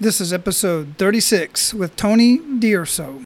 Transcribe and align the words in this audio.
This 0.00 0.20
is 0.20 0.32
episode 0.32 0.94
36 0.96 1.74
with 1.74 1.96
Tony 1.96 2.38
D'Urso. 2.60 3.24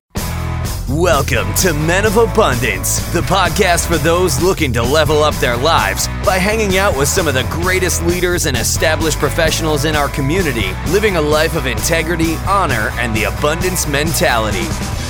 Welcome 0.88 1.52
to 1.56 1.74
Men 1.74 2.06
of 2.06 2.16
Abundance, 2.16 3.00
the 3.12 3.20
podcast 3.20 3.86
for 3.86 3.98
those 3.98 4.42
looking 4.42 4.72
to 4.72 4.82
level 4.82 5.22
up 5.22 5.34
their 5.34 5.54
lives 5.54 6.08
by 6.24 6.38
hanging 6.38 6.78
out 6.78 6.96
with 6.96 7.08
some 7.08 7.28
of 7.28 7.34
the 7.34 7.46
greatest 7.50 8.02
leaders 8.04 8.46
and 8.46 8.56
established 8.56 9.18
professionals 9.18 9.84
in 9.84 9.94
our 9.94 10.08
community, 10.08 10.72
living 10.88 11.16
a 11.16 11.20
life 11.20 11.56
of 11.56 11.66
integrity, 11.66 12.36
honor, 12.48 12.88
and 12.94 13.14
the 13.14 13.24
abundance 13.24 13.86
mentality. 13.86 14.64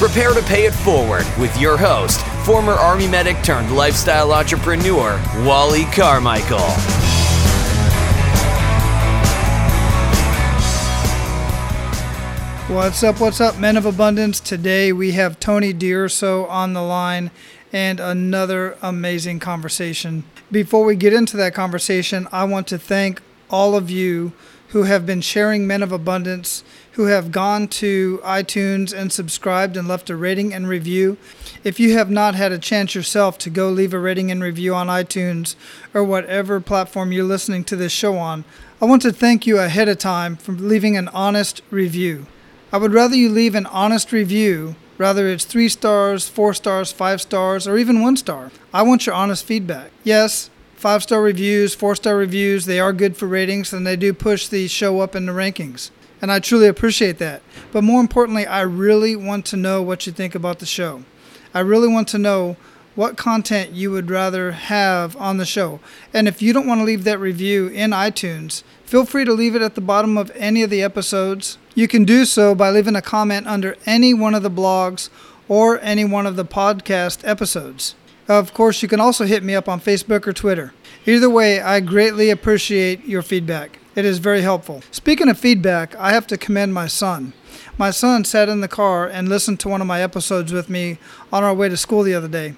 Prepare 0.05 0.35
to 0.35 0.43
pay 0.43 0.67
it 0.67 0.75
forward 0.75 1.25
with 1.39 1.57
your 1.61 1.77
host, 1.77 2.27
former 2.45 2.73
Army 2.73 3.07
medic 3.07 3.41
turned 3.45 3.71
lifestyle 3.77 4.33
entrepreneur, 4.33 5.17
Wally 5.47 5.85
Carmichael. 5.93 7.22
What's 12.73 13.03
up? 13.03 13.21
What's 13.21 13.39
up, 13.39 13.59
men 13.59 13.77
of 13.77 13.85
abundance? 13.85 14.41
Today 14.41 14.95
we 14.95 15.13
have 15.13 15.39
Tony 15.39 15.75
D'Urso 15.75 16.47
on 16.47 16.73
the 16.73 16.81
line 16.81 17.31
and 17.71 18.01
another 18.01 18.79
amazing 18.81 19.41
conversation. 19.41 20.25
Before 20.51 20.83
we 20.83 20.97
get 20.97 21.13
into 21.13 21.37
that 21.37 21.53
conversation, 21.53 22.27
I 22.33 22.45
want 22.45 22.67
to 22.69 22.79
thank 22.79 23.21
all 23.51 23.77
of 23.77 23.91
you 23.91 24.33
who 24.69 24.85
have 24.85 25.05
been 25.05 25.21
sharing 25.21 25.67
Men 25.67 25.83
of 25.83 25.93
Abundance, 25.93 26.65
who 26.93 27.07
have 27.07 27.31
gone 27.31 27.69
to 27.69 28.23
iTunes 28.25 28.99
and 28.99 29.13
subscribed 29.13 29.77
and 29.77 29.87
left 29.87 30.09
a 30.09 30.17
rating 30.17 30.55
and 30.55 30.67
review. 30.67 31.19
If 31.63 31.79
you 31.79 31.93
have 31.99 32.11
not 32.11 32.35
had 32.35 32.53
a 32.53 32.59
chance 32.59 32.95
yourself 32.95 33.37
to 33.39 33.51
go 33.51 33.69
leave 33.69 33.93
a 33.93 33.99
rating 33.99 34.31
and 34.31 34.43
review 34.43 34.75
on 34.75 34.87
iTunes 34.87 35.57
or 35.93 36.03
whatever 36.03 36.59
platform 36.59 37.13
you're 37.13 37.25
listening 37.25 37.65
to 37.65 37.77
this 37.77 37.93
show 37.93 38.17
on, 38.17 38.47
I 38.81 38.87
want 38.87 39.03
to 39.03 39.13
thank 39.13 39.47
you 39.47 39.59
ahead 39.59 39.91
of 39.91 39.99
time 39.99 40.37
for 40.37 40.53
leaving 40.53 40.97
an 40.97 41.09
honest 41.09 41.61
review. 41.71 42.27
I 42.75 42.79
would 42.79 42.95
rather 42.95 43.15
you 43.15 43.29
leave 43.29 43.55
an 43.55 43.67
honest 43.67 44.13
review, 44.13 44.77
rather 44.97 45.29
it's 45.29 45.45
three 45.45 45.69
stars, 45.69 46.27
four 46.27 46.55
stars, 46.55 46.91
five 46.91 47.21
stars, 47.21 47.69
or 47.69 47.77
even 47.77 48.01
one 48.01 48.17
star. 48.17 48.51
I 48.73 48.81
want 48.81 49.05
your 49.05 49.15
honest 49.15 49.45
feedback. 49.45 49.91
Yes, 50.05 50.49
five 50.75 51.03
star 51.03 51.21
reviews, 51.21 51.75
four 51.75 51.95
star 51.95 52.17
reviews, 52.17 52.65
they 52.65 52.81
are 52.81 52.95
good 52.95 53.15
for 53.15 53.27
ratings 53.27 53.75
and 53.75 53.87
they 53.87 53.97
do 53.97 54.15
push 54.15 54.49
the 54.49 54.69
show 54.69 55.01
up 55.01 55.15
in 55.15 55.27
the 55.27 55.33
rankings. 55.33 55.91
And 56.23 56.33
I 56.33 56.39
truly 56.39 56.67
appreciate 56.67 57.19
that. 57.19 57.43
But 57.73 57.85
more 57.85 58.01
importantly, 58.01 58.47
I 58.47 58.63
really 58.63 59.17
want 59.17 59.45
to 59.47 59.59
know 59.59 59.83
what 59.83 60.07
you 60.07 60.13
think 60.13 60.35
about 60.35 60.59
the 60.59 60.67
show. 60.67 61.03
I 61.53 61.61
really 61.61 61.89
want 61.89 62.09
to 62.09 62.19
know 62.19 62.57
what 62.95 63.17
content 63.17 63.73
you 63.73 63.91
would 63.91 64.11
rather 64.11 64.53
have 64.53 65.17
on 65.17 65.39
the 65.39 65.47
show. 65.47 65.81
And 66.13 66.29
if 66.29 66.43
you 66.43 66.53
don't 66.53 66.67
want 66.67 66.81
to 66.81 66.85
leave 66.85 67.05
that 67.05 67.19
review 67.19 67.69
in 67.69 67.91
iTunes, 67.91 68.63
feel 68.85 69.05
free 69.05 69.25
to 69.25 69.33
leave 69.33 69.57
it 69.57 69.63
at 69.63 69.75
the 69.75 69.81
bottom 69.81 70.19
of 70.19 70.31
any 70.35 70.63
of 70.63 70.71
the 70.71 70.83
episodes. 70.83 71.59
You 71.75 71.89
can 71.89 72.05
do 72.05 72.25
so 72.25 72.55
by 72.55 72.71
leaving 72.71 72.97
a 72.97 73.03
comment 73.03 73.47
under 73.47 73.77
any 73.87 74.13
one 74.13 74.35
of 74.35 74.43
the 74.43 74.51
blogs 74.51 75.09
or 75.49 75.81
any 75.81 76.05
one 76.05 76.27
of 76.27 76.37
the 76.37 76.45
podcast 76.45 77.27
episodes. 77.27 77.95
Of 78.29 78.55
course, 78.55 78.83
you 78.83 78.89
can 78.89 79.01
also 79.01 79.25
hit 79.25 79.43
me 79.43 79.55
up 79.55 79.69
on 79.69 79.81
Facebook 79.81 80.27
or 80.27 80.33
Twitter. 80.33 80.73
Either 81.07 81.29
way, 81.29 81.61
I 81.61 81.81
greatly 81.81 82.31
appreciate 82.31 83.05
your 83.05 83.23
feedback. 83.23 83.79
It 83.95 84.05
is 84.05 84.19
very 84.19 84.43
helpful. 84.43 84.83
Speaking 84.91 85.29
of 85.29 85.39
feedback, 85.39 85.95
I 85.97 86.13
have 86.13 86.27
to 86.29 86.39
commend 86.39 86.73
my 86.73 86.87
son. 86.87 87.33
My 87.77 87.91
son 87.91 88.25
sat 88.25 88.49
in 88.49 88.61
the 88.61 88.69
car 88.69 89.07
and 89.07 89.29
listened 89.29 89.61
to 89.61 89.69
one 89.69 89.81
of 89.81 89.87
my 89.87 90.03
episodes 90.03 90.53
with 90.53 90.71
me 90.71 90.99
on 91.33 91.43
our 91.43 91.55
way 91.55 91.69
to 91.69 91.77
school 91.77 92.03
the 92.03 92.15
other 92.15 92.29
day. 92.29 92.55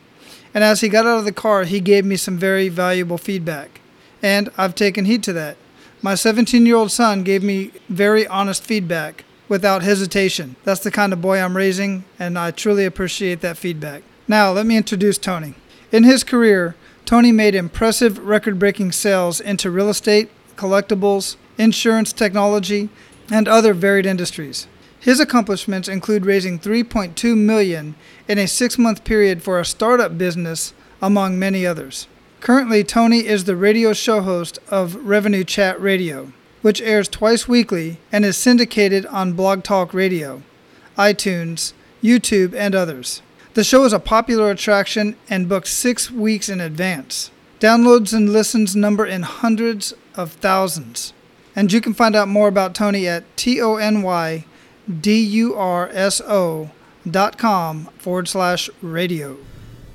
And 0.54 0.62
as 0.62 0.80
he 0.80 0.88
got 0.88 1.04
out 1.06 1.18
of 1.18 1.24
the 1.24 1.32
car, 1.32 1.64
he 1.64 1.80
gave 1.80 2.04
me 2.04 2.16
some 2.16 2.38
very 2.38 2.68
valuable 2.68 3.18
feedback. 3.18 3.80
And 4.22 4.48
I've 4.56 4.74
taken 4.74 5.04
heed 5.04 5.22
to 5.24 5.32
that. 5.34 5.56
My 6.00 6.14
17 6.14 6.64
year 6.64 6.76
old 6.76 6.92
son 6.92 7.24
gave 7.24 7.42
me 7.42 7.72
very 7.88 8.26
honest 8.26 8.62
feedback 8.62 9.24
without 9.48 9.82
hesitation. 9.82 10.56
That's 10.64 10.82
the 10.82 10.90
kind 10.90 11.12
of 11.12 11.20
boy 11.20 11.40
I'm 11.40 11.56
raising, 11.56 12.04
and 12.18 12.38
I 12.38 12.50
truly 12.50 12.84
appreciate 12.84 13.40
that 13.40 13.58
feedback. 13.58 14.02
Now, 14.28 14.52
let 14.52 14.64
me 14.64 14.76
introduce 14.76 15.18
Tony. 15.18 15.54
In 15.92 16.04
his 16.04 16.24
career, 16.24 16.76
Tony 17.04 17.32
made 17.32 17.54
impressive 17.54 18.18
record 18.18 18.58
breaking 18.58 18.92
sales 18.92 19.40
into 19.40 19.70
real 19.70 19.90
estate, 19.90 20.30
collectibles, 20.56 21.36
insurance 21.58 22.12
technology, 22.12 22.88
and 23.30 23.48
other 23.48 23.74
varied 23.74 24.06
industries. 24.06 24.66
His 25.04 25.20
accomplishments 25.20 25.86
include 25.86 26.24
raising 26.24 26.58
3.2 26.58 27.36
million 27.36 27.94
in 28.26 28.38
a 28.38 28.44
6-month 28.44 29.04
period 29.04 29.42
for 29.42 29.60
a 29.60 29.64
startup 29.64 30.16
business 30.16 30.72
among 31.02 31.38
many 31.38 31.66
others. 31.66 32.08
Currently, 32.40 32.84
Tony 32.84 33.26
is 33.26 33.44
the 33.44 33.54
radio 33.54 33.92
show 33.92 34.22
host 34.22 34.58
of 34.68 34.94
Revenue 34.94 35.44
Chat 35.44 35.78
Radio, 35.78 36.32
which 36.62 36.80
airs 36.80 37.06
twice 37.06 37.46
weekly 37.46 37.98
and 38.10 38.24
is 38.24 38.38
syndicated 38.38 39.04
on 39.04 39.34
Blog 39.34 39.62
Talk 39.62 39.92
Radio, 39.92 40.40
iTunes, 40.96 41.74
YouTube, 42.02 42.54
and 42.54 42.74
others. 42.74 43.20
The 43.52 43.62
show 43.62 43.84
is 43.84 43.92
a 43.92 44.00
popular 44.00 44.50
attraction 44.50 45.16
and 45.28 45.50
booked 45.50 45.68
6 45.68 46.12
weeks 46.12 46.48
in 46.48 46.62
advance. 46.62 47.30
Downloads 47.60 48.14
and 48.14 48.32
listens 48.32 48.74
number 48.74 49.04
in 49.04 49.20
hundreds 49.20 49.92
of 50.14 50.32
thousands. 50.32 51.12
And 51.54 51.70
you 51.70 51.82
can 51.82 51.92
find 51.92 52.16
out 52.16 52.26
more 52.26 52.48
about 52.48 52.74
Tony 52.74 53.06
at 53.06 53.24
T 53.36 53.60
O 53.60 53.76
N 53.76 54.00
Y 54.00 54.46
D-U-R-S-O 54.88 56.70
dot 57.10 57.38
com 57.38 57.84
forward 57.98 58.28
slash 58.28 58.70
radio. 58.82 59.36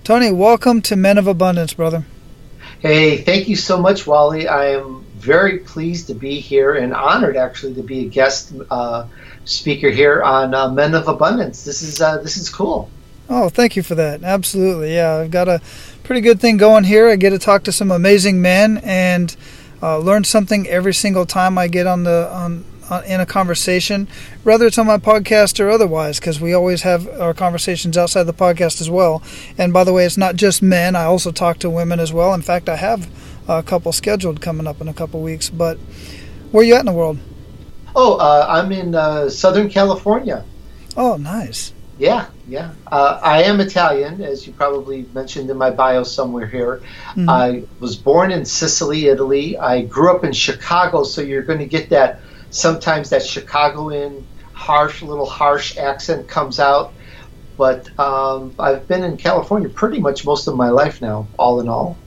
Tony, 0.03 0.31
welcome 0.31 0.81
to 0.83 0.95
Men 0.95 1.17
of 1.17 1.27
Abundance, 1.27 1.73
brother. 1.73 2.05
Hey, 2.79 3.17
thank 3.17 3.47
you 3.47 3.55
so 3.55 3.79
much, 3.79 4.07
Wally. 4.07 4.47
I 4.47 4.69
am 4.71 5.05
very 5.17 5.59
pleased 5.59 6.07
to 6.07 6.13
be 6.13 6.39
here 6.39 6.75
and 6.75 6.93
honored 6.93 7.35
actually 7.35 7.73
to 7.75 7.83
be 7.83 8.05
a 8.05 8.09
guest 8.09 8.53
uh, 8.71 9.05
speaker 9.45 9.89
here 9.89 10.23
on 10.23 10.53
uh, 10.53 10.69
Men 10.71 10.95
of 10.95 11.07
Abundance. 11.07 11.63
This 11.63 11.81
is 11.81 12.01
uh, 12.01 12.17
this 12.19 12.37
is 12.37 12.49
cool. 12.49 12.89
Oh, 13.29 13.49
thank 13.49 13.75
you 13.75 13.83
for 13.83 13.95
that. 13.95 14.23
Absolutely, 14.23 14.93
yeah. 14.95 15.17
I've 15.17 15.31
got 15.31 15.47
a 15.47 15.61
pretty 16.03 16.21
good 16.21 16.39
thing 16.39 16.57
going 16.57 16.85
here. 16.85 17.09
I 17.09 17.15
get 17.15 17.29
to 17.31 17.39
talk 17.39 17.63
to 17.65 17.71
some 17.71 17.91
amazing 17.91 18.41
men 18.41 18.79
and 18.79 19.35
uh, 19.83 19.99
learn 19.99 20.23
something 20.23 20.67
every 20.67 20.93
single 20.93 21.25
time 21.25 21.57
I 21.57 21.67
get 21.67 21.85
on 21.85 22.03
the 22.03 22.29
on 22.33 22.65
in 23.05 23.19
a 23.19 23.25
conversation, 23.25 24.07
whether 24.43 24.65
it's 24.65 24.77
on 24.77 24.87
my 24.87 24.97
podcast 24.97 25.59
or 25.59 25.69
otherwise, 25.69 26.19
because 26.19 26.39
we 26.41 26.53
always 26.53 26.81
have 26.83 27.07
our 27.19 27.33
conversations 27.33 27.97
outside 27.97 28.23
the 28.23 28.33
podcast 28.33 28.81
as 28.81 28.89
well. 28.89 29.21
And 29.57 29.71
by 29.73 29.83
the 29.83 29.93
way, 29.93 30.05
it's 30.05 30.17
not 30.17 30.35
just 30.35 30.61
men, 30.61 30.95
I 30.95 31.03
also 31.03 31.31
talk 31.31 31.59
to 31.59 31.69
women 31.69 31.99
as 31.99 32.11
well. 32.11 32.33
In 32.33 32.41
fact, 32.41 32.69
I 32.69 32.75
have 32.75 33.09
a 33.47 33.63
couple 33.63 33.91
scheduled 33.91 34.41
coming 34.41 34.67
up 34.67 34.79
in 34.79 34.87
a 34.87 34.93
couple 34.93 35.21
weeks. 35.21 35.49
But 35.49 35.77
where 36.51 36.61
are 36.61 36.65
you 36.65 36.75
at 36.75 36.81
in 36.81 36.85
the 36.85 36.91
world? 36.93 37.19
Oh, 37.95 38.15
uh, 38.15 38.45
I'm 38.47 38.71
in 38.71 38.95
uh, 38.95 39.29
Southern 39.29 39.69
California. 39.69 40.45
Oh, 40.95 41.17
nice. 41.17 41.73
Yeah, 41.97 42.27
yeah. 42.47 42.71
Uh, 42.87 43.19
I 43.21 43.43
am 43.43 43.59
Italian, 43.59 44.21
as 44.21 44.47
you 44.47 44.53
probably 44.53 45.05
mentioned 45.13 45.49
in 45.49 45.57
my 45.57 45.69
bio 45.69 46.03
somewhere 46.03 46.47
here. 46.47 46.81
Mm-hmm. 47.09 47.29
I 47.29 47.63
was 47.79 47.97
born 47.97 48.31
in 48.31 48.45
Sicily, 48.45 49.07
Italy. 49.07 49.57
I 49.57 49.81
grew 49.81 50.15
up 50.15 50.23
in 50.23 50.31
Chicago, 50.31 51.03
so 51.03 51.21
you're 51.21 51.41
going 51.41 51.59
to 51.59 51.65
get 51.65 51.89
that 51.89 52.21
sometimes 52.49 53.09
that 53.09 53.23
Chicagoan 53.23 54.25
harsh, 54.53 55.01
little 55.01 55.25
harsh 55.25 55.77
accent 55.77 56.27
comes 56.27 56.59
out. 56.59 56.93
But 57.57 57.97
um, 57.99 58.53
I've 58.57 58.87
been 58.87 59.03
in 59.03 59.17
California 59.17 59.69
pretty 59.69 59.99
much 59.99 60.25
most 60.25 60.47
of 60.47 60.55
my 60.55 60.69
life 60.69 61.01
now, 61.01 61.27
all 61.37 61.59
in 61.59 61.67
all. 61.67 61.97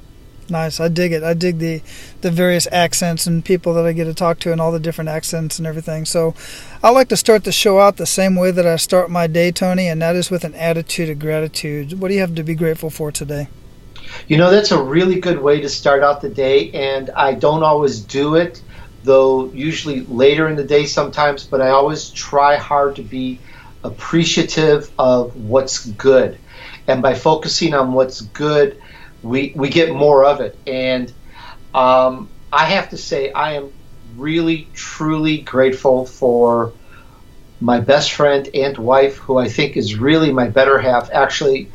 Nice. 0.48 0.80
I 0.80 0.88
dig 0.88 1.12
it. 1.12 1.22
I 1.22 1.34
dig 1.34 1.58
the 1.58 1.82
the 2.20 2.30
various 2.30 2.66
accents 2.70 3.26
and 3.26 3.44
people 3.44 3.72
that 3.74 3.86
I 3.86 3.92
get 3.92 4.04
to 4.04 4.14
talk 4.14 4.38
to 4.40 4.52
and 4.52 4.60
all 4.60 4.72
the 4.72 4.80
different 4.80 5.08
accents 5.08 5.58
and 5.58 5.66
everything. 5.66 6.04
So 6.04 6.34
I 6.82 6.90
like 6.90 7.08
to 7.08 7.16
start 7.16 7.44
the 7.44 7.52
show 7.52 7.78
out 7.80 7.96
the 7.96 8.06
same 8.06 8.34
way 8.34 8.50
that 8.50 8.66
I 8.66 8.76
start 8.76 9.10
my 9.10 9.26
day, 9.26 9.50
Tony, 9.50 9.88
and 9.88 10.02
that 10.02 10.16
is 10.16 10.30
with 10.30 10.44
an 10.44 10.54
attitude 10.54 11.08
of 11.08 11.18
gratitude. 11.18 12.00
What 12.00 12.08
do 12.08 12.14
you 12.14 12.20
have 12.20 12.34
to 12.34 12.42
be 12.42 12.54
grateful 12.54 12.90
for 12.90 13.12
today? 13.12 13.48
You 14.28 14.36
know, 14.36 14.50
that's 14.50 14.72
a 14.72 14.82
really 14.82 15.20
good 15.20 15.40
way 15.40 15.60
to 15.60 15.68
start 15.68 16.02
out 16.02 16.20
the 16.20 16.28
day, 16.28 16.70
and 16.72 17.08
I 17.10 17.34
don't 17.34 17.62
always 17.62 18.00
do 18.00 18.34
it 18.34 18.60
though 19.04 19.50
usually 19.52 20.00
later 20.06 20.48
in 20.48 20.56
the 20.56 20.64
day 20.64 20.86
sometimes, 20.86 21.44
but 21.44 21.60
I 21.60 21.70
always 21.70 22.10
try 22.10 22.56
hard 22.56 22.96
to 22.96 23.02
be 23.02 23.40
appreciative 23.84 24.90
of 24.98 25.36
what's 25.36 25.84
good. 25.86 26.38
And 26.86 27.02
by 27.02 27.14
focusing 27.14 27.74
on 27.74 27.92
what's 27.92 28.20
good, 28.20 28.80
we, 29.22 29.52
we 29.54 29.68
get 29.68 29.94
more 29.94 30.24
of 30.24 30.40
it. 30.40 30.58
And 30.66 31.12
um, 31.74 32.28
I 32.52 32.66
have 32.66 32.90
to 32.90 32.96
say, 32.96 33.32
I 33.32 33.54
am 33.54 33.72
really, 34.16 34.68
truly 34.74 35.38
grateful 35.38 36.06
for 36.06 36.72
my 37.60 37.80
best 37.80 38.12
friend 38.12 38.48
and 38.54 38.76
wife, 38.76 39.18
who 39.18 39.38
I 39.38 39.48
think 39.48 39.76
is 39.76 39.94
really 39.96 40.32
my 40.32 40.48
better 40.48 40.78
half, 40.80 41.10
actually, 41.12 41.70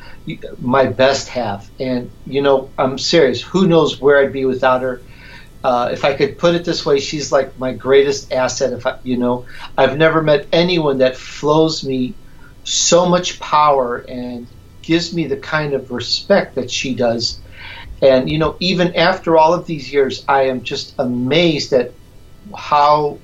my 0.59 0.85
best 0.85 1.29
half. 1.29 1.69
And, 1.79 2.11
you 2.25 2.41
know, 2.41 2.69
I'm 2.77 2.97
serious. 2.97 3.41
Who 3.41 3.67
knows 3.67 3.99
where 3.99 4.19
I'd 4.19 4.33
be 4.33 4.45
without 4.45 4.81
her? 4.81 5.01
Uh, 5.67 5.89
if 5.91 6.05
I 6.05 6.13
could 6.13 6.37
put 6.37 6.55
it 6.55 6.63
this 6.63 6.85
way, 6.85 6.97
she's 6.97 7.29
like 7.29 7.59
my 7.59 7.73
greatest 7.73 8.31
asset. 8.31 8.71
If 8.71 8.87
I, 8.87 8.99
you 9.03 9.17
know, 9.17 9.45
I've 9.77 9.97
never 9.97 10.21
met 10.21 10.47
anyone 10.53 10.99
that 10.99 11.17
flows 11.17 11.83
me 11.83 12.13
so 12.63 13.05
much 13.05 13.37
power 13.41 13.97
and 14.07 14.47
gives 14.81 15.13
me 15.13 15.27
the 15.27 15.35
kind 15.35 15.73
of 15.73 15.91
respect 15.91 16.55
that 16.55 16.71
she 16.71 16.95
does. 16.95 17.41
And 18.01 18.29
you 18.29 18.37
know, 18.37 18.55
even 18.61 18.95
after 18.95 19.35
all 19.35 19.53
of 19.53 19.65
these 19.65 19.91
years, 19.91 20.23
I 20.29 20.43
am 20.43 20.63
just 20.63 20.95
amazed 20.99 21.73
at 21.73 21.91
how 22.55 23.19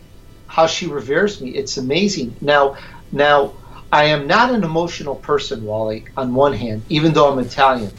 how 0.45 0.67
she 0.67 0.87
reveres 0.87 1.39
me. 1.39 1.51
It's 1.51 1.77
amazing. 1.77 2.35
Now, 2.41 2.75
now 3.13 3.53
I 3.89 4.07
am 4.15 4.27
not 4.27 4.53
an 4.53 4.65
emotional 4.65 5.15
person, 5.15 5.63
Wally. 5.63 6.07
On 6.17 6.33
one 6.33 6.51
hand, 6.51 6.83
even 6.89 7.13
though 7.13 7.31
I'm 7.31 7.39
Italian, 7.39 7.93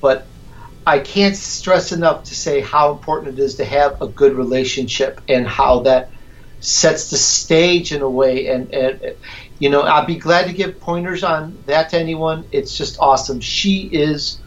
but 0.00 0.26
I 0.86 0.98
can't 0.98 1.36
stress 1.36 1.92
enough 1.92 2.24
to 2.24 2.34
say 2.34 2.60
how 2.60 2.92
important 2.92 3.38
it 3.38 3.42
is 3.42 3.56
to 3.56 3.64
have 3.64 4.00
a 4.02 4.08
good 4.08 4.34
relationship 4.34 5.20
and 5.28 5.46
how 5.46 5.80
that 5.80 6.10
sets 6.60 7.10
the 7.10 7.16
stage 7.16 7.92
in 7.92 8.02
a 8.02 8.08
way. 8.08 8.48
And, 8.48 8.72
and 8.72 9.16
you 9.58 9.70
know, 9.70 9.82
I'd 9.82 10.06
be 10.06 10.16
glad 10.16 10.46
to 10.46 10.52
give 10.52 10.80
pointers 10.80 11.24
on 11.24 11.62
that 11.66 11.90
to 11.90 11.98
anyone. 11.98 12.44
It's 12.52 12.76
just 12.76 12.98
awesome. 13.00 13.40
She 13.40 13.88
is 13.92 14.40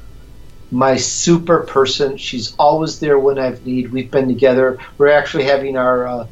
my 0.69 0.98
super 0.98 1.62
person. 1.62 2.18
She's 2.18 2.56
always 2.57 3.00
there 3.00 3.18
when 3.18 3.40
I've 3.40 3.66
need. 3.66 3.92
We've 3.92 4.12
been 4.12 4.28
together. 4.28 4.80
We're 4.98 5.07
actually 5.07 5.45
having 5.45 5.78
our 5.78 6.07
uh, 6.07 6.28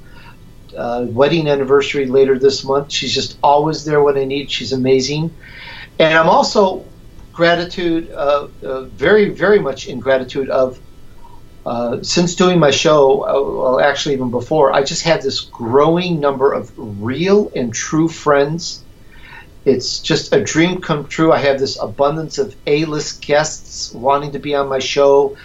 uh, 0.75 1.05
wedding 1.07 1.47
anniversary 1.47 2.05
later 2.05 2.37
this 2.37 2.63
month. 2.63 2.91
She's 2.91 3.13
just 3.13 3.39
always 3.41 3.85
there 3.85 4.03
when 4.03 4.17
I 4.17 4.25
need. 4.25 4.51
She's 4.51 4.73
amazing. 4.73 5.35
And 5.99 6.17
I'm 6.17 6.27
also 6.27 6.85
gratitude, 7.35 8.11
uh, 8.11 8.47
uh, 8.63 8.83
very, 8.85 9.29
very 9.29 9.59
much 9.59 9.87
in 9.87 9.99
gratitude 9.99 10.49
of 10.49 10.79
uh, 11.65 12.03
since 12.03 12.35
doing 12.35 12.59
my 12.59 12.69
show, 12.69 13.23
uh, 13.23 13.33
well, 13.33 13.79
actually 13.79 14.13
even 14.13 14.29
before, 14.29 14.71
I 14.71 14.83
just 14.83 15.01
had 15.01 15.23
this 15.23 15.41
growing 15.41 16.19
number 16.19 16.53
of 16.53 16.71
real 16.77 17.51
and 17.55 17.73
true 17.73 18.07
friends. 18.07 18.83
It's 19.65 19.99
just 19.99 20.31
a 20.31 20.43
dream 20.43 20.79
come 20.79 21.07
true. 21.07 21.31
I 21.33 21.39
have 21.39 21.57
this 21.57 21.81
abundance 21.81 22.37
of 22.37 22.55
A-list 22.67 23.25
guests 23.25 23.91
wanting 23.93 24.33
to 24.33 24.39
be 24.39 24.53
on 24.53 24.69
my 24.69 24.77
show. 24.77 25.37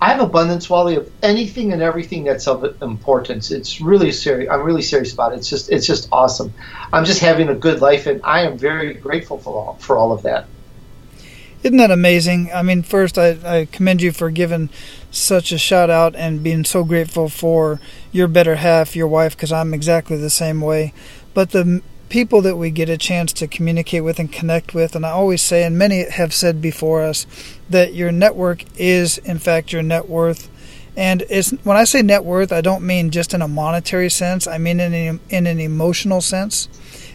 I 0.00 0.08
have 0.08 0.20
abundance, 0.20 0.68
Wally, 0.68 0.96
of 0.96 1.12
anything 1.22 1.72
and 1.72 1.80
everything 1.80 2.24
that's 2.24 2.48
of 2.48 2.64
importance. 2.82 3.52
It's 3.52 3.80
really 3.80 4.10
serious. 4.10 4.50
I'm 4.50 4.62
really 4.62 4.82
serious 4.82 5.12
about 5.12 5.32
it. 5.32 5.36
It's 5.38 5.48
just, 5.48 5.70
it's 5.70 5.86
just 5.86 6.08
awesome. 6.10 6.52
I'm 6.92 7.04
just 7.04 7.20
having 7.20 7.48
a 7.50 7.54
good 7.54 7.80
life, 7.80 8.06
and 8.08 8.20
I 8.24 8.42
am 8.42 8.58
very 8.58 8.94
grateful 8.94 9.38
for 9.38 9.54
all, 9.54 9.74
for 9.78 9.96
all 9.96 10.10
of 10.10 10.22
that. 10.24 10.48
Isn't 11.62 11.78
that 11.78 11.90
amazing? 11.90 12.50
I 12.52 12.62
mean, 12.62 12.82
first, 12.82 13.18
I, 13.18 13.36
I 13.44 13.64
commend 13.66 14.00
you 14.00 14.12
for 14.12 14.30
giving 14.30 14.70
such 15.10 15.50
a 15.50 15.58
shout 15.58 15.90
out 15.90 16.14
and 16.14 16.42
being 16.42 16.64
so 16.64 16.84
grateful 16.84 17.28
for 17.28 17.80
your 18.12 18.28
better 18.28 18.56
half, 18.56 18.94
your 18.94 19.08
wife, 19.08 19.36
because 19.36 19.50
I'm 19.50 19.74
exactly 19.74 20.16
the 20.16 20.30
same 20.30 20.60
way. 20.60 20.92
But 21.34 21.50
the 21.50 21.82
people 22.08 22.40
that 22.42 22.56
we 22.56 22.70
get 22.70 22.88
a 22.88 22.96
chance 22.96 23.32
to 23.34 23.48
communicate 23.48 24.04
with 24.04 24.20
and 24.20 24.30
connect 24.30 24.72
with, 24.72 24.94
and 24.94 25.04
I 25.04 25.10
always 25.10 25.42
say, 25.42 25.64
and 25.64 25.76
many 25.76 26.08
have 26.08 26.32
said 26.32 26.62
before 26.62 27.02
us, 27.02 27.26
that 27.68 27.92
your 27.92 28.12
network 28.12 28.64
is, 28.78 29.18
in 29.18 29.38
fact, 29.38 29.72
your 29.72 29.82
net 29.82 30.08
worth. 30.08 30.48
And 30.96 31.24
it's, 31.28 31.50
when 31.64 31.76
I 31.76 31.84
say 31.84 32.02
net 32.02 32.24
worth, 32.24 32.52
I 32.52 32.60
don't 32.60 32.86
mean 32.86 33.10
just 33.10 33.34
in 33.34 33.42
a 33.42 33.48
monetary 33.48 34.10
sense. 34.10 34.46
I 34.46 34.58
mean 34.58 34.78
in 34.78 34.94
an, 34.94 35.20
in 35.28 35.46
an 35.46 35.60
emotional 35.60 36.20
sense, 36.20 36.68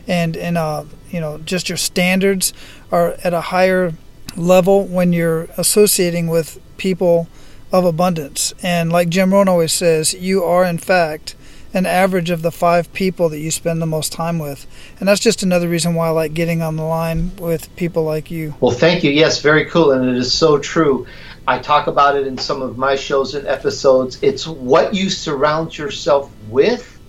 and 0.08 0.36
in 0.36 0.58
a 0.58 0.86
you 1.12 1.20
know 1.20 1.38
just 1.40 1.70
your 1.70 1.78
standards 1.78 2.54
are 2.92 3.16
at 3.24 3.34
a 3.34 3.42
higher 3.42 3.94
level 4.36 4.86
when 4.86 5.14
you're 5.14 5.44
associating 5.58 6.28
with 6.28 6.60
people 6.78 7.28
of 7.72 7.86
abundance. 7.86 8.54
And 8.62 8.92
like 8.92 9.10
Jim 9.10 9.34
Rohn 9.34 9.48
always 9.48 9.74
says, 9.74 10.14
you 10.14 10.44
are 10.44 10.64
in 10.64 10.78
fact 10.78 11.36
an 11.74 11.86
average 11.88 12.30
of 12.30 12.44
the 12.44 12.52
five 12.52 12.94
people 12.94 13.30
that 13.30 13.40
you 13.40 13.50
spend 13.50 13.82
the 13.82 13.88
most 13.88 14.12
time 14.12 14.38
with. 14.38 14.68
And 15.00 15.10
that's 15.10 15.20
just 15.20 15.42
another 15.42 15.68
reason 15.68 15.96
why 15.96 16.08
I 16.08 16.12
like 16.12 16.36
getting 16.36 16.62
on 16.62 16.76
the 16.76 16.84
line 16.84 17.36
with 17.38 17.76
people 17.76 18.04
like 18.04 18.30
you. 18.30 18.54
Well, 18.60 18.72
thank 18.72 19.04
you. 19.04 19.10
Yes, 19.10 19.42
very 19.42 19.66
cool. 19.66 19.92
And 19.92 20.08
it 20.08 20.16
is 20.16 20.32
so 20.32 20.60
true. 20.60 21.08
I 21.48 21.58
talk 21.58 21.88
about 21.88 22.16
it 22.16 22.28
in 22.28 22.38
some 22.38 22.62
of 22.62 22.78
my 22.78 22.96
shows 22.96 23.34
and 23.34 23.48
episodes. 23.48 24.20
It's 24.22 24.46
what 24.46 24.94
you 24.94 25.10
surround 25.10 25.76
yourself 25.78 26.32
with 26.48 27.00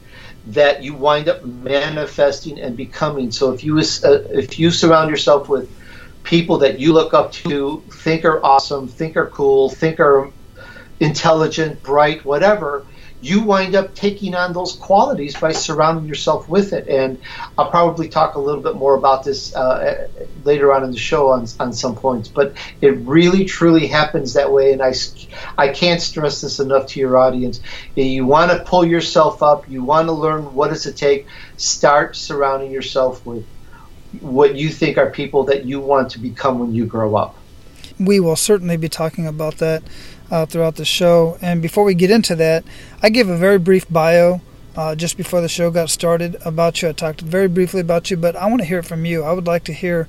that 0.46 0.82
you 0.82 0.94
wind 0.94 1.28
up 1.28 1.44
manifesting 1.44 2.58
and 2.58 2.76
becoming. 2.76 3.30
So 3.30 3.52
if 3.52 3.64
you 3.64 3.78
uh, 3.78 3.82
if 4.30 4.58
you 4.58 4.70
surround 4.70 5.10
yourself 5.10 5.48
with 5.48 5.70
people 6.24 6.58
that 6.58 6.80
you 6.80 6.92
look 6.92 7.14
up 7.14 7.30
to, 7.32 7.84
think 7.92 8.24
are 8.24 8.44
awesome, 8.44 8.88
think 8.88 9.16
are 9.16 9.28
cool, 9.28 9.70
think 9.70 10.00
are 10.00 10.32
intelligent, 11.00 11.82
bright, 11.82 12.24
whatever, 12.24 12.86
you 13.24 13.42
wind 13.42 13.74
up 13.74 13.94
taking 13.94 14.34
on 14.34 14.52
those 14.52 14.72
qualities 14.72 15.34
by 15.38 15.50
surrounding 15.50 16.06
yourself 16.06 16.46
with 16.46 16.74
it. 16.74 16.86
And 16.88 17.18
I'll 17.56 17.70
probably 17.70 18.08
talk 18.08 18.34
a 18.34 18.40
little 18.40 18.62
bit 18.62 18.74
more 18.74 18.96
about 18.96 19.24
this 19.24 19.54
uh, 19.56 20.08
later 20.44 20.74
on 20.74 20.84
in 20.84 20.90
the 20.90 20.98
show 20.98 21.28
on, 21.28 21.46
on 21.58 21.72
some 21.72 21.96
points. 21.96 22.28
But 22.28 22.54
it 22.82 22.98
really, 22.98 23.46
truly 23.46 23.86
happens 23.86 24.34
that 24.34 24.52
way. 24.52 24.72
And 24.72 24.82
I, 24.82 24.92
I 25.56 25.68
can't 25.68 26.02
stress 26.02 26.42
this 26.42 26.60
enough 26.60 26.86
to 26.88 27.00
your 27.00 27.16
audience. 27.16 27.60
You 27.94 28.26
want 28.26 28.50
to 28.50 28.62
pull 28.64 28.84
yourself 28.84 29.42
up, 29.42 29.70
you 29.70 29.82
want 29.82 30.08
to 30.08 30.12
learn 30.12 30.54
what 30.54 30.68
does 30.68 30.84
it 30.84 30.96
take, 30.96 31.26
start 31.56 32.16
surrounding 32.16 32.72
yourself 32.72 33.24
with 33.24 33.46
what 34.20 34.56
you 34.56 34.68
think 34.68 34.98
are 34.98 35.10
people 35.10 35.44
that 35.44 35.64
you 35.64 35.80
want 35.80 36.10
to 36.12 36.18
become 36.18 36.58
when 36.58 36.74
you 36.74 36.86
grow 36.86 37.16
up. 37.16 37.36
We 37.98 38.20
will 38.20 38.36
certainly 38.36 38.76
be 38.76 38.88
talking 38.88 39.26
about 39.26 39.58
that 39.58 39.82
uh, 40.30 40.46
throughout 40.46 40.76
the 40.76 40.84
show. 40.84 41.38
And 41.40 41.62
before 41.62 41.84
we 41.84 41.94
get 41.94 42.10
into 42.10 42.34
that, 42.36 42.64
I 43.02 43.10
gave 43.10 43.28
a 43.28 43.36
very 43.36 43.58
brief 43.58 43.88
bio 43.88 44.40
uh, 44.76 44.94
just 44.94 45.16
before 45.16 45.40
the 45.40 45.48
show 45.48 45.70
got 45.70 45.90
started 45.90 46.36
about 46.44 46.82
you. 46.82 46.88
I 46.88 46.92
talked 46.92 47.20
very 47.20 47.48
briefly 47.48 47.80
about 47.80 48.10
you, 48.10 48.16
but 48.16 48.34
I 48.36 48.46
want 48.46 48.60
to 48.60 48.66
hear 48.66 48.80
it 48.80 48.86
from 48.86 49.04
you. 49.04 49.22
I 49.22 49.32
would 49.32 49.46
like 49.46 49.64
to 49.64 49.72
hear 49.72 50.08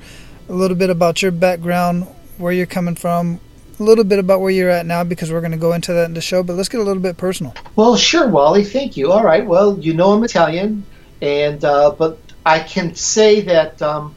a 0.49 0.53
little 0.53 0.77
bit 0.77 0.89
about 0.89 1.21
your 1.21 1.31
background, 1.31 2.07
where 2.37 2.51
you're 2.51 2.65
coming 2.65 2.95
from, 2.95 3.39
a 3.79 3.83
little 3.83 4.03
bit 4.03 4.19
about 4.19 4.41
where 4.41 4.51
you're 4.51 4.69
at 4.69 4.85
now 4.85 5.03
because 5.03 5.31
we're 5.31 5.41
going 5.41 5.51
to 5.51 5.57
go 5.57 5.73
into 5.73 5.93
that 5.93 6.05
in 6.05 6.13
the 6.13 6.21
show, 6.21 6.43
but 6.43 6.53
let's 6.53 6.69
get 6.69 6.79
a 6.79 6.83
little 6.83 7.01
bit 7.01 7.17
personal. 7.17 7.53
Well, 7.75 7.95
sure, 7.95 8.27
Wally. 8.27 8.63
Thank 8.63 8.97
you. 8.97 9.11
All 9.11 9.23
right. 9.23 9.45
Well, 9.45 9.77
you 9.79 9.93
know 9.93 10.13
I'm 10.13 10.23
Italian, 10.23 10.85
and 11.21 11.63
uh, 11.63 11.91
but 11.91 12.19
I 12.45 12.59
can 12.59 12.95
say 12.95 13.41
that 13.41 13.81
um, 13.81 14.15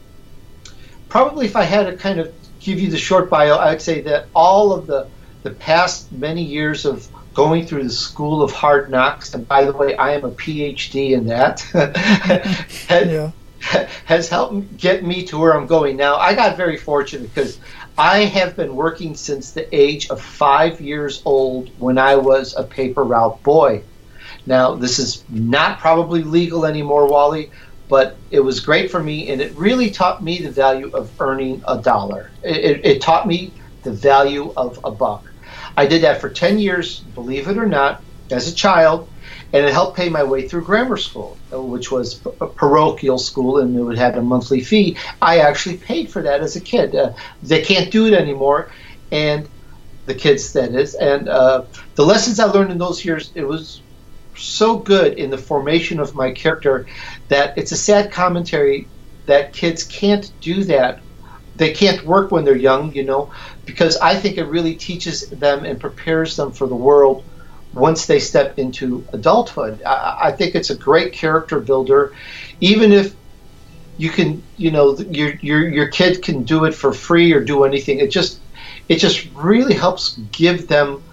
probably 1.09 1.45
if 1.45 1.55
I 1.55 1.63
had 1.63 1.87
to 1.87 1.97
kind 1.97 2.19
of 2.19 2.33
give 2.59 2.79
you 2.79 2.89
the 2.89 2.97
short 2.97 3.29
bio, 3.29 3.57
I'd 3.57 3.81
say 3.81 4.01
that 4.01 4.27
all 4.35 4.73
of 4.73 4.87
the 4.87 5.07
the 5.43 5.51
past 5.51 6.11
many 6.11 6.43
years 6.43 6.85
of 6.85 7.07
going 7.33 7.65
through 7.65 7.83
the 7.83 7.89
school 7.89 8.43
of 8.43 8.51
hard 8.51 8.89
knocks, 8.89 9.33
and 9.33 9.47
by 9.47 9.63
the 9.63 9.71
way, 9.71 9.95
I 9.95 10.11
am 10.13 10.25
a 10.25 10.31
PhD 10.31 11.11
in 11.11 11.27
that, 11.27 11.65
yeah. 12.89 13.31
has 14.05 14.27
helped 14.27 14.77
get 14.77 15.05
me 15.05 15.25
to 15.27 15.37
where 15.37 15.55
I'm 15.55 15.65
going 15.65 15.95
now. 15.95 16.17
I 16.17 16.33
got 16.35 16.57
very 16.57 16.75
fortunate 16.75 17.33
because 17.33 17.59
I 17.97 18.25
have 18.25 18.57
been 18.57 18.75
working 18.75 19.15
since 19.15 19.51
the 19.51 19.73
age 19.75 20.09
of 20.09 20.21
five 20.21 20.81
years 20.81 21.21
old 21.23 21.69
when 21.79 21.97
I 21.97 22.15
was 22.17 22.53
a 22.55 22.63
paper 22.63 23.03
route 23.03 23.41
boy. 23.43 23.83
Now, 24.45 24.75
this 24.75 24.99
is 24.99 25.23
not 25.29 25.79
probably 25.79 26.23
legal 26.23 26.65
anymore, 26.65 27.07
Wally, 27.07 27.51
but 27.89 28.15
it 28.29 28.39
was 28.39 28.59
great 28.59 28.89
for 28.89 29.03
me, 29.03 29.29
and 29.29 29.41
it 29.41 29.51
really 29.55 29.89
taught 29.89 30.23
me 30.23 30.37
the 30.39 30.51
value 30.51 30.89
of 30.93 31.11
earning 31.19 31.61
a 31.67 31.77
dollar. 31.77 32.29
It, 32.43 32.85
it, 32.85 33.01
taught 33.01 33.27
me 33.27 33.51
the 33.83 33.91
value 33.91 34.53
of 34.55 34.79
a 34.83 34.91
buck. 34.91 35.25
I 35.75 35.87
did 35.87 36.03
that 36.03 36.21
for 36.21 36.29
10 36.29 36.59
years, 36.59 36.99
believe 36.99 37.47
it 37.47 37.57
or 37.57 37.65
not, 37.65 38.03
as 38.29 38.47
a 38.47 38.53
child, 38.53 39.09
and 39.51 39.65
it 39.65 39.73
helped 39.73 39.97
pay 39.97 40.07
my 40.07 40.23
way 40.23 40.47
through 40.47 40.65
grammar 40.65 40.97
school, 40.97 41.35
which 41.51 41.91
was 41.91 42.21
a 42.39 42.45
parochial 42.45 43.17
school, 43.17 43.57
and 43.57 43.75
it 43.75 43.81
would 43.81 43.97
have 43.97 44.15
a 44.15 44.21
monthly 44.21 44.61
fee. 44.61 44.95
I 45.19 45.39
actually 45.39 45.77
paid 45.77 46.11
for 46.11 46.21
that 46.21 46.41
as 46.41 46.55
a 46.55 46.61
kid. 46.61 46.95
Uh, 46.95 47.13
they 47.41 47.63
can't 47.63 47.91
do 47.91 48.05
it 48.05 48.13
anymore, 48.13 48.71
and 49.11 49.49
the 50.05 50.13
kids 50.13 50.53
that 50.53 50.75
is, 50.75 50.93
and 50.93 51.27
uh, 51.27 51.63
the 51.95 52.05
lessons 52.05 52.39
I 52.39 52.45
learned 52.45 52.71
in 52.71 52.77
those 52.77 53.03
years, 53.03 53.31
it 53.33 53.47
was 53.47 53.81
so 54.39 54.79
good 54.79 55.13
in 55.13 55.29
the 55.29 55.37
formation 55.37 55.99
of 55.99 56.15
my 56.15 56.31
character 56.31 56.87
that 57.29 57.57
it's 57.57 57.71
a 57.71 57.77
sad 57.77 58.11
commentary 58.11 58.89
that 59.27 59.53
kids 59.53 59.83
can't 59.83 60.31
do 60.41 60.63
that. 60.65 61.01
They 61.55 61.71
can't 61.73 62.05
work 62.05 62.31
when 62.31 62.45
they're 62.45 62.55
young, 62.55 62.93
you 62.93 63.03
know, 63.03 63.31
because 63.65 63.97
I 63.97 64.15
think 64.15 64.37
it 64.37 64.45
really 64.45 64.75
teaches 64.75 65.29
them 65.29 65.65
and 65.65 65.79
prepares 65.79 66.35
them 66.35 66.51
for 66.51 66.67
the 66.67 66.75
world 66.75 67.25
once 67.73 68.05
they 68.05 68.19
step 68.19 68.57
into 68.57 69.05
adulthood. 69.13 69.81
I, 69.85 70.17
I 70.23 70.31
think 70.31 70.55
it's 70.55 70.69
a 70.69 70.77
great 70.77 71.13
character 71.13 71.59
builder, 71.59 72.13
even 72.59 72.91
if 72.91 73.15
you 73.97 74.09
can, 74.09 74.43
you 74.55 74.71
know, 74.71 74.97
your 75.09 75.33
your 75.41 75.69
your 75.69 75.87
kid 75.89 76.23
can 76.23 76.43
do 76.43 76.65
it 76.65 76.73
for 76.73 76.93
free 76.93 77.33
or 77.33 77.43
do 77.43 77.65
anything. 77.65 77.99
It 77.99 78.11
just 78.11 78.41
it 78.87 78.97
just 78.97 79.27
really 79.35 79.73
helps 79.73 80.17
give 80.31 80.67
them 80.67 81.03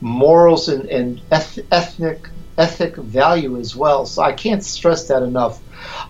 morals 0.00 0.68
and, 0.68 0.86
and 0.86 1.20
eth- 1.30 1.60
ethnic 1.70 2.28
ethic 2.58 2.96
value 2.96 3.58
as 3.58 3.74
well. 3.74 4.06
So 4.06 4.22
I 4.22 4.32
can't 4.32 4.64
stress 4.64 5.08
that 5.08 5.22
enough. 5.22 5.60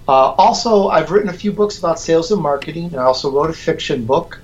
Uh, 0.06 0.32
also, 0.32 0.88
I've 0.88 1.10
written 1.10 1.30
a 1.30 1.32
few 1.32 1.52
books 1.52 1.78
about 1.78 1.98
sales 1.98 2.30
and 2.30 2.42
marketing. 2.42 2.96
I 2.96 3.02
also 3.02 3.30
wrote 3.30 3.50
a 3.50 3.54
fiction 3.54 4.04
book. 4.04 4.40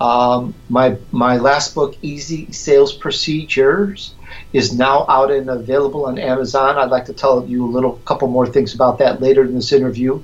Um, 0.00 0.54
my 0.68 0.96
my 1.12 1.36
last 1.36 1.74
book, 1.74 1.96
Easy 2.00 2.50
Sales 2.52 2.92
Procedures, 2.92 4.14
is 4.52 4.72
now 4.72 5.04
out 5.08 5.30
and 5.30 5.50
available 5.50 6.06
on 6.06 6.18
Amazon. 6.18 6.78
I'd 6.78 6.90
like 6.90 7.06
to 7.06 7.12
tell 7.12 7.44
you 7.46 7.66
a 7.66 7.70
little 7.70 7.96
couple 8.04 8.28
more 8.28 8.46
things 8.46 8.74
about 8.74 8.98
that 8.98 9.20
later 9.20 9.44
in 9.44 9.54
this 9.54 9.72
interview. 9.72 10.22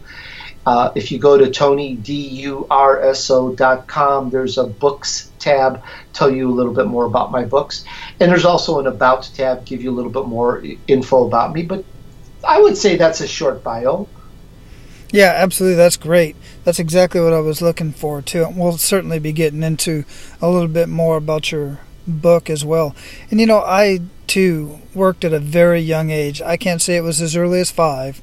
Uh, 0.66 0.92
if 0.96 1.12
you 1.12 1.18
go 1.18 1.38
to 1.38 1.46
tonydurso.com, 1.46 4.30
there's 4.30 4.58
a 4.58 4.64
books 4.64 5.30
tab, 5.38 5.85
tell 6.12 6.28
you 6.28 6.50
a 6.50 6.52
little 6.52 6.75
bit 6.75 6.87
more 6.87 7.04
about 7.04 7.30
my 7.30 7.44
books. 7.44 7.85
And 8.18 8.28
there's 8.30 8.44
also 8.44 8.80
an 8.80 8.88
about 8.88 9.30
tab, 9.35 9.64
give 9.64 9.80
you 9.80 9.92
a 9.92 9.94
little 9.94 10.11
bit 10.11 10.26
more 10.26 10.64
info 10.88 11.25
about 11.26 11.54
me. 11.54 11.62
But 11.62 11.85
I 12.46 12.61
would 12.61 12.76
say 12.76 12.96
that's 12.96 13.20
a 13.20 13.28
short 13.28 13.62
bio. 13.62 14.08
Yeah, 15.12 15.32
absolutely. 15.37 15.76
That's 15.76 15.96
great. 15.96 16.35
That's 16.64 16.80
exactly 16.80 17.20
what 17.20 17.32
I 17.32 17.38
was 17.38 17.62
looking 17.62 17.92
for 17.92 18.20
too. 18.20 18.49
We'll 18.54 18.76
certainly 18.76 19.20
be 19.20 19.32
getting 19.32 19.62
into 19.62 20.04
a 20.42 20.50
little 20.50 20.68
bit 20.68 20.88
more 20.88 21.16
about 21.16 21.52
your 21.52 21.78
book 22.06 22.50
as 22.50 22.64
well. 22.64 22.94
And 23.30 23.40
you 23.40 23.46
know, 23.46 23.61
I 23.61 24.00
too 24.26 24.80
worked 24.94 25.25
at 25.25 25.32
a 25.32 25.38
very 25.38 25.80
young 25.80 26.11
age. 26.11 26.42
I 26.42 26.56
can't 26.56 26.82
say 26.82 26.96
it 26.96 27.02
was 27.02 27.23
as 27.23 27.37
early 27.37 27.61
as 27.61 27.70
five, 27.70 28.20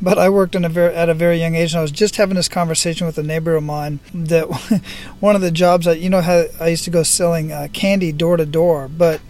but 0.00 0.18
I 0.18 0.28
worked 0.28 0.54
a 0.54 0.68
very, 0.68 0.94
at 0.94 1.08
a 1.08 1.14
very 1.14 1.38
young 1.38 1.54
age. 1.54 1.72
And 1.72 1.78
I 1.78 1.82
was 1.82 1.90
just 1.90 2.16
having 2.16 2.36
this 2.36 2.48
conversation 2.48 3.06
with 3.06 3.18
a 3.18 3.22
neighbor 3.22 3.54
of 3.56 3.64
mine 3.64 4.00
that 4.12 4.44
one 5.20 5.34
of 5.34 5.42
the 5.42 5.50
jobs 5.50 5.86
that 5.86 6.00
you 6.00 6.10
know 6.10 6.22
how 6.22 6.44
I 6.60 6.68
used 6.68 6.84
to 6.84 6.90
go 6.90 7.02
selling 7.02 7.52
uh, 7.52 7.68
candy 7.72 8.12
door 8.12 8.36
to 8.36 8.46
door, 8.46 8.88
but 8.88 9.20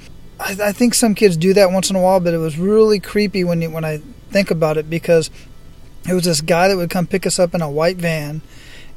I, 0.40 0.56
I 0.64 0.73
think 0.73 0.94
some 0.94 1.14
kids 1.14 1.37
do 1.37 1.54
that 1.54 1.70
once 1.70 1.90
in 1.90 1.96
a 1.96 2.00
while. 2.00 2.20
But 2.20 2.35
it 2.35 2.38
was 2.38 2.58
really 2.58 3.00
creepy 3.00 3.44
when 3.44 3.62
you 3.62 3.70
when 3.70 3.85
I 3.85 3.99
think 4.30 4.50
about 4.50 4.76
it 4.76 4.90
because 4.90 5.30
it 6.08 6.14
was 6.14 6.25
this 6.25 6.40
guy 6.40 6.68
that 6.68 6.76
would 6.76 6.90
come 6.90 7.06
pick 7.06 7.26
us 7.26 7.38
up 7.38 7.54
in 7.54 7.62
a 7.62 7.70
white 7.70 7.96
van 7.96 8.42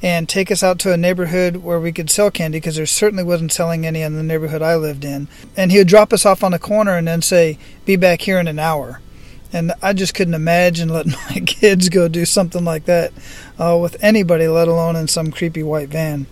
and 0.01 0.29
take 0.29 0.49
us 0.49 0.63
out 0.63 0.79
to 0.79 0.93
a 0.93 0.97
neighborhood 0.97 1.57
where 1.57 1.79
we 1.79 1.91
could 1.91 2.09
sell 2.09 2.31
candy 2.31 2.57
because 2.57 2.77
there 2.77 2.85
certainly 2.85 3.23
wasn't 3.23 3.51
selling 3.51 3.85
any 3.85 4.01
in 4.01 4.15
the 4.15 4.23
neighborhood 4.23 4.61
I 4.61 4.75
lived 4.75 5.03
in. 5.03 5.27
And 5.57 5.71
he 5.71 5.77
would 5.77 5.87
drop 5.87 6.13
us 6.13 6.25
off 6.25 6.43
on 6.43 6.51
the 6.51 6.59
corner 6.59 6.95
and 6.95 7.07
then 7.07 7.21
say, 7.21 7.57
Be 7.85 7.95
back 7.95 8.21
here 8.21 8.39
in 8.39 8.47
an 8.47 8.59
hour. 8.59 9.01
And 9.51 9.73
I 9.81 9.93
just 9.93 10.13
couldn't 10.13 10.35
imagine 10.35 10.89
letting 10.89 11.13
my 11.29 11.39
kids 11.39 11.89
go 11.89 12.07
do 12.07 12.25
something 12.25 12.63
like 12.63 12.85
that 12.85 13.13
uh, 13.57 13.77
with 13.81 14.01
anybody, 14.03 14.47
let 14.47 14.67
alone 14.67 14.95
in 14.95 15.07
some 15.07 15.31
creepy 15.31 15.63
white 15.63 15.89
van. 15.89 16.27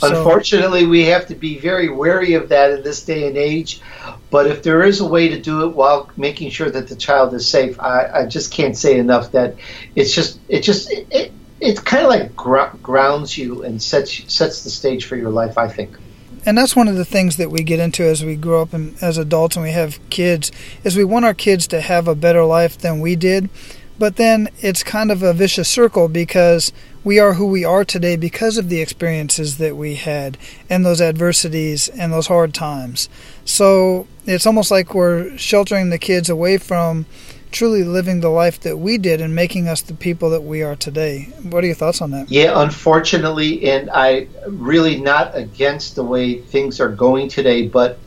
Unfortunately, 0.01 0.85
we 0.85 1.05
have 1.05 1.27
to 1.27 1.35
be 1.35 1.59
very 1.59 1.89
wary 1.89 2.33
of 2.33 2.49
that 2.49 2.71
in 2.71 2.83
this 2.83 3.03
day 3.03 3.27
and 3.27 3.37
age. 3.37 3.81
But 4.29 4.47
if 4.47 4.63
there 4.63 4.83
is 4.83 4.99
a 4.99 5.07
way 5.07 5.29
to 5.29 5.39
do 5.39 5.67
it 5.67 5.75
while 5.75 6.09
making 6.17 6.51
sure 6.51 6.69
that 6.69 6.87
the 6.87 6.95
child 6.95 7.33
is 7.33 7.47
safe, 7.47 7.79
I, 7.79 8.09
I 8.13 8.25
just 8.25 8.51
can't 8.51 8.77
say 8.77 8.97
enough 8.97 9.31
that 9.31 9.55
it's 9.95 10.13
just 10.13 10.39
it 10.47 10.61
just 10.61 10.91
it, 10.91 11.07
it, 11.11 11.31
it 11.59 11.85
kind 11.85 12.03
of 12.03 12.09
like 12.09 12.35
gr- 12.35 12.75
grounds 12.81 13.37
you 13.37 13.63
and 13.63 13.81
sets 13.81 14.31
sets 14.31 14.63
the 14.63 14.69
stage 14.69 15.05
for 15.05 15.15
your 15.15 15.31
life. 15.31 15.57
I 15.57 15.67
think. 15.67 15.97
And 16.45 16.57
that's 16.57 16.75
one 16.75 16.87
of 16.87 16.95
the 16.95 17.05
things 17.05 17.37
that 17.37 17.51
we 17.51 17.63
get 17.63 17.79
into 17.79 18.03
as 18.03 18.23
we 18.23 18.35
grow 18.35 18.61
up 18.61 18.73
and 18.73 18.95
as 19.01 19.17
adults 19.17 19.55
and 19.55 19.63
we 19.63 19.71
have 19.71 19.99
kids 20.09 20.51
is 20.83 20.95
we 20.95 21.03
want 21.03 21.25
our 21.25 21.33
kids 21.33 21.67
to 21.67 21.81
have 21.81 22.07
a 22.07 22.15
better 22.15 22.43
life 22.43 22.77
than 22.77 22.99
we 22.99 23.15
did. 23.15 23.49
But 23.97 24.15
then 24.15 24.47
it's 24.59 24.81
kind 24.81 25.11
of 25.11 25.21
a 25.21 25.33
vicious 25.33 25.67
circle 25.67 26.07
because 26.07 26.71
we 27.03 27.19
are 27.19 27.33
who 27.33 27.47
we 27.47 27.65
are 27.65 27.83
today 27.83 28.15
because 28.15 28.57
of 28.57 28.69
the 28.69 28.81
experiences 28.81 29.57
that 29.57 29.75
we 29.75 29.95
had 29.95 30.37
and 30.69 30.85
those 30.85 31.01
adversities 31.01 31.89
and 31.89 32.13
those 32.13 32.27
hard 32.27 32.53
times. 32.53 33.09
So 33.43 34.07
it's 34.25 34.45
almost 34.45 34.71
like 34.71 34.93
we're 34.93 35.37
sheltering 35.37 35.89
the 35.89 35.97
kids 35.97 36.29
away 36.29 36.57
from 36.57 37.05
truly 37.51 37.83
living 37.83 38.21
the 38.21 38.29
life 38.29 38.59
that 38.61 38.77
we 38.77 38.97
did 38.97 39.21
and 39.21 39.33
making 39.33 39.67
us 39.67 39.81
the 39.81 39.93
people 39.93 40.29
that 40.29 40.43
we 40.43 40.61
are 40.61 40.75
today. 40.75 41.23
What 41.43 41.63
are 41.63 41.67
your 41.67 41.75
thoughts 41.75 42.01
on 42.01 42.11
that? 42.11 42.29
Yeah, 42.29 42.61
unfortunately, 42.61 43.69
and 43.69 43.89
I 43.89 44.27
really 44.47 44.99
not 44.99 45.35
against 45.35 45.95
the 45.95 46.03
way 46.03 46.41
things 46.41 46.79
are 46.79 46.89
going 46.89 47.29
today, 47.29 47.67
but 47.67 47.99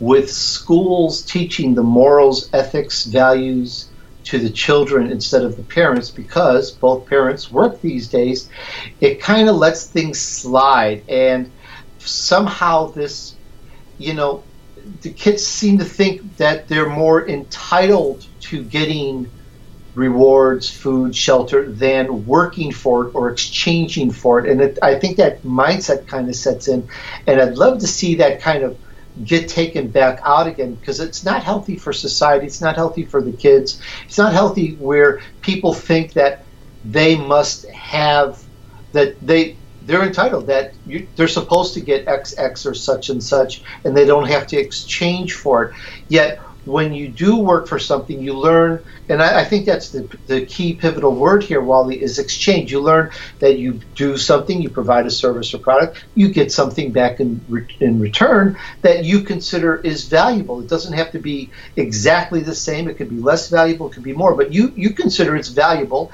with 0.00 0.30
schools 0.30 1.22
teaching 1.22 1.74
the 1.74 1.82
morals, 1.82 2.50
ethics, 2.52 3.04
values 3.04 3.88
to 4.24 4.38
the 4.38 4.50
children 4.50 5.10
instead 5.10 5.42
of 5.42 5.56
the 5.56 5.62
parents 5.62 6.10
because 6.10 6.70
both 6.70 7.06
parents 7.06 7.50
work 7.50 7.80
these 7.80 8.08
days, 8.08 8.48
it 9.00 9.20
kind 9.20 9.48
of 9.48 9.56
lets 9.56 9.86
things 9.86 10.20
slide. 10.20 11.02
And 11.08 11.50
somehow 11.98 12.86
this, 12.88 13.34
you 13.98 14.14
know, 14.14 14.42
the 15.02 15.10
kids 15.10 15.44
seem 15.44 15.78
to 15.78 15.84
think 15.84 16.36
that 16.36 16.68
they're 16.68 16.88
more 16.88 17.26
entitled 17.28 18.26
to 18.40 18.62
getting 18.62 19.30
rewards, 19.94 20.70
food, 20.70 21.14
shelter 21.14 21.70
than 21.70 22.26
working 22.26 22.72
for 22.72 23.08
it 23.08 23.14
or 23.14 23.30
exchanging 23.30 24.10
for 24.10 24.40
it. 24.40 24.50
And 24.50 24.60
it, 24.60 24.78
I 24.82 24.98
think 24.98 25.16
that 25.16 25.42
mindset 25.42 26.06
kind 26.06 26.28
of 26.28 26.36
sets 26.36 26.68
in. 26.68 26.88
And 27.26 27.40
I'd 27.40 27.54
love 27.54 27.80
to 27.80 27.86
see 27.86 28.14
that 28.16 28.40
kind 28.40 28.62
of 28.62 28.78
get 29.24 29.48
taken 29.48 29.88
back 29.88 30.20
out 30.22 30.46
again 30.46 30.74
because 30.74 31.00
it's 31.00 31.24
not 31.24 31.42
healthy 31.42 31.76
for 31.76 31.92
society. 31.92 32.46
It's 32.46 32.60
not 32.60 32.76
healthy 32.76 33.04
for 33.04 33.20
the 33.20 33.32
kids. 33.32 33.80
It's 34.06 34.18
not 34.18 34.32
healthy 34.32 34.74
where 34.76 35.20
people 35.42 35.74
think 35.74 36.12
that 36.14 36.44
they 36.84 37.16
must 37.16 37.68
have 37.70 38.42
that 38.92 39.20
they 39.24 39.56
they're 39.82 40.02
entitled 40.02 40.46
that 40.46 40.72
you, 40.86 41.06
they're 41.16 41.28
supposed 41.28 41.74
to 41.74 41.80
get 41.80 42.06
XX 42.06 42.66
or 42.66 42.74
such 42.74 43.10
and 43.10 43.22
such, 43.22 43.62
and 43.84 43.96
they 43.96 44.04
don't 44.04 44.28
have 44.28 44.46
to 44.48 44.56
exchange 44.56 45.34
for 45.34 45.64
it. 45.64 45.74
Yet 46.08 46.38
when 46.70 46.92
you 46.92 47.08
do 47.08 47.36
work 47.36 47.66
for 47.66 47.78
something, 47.78 48.20
you 48.20 48.32
learn, 48.34 48.82
and 49.08 49.20
I, 49.22 49.40
I, 49.40 49.44
think 49.44 49.66
that's 49.66 49.90
the, 49.90 50.02
the 50.26 50.46
key 50.46 50.74
pivotal 50.74 51.14
word 51.14 51.42
here, 51.42 51.60
Wally, 51.60 52.00
is 52.00 52.18
exchange. 52.18 52.70
You 52.70 52.80
learn 52.80 53.10
that 53.40 53.58
you 53.58 53.80
do 53.94 54.16
something, 54.16 54.62
you 54.62 54.70
provide 54.70 55.06
a 55.06 55.10
service 55.10 55.52
or 55.52 55.58
product, 55.58 56.04
you 56.14 56.28
get 56.28 56.52
something 56.52 56.92
back 56.92 57.20
in, 57.20 57.66
in 57.80 57.98
return 57.98 58.56
that 58.82 59.04
you 59.04 59.22
consider 59.22 59.76
is 59.76 60.08
valuable. 60.08 60.60
It 60.60 60.68
doesn't 60.68 60.92
have 60.92 61.10
to 61.12 61.18
be 61.18 61.50
exactly 61.76 62.40
the 62.40 62.54
same. 62.54 62.88
It 62.88 62.96
could 62.96 63.10
be 63.10 63.20
less 63.20 63.48
valuable, 63.48 63.88
it 63.88 63.94
could 63.94 64.04
be 64.04 64.12
more, 64.12 64.34
but 64.34 64.52
you, 64.52 64.72
you 64.76 64.90
consider 64.90 65.34
it's 65.36 65.48
valuable, 65.48 66.12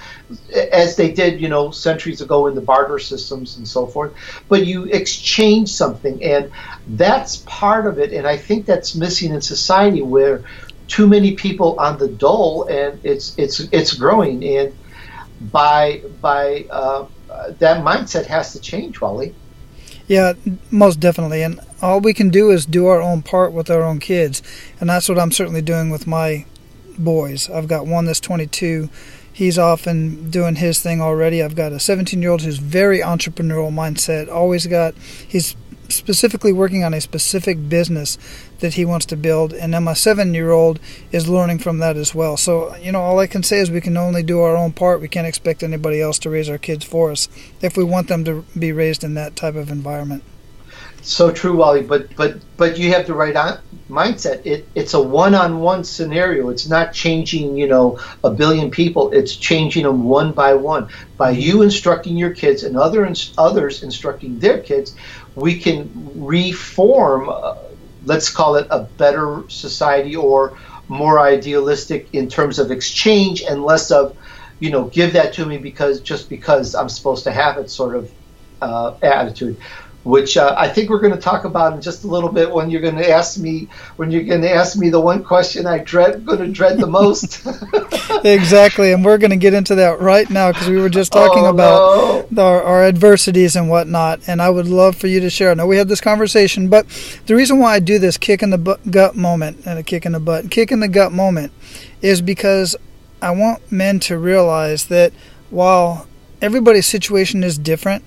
as 0.72 0.96
they 0.96 1.12
did, 1.12 1.40
you 1.40 1.48
know, 1.48 1.70
centuries 1.70 2.20
ago 2.20 2.46
in 2.46 2.54
the 2.54 2.60
barter 2.60 2.98
systems 2.98 3.56
and 3.56 3.68
so 3.68 3.86
forth. 3.86 4.14
But 4.48 4.66
you 4.66 4.84
exchange 4.84 5.72
something, 5.72 6.22
and 6.24 6.50
that's 6.88 7.38
part 7.38 7.86
of 7.86 7.98
it. 7.98 8.12
And 8.12 8.26
I 8.26 8.36
think 8.36 8.66
that's 8.66 8.94
missing 8.94 9.32
in 9.32 9.40
society 9.40 10.02
where 10.02 10.44
too 10.88 11.06
many 11.06 11.34
people 11.34 11.78
on 11.78 11.98
the 11.98 12.08
dole, 12.08 12.64
and 12.64 13.00
it's 13.04 13.36
it's 13.38 13.60
it's 13.72 13.94
growing. 13.94 14.44
And 14.44 14.74
by 15.52 16.02
by 16.20 16.66
uh, 16.70 17.06
that 17.58 17.84
mindset 17.84 18.26
has 18.26 18.52
to 18.52 18.60
change, 18.60 19.00
Wally. 19.00 19.34
Yeah, 20.06 20.34
most 20.70 21.00
definitely. 21.00 21.42
And 21.42 21.60
all 21.82 22.00
we 22.00 22.14
can 22.14 22.30
do 22.30 22.50
is 22.50 22.64
do 22.64 22.86
our 22.86 23.02
own 23.02 23.22
part 23.22 23.52
with 23.52 23.70
our 23.70 23.82
own 23.82 23.98
kids, 23.98 24.42
and 24.80 24.88
that's 24.88 25.08
what 25.08 25.18
I'm 25.18 25.32
certainly 25.32 25.62
doing 25.62 25.90
with 25.90 26.06
my 26.06 26.46
boys. 26.98 27.50
I've 27.50 27.68
got 27.68 27.86
one 27.86 28.04
that's 28.04 28.20
22. 28.20 28.88
He's 29.32 29.58
off 29.58 29.86
and 29.86 30.32
doing 30.32 30.56
his 30.56 30.80
thing 30.80 31.00
already. 31.00 31.42
I've 31.42 31.56
got 31.56 31.72
a 31.72 31.80
17 31.80 32.22
year 32.22 32.30
old 32.30 32.42
who's 32.42 32.58
very 32.58 33.00
entrepreneurial 33.00 33.72
mindset. 33.72 34.30
Always 34.30 34.66
got 34.66 34.94
he's 34.96 35.56
specifically 35.88 36.52
working 36.52 36.84
on 36.84 36.94
a 36.94 37.00
specific 37.00 37.68
business 37.68 38.18
that 38.60 38.74
he 38.74 38.84
wants 38.84 39.06
to 39.06 39.16
build, 39.16 39.52
and 39.52 39.74
then 39.74 39.84
my 39.84 39.94
seven 39.94 40.34
year 40.34 40.50
old 40.50 40.80
is 41.12 41.28
learning 41.28 41.58
from 41.58 41.78
that 41.78 41.96
as 41.96 42.14
well. 42.14 42.36
So, 42.36 42.74
you 42.76 42.92
know, 42.92 43.00
all 43.00 43.18
I 43.18 43.26
can 43.26 43.42
say 43.42 43.58
is 43.58 43.70
we 43.70 43.80
can 43.80 43.96
only 43.96 44.22
do 44.22 44.40
our 44.40 44.56
own 44.56 44.72
part. 44.72 45.00
We 45.00 45.08
can't 45.08 45.26
expect 45.26 45.62
anybody 45.62 46.00
else 46.00 46.18
to 46.20 46.30
raise 46.30 46.48
our 46.48 46.58
kids 46.58 46.84
for 46.84 47.10
us 47.10 47.28
if 47.60 47.76
we 47.76 47.84
want 47.84 48.08
them 48.08 48.24
to 48.24 48.44
be 48.58 48.72
raised 48.72 49.04
in 49.04 49.14
that 49.14 49.36
type 49.36 49.54
of 49.54 49.70
environment. 49.70 50.22
So 51.02 51.30
true, 51.30 51.56
Wally. 51.56 51.82
But 51.82 52.16
but 52.16 52.38
but 52.56 52.78
you 52.78 52.90
have 52.92 53.06
the 53.06 53.14
right 53.14 53.36
on, 53.36 53.60
mindset. 53.88 54.44
It 54.44 54.66
it's 54.74 54.92
a 54.92 55.00
one-on-one 55.00 55.84
scenario. 55.84 56.48
It's 56.48 56.68
not 56.68 56.92
changing, 56.92 57.56
you 57.56 57.68
know, 57.68 58.00
a 58.24 58.30
billion 58.30 58.72
people. 58.72 59.12
It's 59.12 59.36
changing 59.36 59.84
them 59.84 60.04
one 60.04 60.32
by 60.32 60.54
one. 60.54 60.88
By 61.16 61.30
you 61.30 61.62
instructing 61.62 62.16
your 62.16 62.30
kids 62.30 62.64
and 62.64 62.76
other 62.76 63.08
others 63.38 63.82
instructing 63.84 64.40
their 64.40 64.58
kids, 64.58 64.96
we 65.36 65.60
can 65.60 66.10
reform. 66.16 67.28
Uh, 67.28 67.54
Let's 68.06 68.30
call 68.30 68.56
it 68.56 68.66
a 68.70 68.80
better 68.80 69.44
society 69.48 70.16
or 70.16 70.56
more 70.88 71.20
idealistic 71.20 72.08
in 72.12 72.28
terms 72.28 72.58
of 72.58 72.70
exchange 72.70 73.42
and 73.42 73.64
less 73.64 73.90
of, 73.90 74.16
you 74.60 74.70
know, 74.70 74.84
give 74.84 75.12
that 75.12 75.34
to 75.34 75.44
me 75.44 75.58
because 75.58 76.00
just 76.00 76.30
because 76.30 76.74
I'm 76.74 76.88
supposed 76.88 77.24
to 77.24 77.32
have 77.32 77.58
it 77.58 77.68
sort 77.68 77.96
of 77.96 78.10
uh, 78.62 78.96
attitude 79.02 79.58
which 80.06 80.36
uh, 80.36 80.54
I 80.56 80.68
think 80.68 80.88
we're 80.88 81.00
going 81.00 81.14
to 81.14 81.20
talk 81.20 81.44
about 81.44 81.72
in 81.72 81.82
just 81.82 82.04
a 82.04 82.06
little 82.06 82.30
bit 82.30 82.48
when 82.52 82.70
you're 82.70 82.80
going 82.80 82.94
to 82.94 83.10
ask 83.10 83.38
me 83.38 83.68
when 83.96 84.12
you're 84.12 84.22
going 84.22 84.40
to 84.42 84.50
ask 84.50 84.78
me 84.78 84.88
the 84.88 85.00
one 85.00 85.24
question 85.24 85.66
I 85.66 85.78
dread 85.78 86.24
going 86.24 86.38
to 86.38 86.46
dread 86.46 86.78
the 86.78 86.86
most. 86.86 87.44
exactly, 88.24 88.92
and 88.92 89.04
we're 89.04 89.18
going 89.18 89.32
to 89.32 89.36
get 89.36 89.52
into 89.52 89.74
that 89.74 90.00
right 90.00 90.30
now 90.30 90.52
because 90.52 90.68
we 90.68 90.76
were 90.76 90.88
just 90.88 91.12
talking 91.12 91.44
oh, 91.44 91.50
about 91.50 92.30
no. 92.30 92.46
our, 92.46 92.62
our, 92.62 92.84
adversities 92.84 93.56
and 93.56 93.68
whatnot, 93.68 94.20
and 94.28 94.40
I 94.40 94.48
would 94.48 94.68
love 94.68 94.94
for 94.94 95.08
you 95.08 95.18
to 95.18 95.28
share. 95.28 95.50
I 95.50 95.54
know 95.54 95.66
we 95.66 95.76
had 95.76 95.88
this 95.88 96.00
conversation, 96.00 96.68
but 96.68 96.86
the 97.26 97.34
reason 97.34 97.58
why 97.58 97.74
I 97.74 97.80
do 97.80 97.98
this 97.98 98.16
kick 98.16 98.44
in 98.44 98.50
the 98.50 98.58
butt, 98.58 98.88
gut 98.88 99.16
moment 99.16 99.66
and 99.66 99.76
a 99.76 99.82
kick 99.82 100.06
in 100.06 100.12
the 100.12 100.20
butt, 100.20 100.52
kick 100.52 100.70
in 100.70 100.78
the 100.78 100.88
gut 100.88 101.10
moment, 101.10 101.52
is 102.00 102.22
because 102.22 102.76
I 103.20 103.32
want 103.32 103.72
men 103.72 103.98
to 104.00 104.18
realize 104.18 104.84
that 104.86 105.12
while 105.50 106.06
everybody's 106.40 106.86
situation 106.86 107.42
is 107.42 107.58
different 107.58 108.04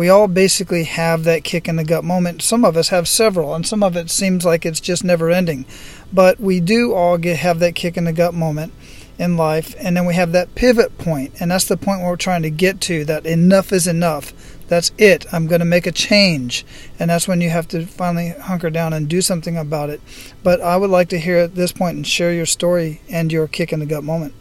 we 0.00 0.08
all 0.08 0.28
basically 0.28 0.84
have 0.84 1.24
that 1.24 1.44
kick 1.44 1.68
in 1.68 1.76
the 1.76 1.84
gut 1.84 2.02
moment. 2.02 2.40
Some 2.40 2.64
of 2.64 2.74
us 2.74 2.88
have 2.88 3.06
several, 3.06 3.54
and 3.54 3.66
some 3.66 3.82
of 3.82 3.96
it 3.96 4.08
seems 4.08 4.46
like 4.46 4.64
it's 4.64 4.80
just 4.80 5.04
never 5.04 5.28
ending. 5.28 5.66
But 6.10 6.40
we 6.40 6.58
do 6.58 6.94
all 6.94 7.18
get 7.18 7.36
have 7.36 7.58
that 7.58 7.74
kick 7.74 7.98
in 7.98 8.04
the 8.04 8.12
gut 8.14 8.32
moment 8.32 8.72
in 9.18 9.36
life, 9.36 9.74
and 9.78 9.94
then 9.94 10.06
we 10.06 10.14
have 10.14 10.32
that 10.32 10.54
pivot 10.54 10.96
point, 10.96 11.34
and 11.38 11.50
that's 11.50 11.66
the 11.66 11.76
point 11.76 12.00
where 12.00 12.08
we're 12.08 12.16
trying 12.16 12.40
to 12.40 12.48
get 12.48 12.80
to. 12.80 13.04
That 13.04 13.26
enough 13.26 13.74
is 13.74 13.86
enough. 13.86 14.32
That's 14.68 14.90
it. 14.96 15.26
I'm 15.34 15.46
going 15.46 15.58
to 15.58 15.66
make 15.66 15.86
a 15.86 15.92
change, 15.92 16.64
and 16.98 17.10
that's 17.10 17.28
when 17.28 17.42
you 17.42 17.50
have 17.50 17.68
to 17.68 17.84
finally 17.84 18.30
hunker 18.30 18.70
down 18.70 18.94
and 18.94 19.06
do 19.06 19.20
something 19.20 19.58
about 19.58 19.90
it. 19.90 20.00
But 20.42 20.62
I 20.62 20.78
would 20.78 20.88
like 20.88 21.10
to 21.10 21.20
hear 21.20 21.36
at 21.36 21.56
this 21.56 21.72
point 21.72 21.96
and 21.96 22.06
share 22.06 22.32
your 22.32 22.46
story 22.46 23.02
and 23.10 23.30
your 23.30 23.46
kick 23.46 23.70
in 23.70 23.80
the 23.80 23.84
gut 23.84 24.02
moment. 24.02 24.32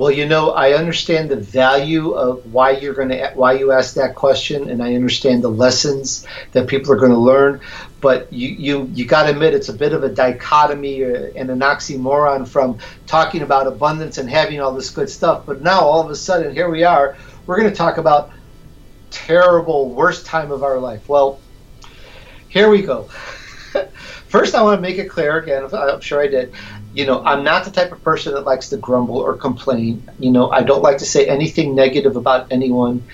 Well, 0.00 0.10
you 0.10 0.24
know, 0.24 0.52
I 0.52 0.72
understand 0.72 1.28
the 1.28 1.36
value 1.36 2.12
of 2.12 2.54
why 2.54 2.70
you're 2.70 2.94
going 2.94 3.10
to 3.10 3.32
why 3.34 3.52
you 3.52 3.70
asked 3.70 3.96
that 3.96 4.14
question, 4.14 4.70
and 4.70 4.82
I 4.82 4.94
understand 4.94 5.44
the 5.44 5.50
lessons 5.50 6.26
that 6.52 6.68
people 6.68 6.90
are 6.92 6.96
going 6.96 7.10
to 7.10 7.18
learn. 7.18 7.60
But 8.00 8.32
you 8.32 8.48
you 8.48 8.90
you 8.94 9.04
got 9.04 9.24
to 9.24 9.32
admit 9.32 9.52
it's 9.52 9.68
a 9.68 9.74
bit 9.74 9.92
of 9.92 10.02
a 10.02 10.08
dichotomy 10.08 11.04
uh, 11.04 11.28
and 11.36 11.50
an 11.50 11.58
oxymoron 11.58 12.48
from 12.48 12.78
talking 13.06 13.42
about 13.42 13.66
abundance 13.66 14.16
and 14.16 14.30
having 14.30 14.58
all 14.58 14.72
this 14.72 14.88
good 14.88 15.10
stuff. 15.10 15.44
But 15.44 15.60
now 15.60 15.80
all 15.80 16.00
of 16.00 16.10
a 16.10 16.16
sudden, 16.16 16.54
here 16.54 16.70
we 16.70 16.82
are. 16.82 17.18
We're 17.44 17.58
going 17.58 17.68
to 17.68 17.76
talk 17.76 17.98
about 17.98 18.30
terrible 19.10 19.90
worst 19.90 20.24
time 20.24 20.50
of 20.50 20.62
our 20.62 20.78
life. 20.78 21.10
Well, 21.10 21.40
here 22.48 22.70
we 22.70 22.80
go. 22.80 23.10
First, 24.30 24.54
I 24.54 24.62
want 24.62 24.78
to 24.78 24.80
make 24.80 24.96
it 24.96 25.10
clear 25.10 25.38
again. 25.38 25.68
I'm 25.72 26.00
sure 26.00 26.22
I 26.22 26.28
did 26.28 26.54
you 26.92 27.06
know, 27.06 27.22
I'm 27.24 27.44
not 27.44 27.64
the 27.64 27.70
type 27.70 27.92
of 27.92 28.02
person 28.02 28.34
that 28.34 28.44
likes 28.44 28.70
to 28.70 28.76
grumble 28.76 29.18
or 29.18 29.36
complain. 29.36 30.08
You 30.18 30.30
know, 30.30 30.50
I 30.50 30.62
don't 30.62 30.82
like 30.82 30.98
to 30.98 31.06
say 31.06 31.26
anything 31.26 31.74
negative 31.74 32.16
about 32.16 32.50
anyone. 32.50 33.04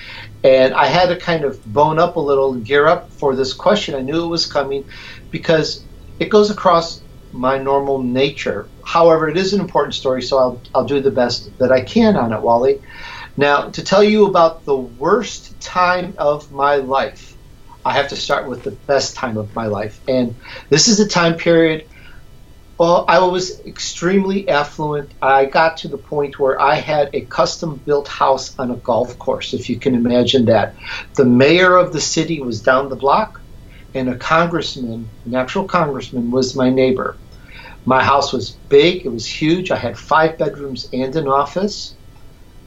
And 0.42 0.72
I 0.72 0.86
had 0.86 1.08
to 1.08 1.16
kind 1.16 1.44
of 1.44 1.62
bone 1.72 1.98
up 1.98 2.16
a 2.16 2.20
little 2.20 2.54
gear 2.54 2.86
up 2.86 3.10
for 3.12 3.36
this 3.36 3.52
question. 3.52 3.94
I 3.94 4.00
knew 4.00 4.24
it 4.24 4.28
was 4.28 4.46
coming 4.46 4.84
because 5.30 5.84
it 6.18 6.30
goes 6.30 6.50
across 6.50 7.02
my 7.32 7.58
normal 7.58 8.02
nature. 8.02 8.66
However, 8.82 9.28
it 9.28 9.36
is 9.36 9.52
an 9.52 9.60
important 9.60 9.94
story, 9.94 10.22
so 10.22 10.38
I'll, 10.38 10.62
I'll 10.74 10.84
do 10.84 11.00
the 11.00 11.10
best 11.10 11.56
that 11.58 11.70
I 11.70 11.82
can 11.82 12.16
on 12.16 12.32
it, 12.32 12.40
Wally. 12.40 12.80
Now, 13.36 13.68
to 13.68 13.84
tell 13.84 14.02
you 14.02 14.26
about 14.26 14.64
the 14.64 14.76
worst 14.76 15.60
time 15.60 16.14
of 16.16 16.50
my 16.50 16.76
life, 16.76 17.35
I 17.86 17.92
have 17.92 18.08
to 18.08 18.16
start 18.16 18.48
with 18.48 18.64
the 18.64 18.72
best 18.72 19.16
time 19.16 19.36
of 19.36 19.54
my 19.54 19.66
life. 19.66 20.00
And 20.08 20.34
this 20.70 20.88
is 20.88 21.00
a 21.00 21.08
time 21.08 21.36
period 21.36 21.86
well, 22.78 23.06
I 23.08 23.20
was 23.20 23.60
extremely 23.60 24.48
affluent. 24.50 25.10
I 25.22 25.46
got 25.46 25.78
to 25.78 25.88
the 25.88 25.96
point 25.96 26.38
where 26.38 26.60
I 26.60 26.74
had 26.74 27.08
a 27.14 27.22
custom 27.22 27.76
built 27.86 28.06
house 28.06 28.58
on 28.58 28.70
a 28.70 28.76
golf 28.76 29.18
course, 29.18 29.54
if 29.54 29.70
you 29.70 29.78
can 29.78 29.94
imagine 29.94 30.44
that. 30.46 30.74
The 31.14 31.24
mayor 31.24 31.76
of 31.76 31.94
the 31.94 32.00
city 32.02 32.40
was 32.40 32.60
down 32.60 32.90
the 32.90 32.96
block, 32.96 33.40
and 33.94 34.10
a 34.10 34.16
congressman, 34.16 35.08
an 35.24 35.34
actual 35.34 35.64
congressman, 35.64 36.30
was 36.30 36.54
my 36.54 36.68
neighbor. 36.68 37.16
My 37.86 38.02
house 38.02 38.32
was 38.32 38.50
big, 38.68 39.06
it 39.06 39.10
was 39.10 39.24
huge. 39.24 39.70
I 39.70 39.76
had 39.76 39.96
five 39.96 40.36
bedrooms 40.36 40.86
and 40.92 41.16
an 41.16 41.28
office. 41.28 41.94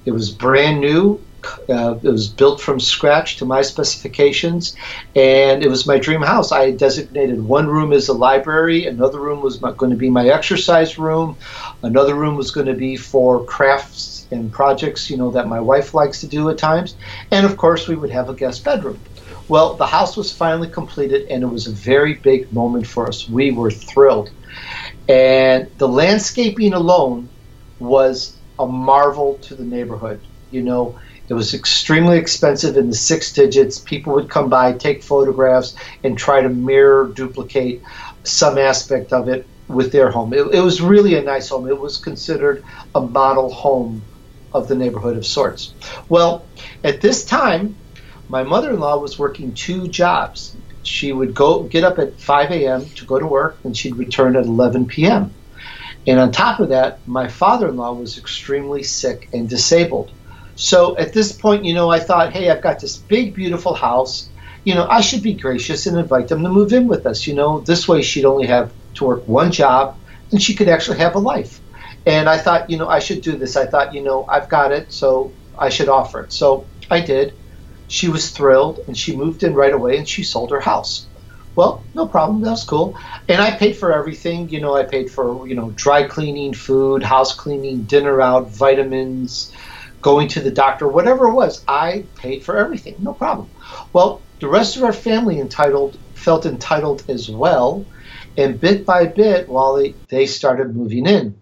It 0.05 0.11
was 0.11 0.31
brand 0.31 0.81
new. 0.81 1.21
Uh, 1.69 1.96
it 2.01 2.10
was 2.10 2.29
built 2.29 2.62
from 2.62 2.79
scratch 2.79 3.38
to 3.38 3.46
my 3.46 3.62
specifications, 3.62 4.75
and 5.15 5.63
it 5.63 5.69
was 5.69 5.88
my 5.88 5.98
dream 5.98 6.22
house. 6.22 6.51
I 6.51 6.72
designated 6.72 7.41
one 7.41 7.67
room 7.67 7.93
as 7.93 8.08
a 8.08 8.13
library, 8.13 8.86
another 8.86 9.19
room 9.19 9.41
was 9.41 9.62
my, 9.62 9.72
going 9.72 9.91
to 9.91 9.98
be 9.98 10.10
my 10.10 10.27
exercise 10.27 10.98
room, 10.98 11.38
another 11.84 12.15
room 12.15 12.36
was 12.36 12.51
going 12.51 12.67
to 12.67 12.74
be 12.74 12.96
for 12.96 13.46
crafts 13.46 14.27
and 14.31 14.51
projects, 14.51 15.10
you 15.10 15.17
know, 15.17 15.31
that 15.31 15.48
my 15.48 15.60
wife 15.60 15.93
likes 15.93 16.22
to 16.22 16.27
do 16.27 16.50
at 16.50 16.58
times, 16.58 16.96
and 17.31 17.46
of 17.46 17.58
course, 17.58 17.88
we 17.88 17.96
would 17.96 18.12
have 18.12 18.29
a 18.29 18.36
guest 18.36 18.63
bedroom. 18.63 19.01
Well, 19.48 19.75
the 19.75 19.88
house 19.88 20.15
was 20.15 20.31
finally 20.31 20.69
completed, 20.69 21.27
and 21.29 21.43
it 21.43 21.48
was 21.48 21.67
a 21.67 21.72
very 21.72 22.15
big 22.15 22.51
moment 22.51 22.86
for 22.86 23.08
us. 23.08 23.27
We 23.27 23.51
were 23.51 23.72
thrilled, 23.72 24.29
and 25.08 25.69
the 25.77 25.88
landscaping 25.88 26.74
alone 26.74 27.29
was 27.79 28.38
a 28.60 28.67
marvel 28.67 29.39
to 29.43 29.55
the 29.55 29.63
neighborhood. 29.63 30.22
You 30.51 30.63
know, 30.63 31.00
it 31.29 31.33
was 31.36 31.53
extremely 31.53 32.17
expensive 32.17 32.75
in 32.75 32.89
the 32.89 32.95
six 32.95 33.31
digits. 33.31 33.77
People 33.77 34.13
would 34.15 34.29
come 34.29 34.50
by, 34.50 34.74
take 34.74 35.03
photographs, 35.03 35.75
and 36.03 36.17
try 36.17 36.41
to 36.41 36.50
mirror, 36.50 37.12
duplicate 37.13 37.83
some 38.24 38.57
aspect 38.57 39.13
of 39.13 39.29
it 39.29 39.48
with 39.67 39.91
their 39.91 40.09
home. 40.09 40.33
It, 40.33 40.48
it 40.53 40.62
was 40.62 40.81
really 40.81 41.15
a 41.15 41.21
nice 41.21 41.50
home. 41.50 41.67
It 41.67 41.79
was 41.79 41.98
considered 41.98 42.63
a 42.95 43.01
model 43.01 43.51
home 43.51 44.01
of 44.53 44.67
the 44.67 44.75
neighborhood 44.75 45.15
of 45.15 45.25
sorts. 45.25 45.74
Well, 46.09 46.45
at 46.83 47.01
this 47.01 47.24
time, 47.24 47.75
my 48.27 48.43
mother 48.43 48.71
in 48.71 48.79
law 48.79 48.98
was 48.98 49.19
working 49.19 49.53
two 49.53 49.88
jobs. 49.88 50.56
She 50.82 51.12
would 51.12 51.36
go 51.36 51.63
get 51.63 51.84
up 51.84 51.99
at 51.99 52.19
5 52.19 52.51
a.m. 52.51 52.86
to 52.95 53.06
go 53.06 53.19
to 53.19 53.27
work, 53.27 53.58
and 53.63 53.77
she'd 53.77 53.95
return 53.95 54.36
at 54.36 54.45
11 54.45 54.88
p.m. 54.88 55.32
And 56.08 56.19
on 56.19 56.32
top 56.32 56.60
of 56.60 56.69
that, 56.69 57.08
my 57.08 57.27
father 57.27 57.67
in 57.69 57.77
law 57.77 57.93
was 57.93 58.17
extremely 58.17 58.82
sick 58.82 59.30
and 59.32 59.47
disabled. 59.47 60.12
So 60.60 60.98
at 60.98 61.13
this 61.13 61.32
point, 61.32 61.63
you 61.63 61.74
know, 61.74 61.89
I 61.89 62.02
thought, 62.02 62.34
hey, 62.34 62.50
I've 62.50 62.62
got 62.62 62.82
this 62.82 62.98
big, 62.98 63.34
beautiful 63.34 63.74
house. 63.74 64.28
You 64.65 64.76
know, 64.76 64.86
I 64.89 65.00
should 65.00 65.24
be 65.24 65.34
gracious 65.34 65.86
and 65.86 65.98
invite 65.98 66.28
them 66.28 66.43
to 66.43 66.50
move 66.50 66.74
in 66.74 66.89
with 66.89 67.06
us. 67.06 67.26
You 67.26 67.34
know, 67.34 67.62
this 67.62 67.88
way 67.88 68.02
she'd 68.02 68.26
only 68.26 68.45
have 68.48 68.74
to 68.95 69.06
work 69.06 69.26
one 69.26 69.54
job 69.54 69.95
and 70.32 70.41
she 70.41 70.54
could 70.54 70.67
actually 70.67 70.98
have 70.98 71.15
a 71.15 71.19
life. 71.19 71.62
And 72.06 72.28
I 72.28 72.38
thought, 72.38 72.69
you 72.69 72.78
know, 72.78 72.89
I 72.89 73.00
should 73.00 73.22
do 73.22 73.38
this. 73.38 73.56
I 73.56 73.67
thought, 73.67 73.93
you 73.93 74.04
know, 74.04 74.26
I've 74.28 74.50
got 74.50 74.74
it, 74.74 74.91
so 74.91 75.32
I 75.58 75.69
should 75.69 75.88
offer 75.88 76.19
it. 76.19 76.34
So 76.34 76.65
I 76.91 77.00
did. 77.00 77.34
She 77.88 78.10
was 78.10 78.30
thrilled 78.30 78.82
and 78.86 78.98
she 78.98 79.15
moved 79.15 79.43
in 79.43 79.54
right 79.54 79.74
away 79.74 79.98
and 79.98 80.08
she 80.08 80.24
sold 80.24 80.52
her 80.52 80.60
house. 80.60 81.08
Well, 81.56 81.86
no 81.93 82.06
problem. 82.06 82.41
That 82.41 82.52
was 82.52 82.65
cool. 82.65 82.98
And 83.30 83.41
I 83.41 83.52
paid 83.52 83.78
for 83.78 83.93
everything. 83.93 84.50
You 84.50 84.60
know, 84.60 84.76
I 84.76 84.84
paid 84.84 85.10
for, 85.10 85.48
you 85.48 85.56
know, 85.56 85.72
dry 85.72 86.04
cleaning, 86.04 86.54
food, 86.54 87.02
house 87.02 87.34
cleaning, 87.34 87.84
dinner 87.84 88.22
out, 88.22 88.50
vitamins, 88.50 89.54
going 90.01 90.27
to 90.29 90.41
the 90.41 90.51
doctor, 90.51 90.88
whatever 90.88 91.27
it 91.27 91.33
was, 91.33 91.63
I 91.67 92.07
paid 92.15 92.43
for 92.43 92.57
everything, 92.57 92.95
no 92.99 93.13
problem. 93.13 93.49
Well, 93.93 94.25
the 94.39 94.47
rest 94.47 94.77
of 94.77 94.83
our 94.83 94.93
family 94.93 95.39
entitled 95.39 95.99
felt 96.13 96.45
entitled 96.45 97.03
as 97.09 97.29
well, 97.29 97.88
and 98.38 98.59
bit 98.59 98.85
by 98.85 99.05
bit, 99.05 99.49
while 99.49 99.75
they, 99.75 99.97
they 100.09 100.25
started 100.25 100.75
moving 100.75 101.05
in. 101.05 101.35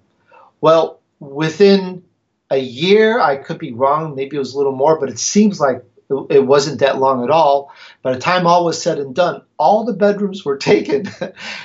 Well, 0.62 1.02
within 1.20 2.04
a 2.50 2.58
year, 2.58 3.20
I 3.20 3.38
could 3.38 3.60
be 3.60 3.74
wrong, 3.74 4.16
maybe 4.16 4.36
it 4.36 4.40
was 4.40 4.54
a 4.54 4.58
little 4.58 4.76
more, 4.76 5.00
but 5.00 5.10
it 5.10 5.20
seems 5.20 5.60
like 5.60 5.84
it 6.30 6.46
wasn't 6.46 6.80
that 6.80 7.00
long 7.00 7.24
at 7.24 7.30
all. 7.30 7.72
By 8.02 8.14
the 8.14 8.20
time 8.20 8.48
all 8.48 8.66
was 8.66 8.82
said 8.82 8.98
and 8.98 9.14
done, 9.14 9.42
all 9.58 9.84
the 9.84 9.94
bedrooms 9.94 10.46
were 10.46 10.58
taken, 10.72 11.06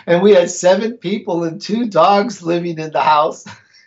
and 0.06 0.22
we 0.22 0.32
had 0.34 0.50
seven 0.50 0.96
people 0.98 1.44
and 1.44 1.60
two 1.60 1.86
dogs 1.86 2.42
living 2.42 2.78
in 2.78 2.92
the 2.92 3.02
house. 3.02 3.44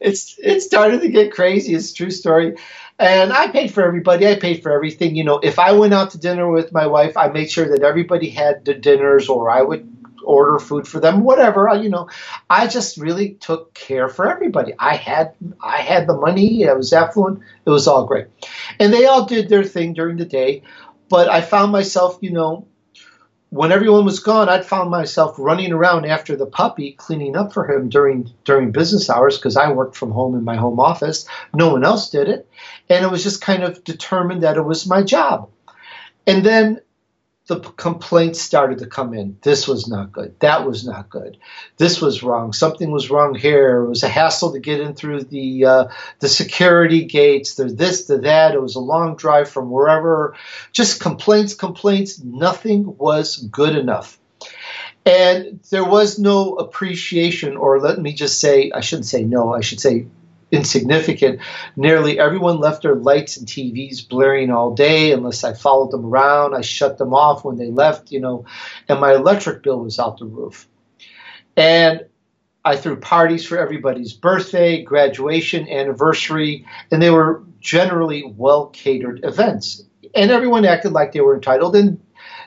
it's 0.00 0.38
it 0.38 0.60
started 0.60 1.00
to 1.02 1.08
get 1.08 1.32
crazy. 1.32 1.74
It's 1.74 1.92
true 1.92 2.10
story. 2.10 2.56
And 2.98 3.32
I 3.32 3.48
paid 3.48 3.72
for 3.72 3.82
everybody. 3.82 4.28
I 4.28 4.36
paid 4.36 4.62
for 4.62 4.70
everything. 4.70 5.16
You 5.16 5.24
know, 5.24 5.38
if 5.42 5.58
I 5.58 5.72
went 5.72 5.94
out 5.94 6.10
to 6.12 6.18
dinner 6.18 6.50
with 6.50 6.72
my 6.72 6.86
wife, 6.86 7.16
I 7.16 7.28
made 7.28 7.50
sure 7.50 7.68
that 7.68 7.82
everybody 7.82 8.30
had 8.30 8.64
the 8.64 8.74
dinners, 8.74 9.28
or 9.28 9.50
I 9.50 9.62
would 9.62 9.88
order 10.24 10.58
food 10.58 10.86
for 10.86 11.00
them, 11.00 11.24
whatever. 11.24 11.68
You 11.74 11.88
know, 11.88 12.08
I 12.48 12.66
just 12.68 12.96
really 12.96 13.34
took 13.34 13.74
care 13.74 14.08
for 14.08 14.30
everybody. 14.30 14.74
I 14.78 14.96
had 14.96 15.34
I 15.60 15.78
had 15.78 16.06
the 16.06 16.16
money. 16.16 16.68
I 16.68 16.74
was 16.74 16.92
affluent. 16.92 17.40
It 17.66 17.70
was 17.70 17.88
all 17.88 18.06
great, 18.06 18.26
and 18.78 18.92
they 18.92 19.06
all 19.06 19.24
did 19.26 19.48
their 19.48 19.64
thing 19.64 19.94
during 19.94 20.16
the 20.16 20.24
day. 20.24 20.62
But 21.08 21.28
I 21.28 21.40
found 21.42 21.72
myself, 21.72 22.18
you 22.20 22.30
know, 22.30 22.66
when 23.52 23.70
everyone 23.70 24.06
was 24.06 24.20
gone, 24.20 24.48
I'd 24.48 24.64
found 24.64 24.90
myself 24.90 25.34
running 25.38 25.74
around 25.74 26.06
after 26.06 26.36
the 26.36 26.46
puppy, 26.46 26.92
cleaning 26.92 27.36
up 27.36 27.52
for 27.52 27.70
him 27.70 27.90
during 27.90 28.32
during 28.44 28.72
business 28.72 29.10
hours 29.10 29.36
because 29.36 29.58
I 29.58 29.70
worked 29.72 29.94
from 29.94 30.10
home 30.10 30.34
in 30.34 30.42
my 30.42 30.56
home 30.56 30.80
office. 30.80 31.26
No 31.52 31.68
one 31.68 31.84
else 31.84 32.08
did 32.08 32.30
it, 32.30 32.48
and 32.88 33.04
it 33.04 33.10
was 33.10 33.22
just 33.22 33.42
kind 33.42 33.62
of 33.62 33.84
determined 33.84 34.42
that 34.42 34.56
it 34.56 34.62
was 34.62 34.86
my 34.86 35.02
job. 35.02 35.50
And 36.26 36.42
then 36.42 36.80
the 37.48 37.58
complaints 37.58 38.40
started 38.40 38.78
to 38.78 38.86
come 38.86 39.14
in. 39.14 39.36
This 39.42 39.66
was 39.66 39.88
not 39.88 40.12
good. 40.12 40.38
That 40.40 40.64
was 40.64 40.86
not 40.86 41.10
good. 41.10 41.38
This 41.76 42.00
was 42.00 42.22
wrong. 42.22 42.52
Something 42.52 42.92
was 42.92 43.10
wrong 43.10 43.34
here. 43.34 43.82
It 43.82 43.88
was 43.88 44.04
a 44.04 44.08
hassle 44.08 44.52
to 44.52 44.60
get 44.60 44.80
in 44.80 44.94
through 44.94 45.24
the 45.24 45.64
uh, 45.64 45.84
the 46.20 46.28
security 46.28 47.04
gates. 47.04 47.54
The 47.54 47.64
this, 47.64 48.04
the 48.04 48.18
that. 48.18 48.54
It 48.54 48.62
was 48.62 48.76
a 48.76 48.80
long 48.80 49.16
drive 49.16 49.50
from 49.50 49.70
wherever. 49.70 50.36
Just 50.70 51.00
complaints, 51.00 51.54
complaints. 51.54 52.22
Nothing 52.22 52.96
was 52.96 53.36
good 53.36 53.74
enough. 53.74 54.18
And 55.04 55.60
there 55.70 55.84
was 55.84 56.20
no 56.20 56.54
appreciation, 56.54 57.56
or 57.56 57.80
let 57.80 57.98
me 57.98 58.12
just 58.12 58.38
say, 58.40 58.70
I 58.72 58.82
shouldn't 58.82 59.06
say 59.06 59.24
no, 59.24 59.52
I 59.52 59.60
should 59.60 59.80
say 59.80 60.06
insignificant. 60.52 61.40
Nearly 61.76 62.20
everyone 62.20 62.60
left 62.60 62.82
their 62.82 62.94
lights 62.94 63.38
and 63.38 63.48
TVs 63.48 64.06
blaring 64.06 64.50
all 64.50 64.74
day 64.74 65.12
unless 65.12 65.42
I 65.42 65.54
followed 65.54 65.90
them 65.90 66.04
around. 66.04 66.54
I 66.54 66.60
shut 66.60 66.98
them 66.98 67.14
off 67.14 67.44
when 67.44 67.56
they 67.56 67.70
left, 67.70 68.12
you 68.12 68.20
know, 68.20 68.44
and 68.88 69.00
my 69.00 69.14
electric 69.14 69.62
bill 69.62 69.80
was 69.80 69.98
out 69.98 70.18
the 70.18 70.26
roof. 70.26 70.68
And 71.56 72.04
I 72.64 72.76
threw 72.76 72.96
parties 72.96 73.44
for 73.44 73.58
everybody's 73.58 74.12
birthday, 74.12 74.82
graduation, 74.82 75.68
anniversary, 75.68 76.66
and 76.90 77.02
they 77.02 77.10
were 77.10 77.42
generally 77.60 78.22
well 78.36 78.66
catered 78.66 79.24
events. 79.24 79.82
And 80.14 80.30
everyone 80.30 80.64
acted 80.66 80.92
like 80.92 81.12
they 81.12 81.22
were 81.22 81.34
entitled 81.34 81.74
and 81.74 81.98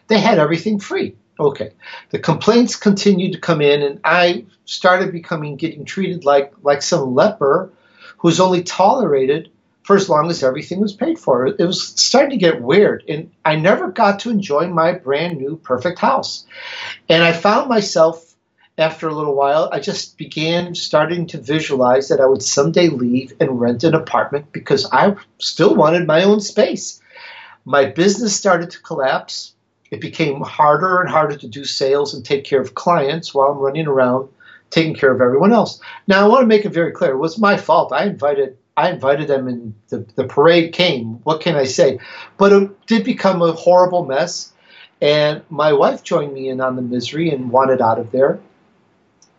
they 0.07 0.19
had 0.19 0.37
everything 0.37 0.79
free. 0.79 1.15
Okay. 1.39 1.71
The 2.11 2.19
complaints 2.19 2.75
continued 2.75 3.33
to 3.33 3.39
come 3.39 3.61
in 3.61 3.81
and 3.81 3.99
I 4.03 4.45
started 4.63 5.11
becoming 5.11 5.57
getting 5.57 5.83
treated 5.83 6.23
like 6.23 6.53
like 6.61 6.81
some 6.81 7.13
leper 7.13 7.73
who 8.17 8.27
was 8.27 8.39
only 8.39 8.63
tolerated 8.63 9.49
for 9.83 9.95
as 9.95 10.09
long 10.09 10.29
as 10.29 10.43
everything 10.43 10.79
was 10.79 10.93
paid 10.93 11.19
for. 11.19 11.45
It 11.45 11.59
was 11.59 11.87
starting 11.87 12.31
to 12.31 12.37
get 12.37 12.61
weird, 12.61 13.03
and 13.07 13.31
I 13.45 13.55
never 13.55 13.91
got 13.91 14.19
to 14.21 14.31
enjoy 14.31 14.67
my 14.67 14.93
brand 14.93 15.37
new 15.37 15.57
perfect 15.57 15.99
house. 15.99 16.45
And 17.07 17.23
I 17.23 17.33
found 17.33 17.69
myself 17.69 18.35
after 18.77 19.07
a 19.07 19.13
little 19.13 19.35
while, 19.35 19.69
I 19.71 19.79
just 19.79 20.17
began 20.17 20.75
starting 20.75 21.27
to 21.27 21.37
visualize 21.39 22.09
that 22.09 22.19
I 22.19 22.25
would 22.25 22.43
someday 22.43 22.89
leave 22.89 23.33
and 23.39 23.61
rent 23.61 23.83
an 23.83 23.93
apartment 23.93 24.51
because 24.51 24.89
I 24.91 25.15
still 25.37 25.75
wanted 25.75 26.07
my 26.07 26.23
own 26.23 26.41
space. 26.41 26.99
My 27.63 27.85
business 27.85 28.35
started 28.35 28.71
to 28.71 28.81
collapse. 28.81 29.53
It 29.91 30.01
became 30.01 30.41
harder 30.41 30.99
and 30.99 31.09
harder 31.09 31.37
to 31.37 31.47
do 31.47 31.63
sales 31.63 32.13
and 32.13 32.25
take 32.25 32.43
care 32.43 32.59
of 32.59 32.75
clients 32.75 33.33
while 33.33 33.51
I'm 33.51 33.59
running 33.59 33.87
around 33.87 34.29
taking 34.69 34.95
care 34.95 35.13
of 35.13 35.21
everyone 35.21 35.53
else. 35.53 35.79
Now, 36.07 36.23
I 36.23 36.27
want 36.27 36.41
to 36.41 36.47
make 36.47 36.65
it 36.65 36.73
very 36.73 36.91
clear: 36.91 37.11
it 37.11 37.17
was 37.17 37.37
my 37.37 37.57
fault. 37.57 37.93
I 37.93 38.05
invited 38.05 38.57
I 38.77 38.91
invited 38.91 39.27
them, 39.27 39.47
and 39.47 39.73
the, 39.89 40.05
the 40.15 40.25
parade 40.25 40.73
came. 40.73 41.19
What 41.23 41.41
can 41.41 41.55
I 41.55 41.63
say? 41.63 41.99
But 42.37 42.51
it 42.51 42.85
did 42.87 43.05
become 43.05 43.41
a 43.41 43.53
horrible 43.53 44.05
mess. 44.05 44.51
And 45.01 45.43
my 45.49 45.73
wife 45.73 46.03
joined 46.03 46.33
me 46.33 46.49
in 46.49 46.61
on 46.61 46.75
the 46.75 46.81
misery 46.81 47.29
and 47.29 47.51
wanted 47.51 47.81
out 47.81 47.99
of 47.99 48.11
there. 48.11 48.39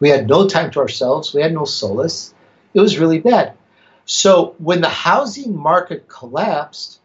We 0.01 0.09
had 0.11 0.29
no 0.29 0.47
time 0.49 0.71
to 0.73 0.81
ourselves. 0.81 1.35
We 1.35 1.43
had 1.43 1.53
no 1.53 1.65
solace. 1.65 2.35
It 2.75 2.81
was 2.81 2.99
really 2.99 3.19
bad. 3.19 3.55
So 4.05 4.55
when 4.59 4.81
the 4.81 4.89
housing 4.89 5.57
market 5.57 6.09
collapsed, 6.09 7.01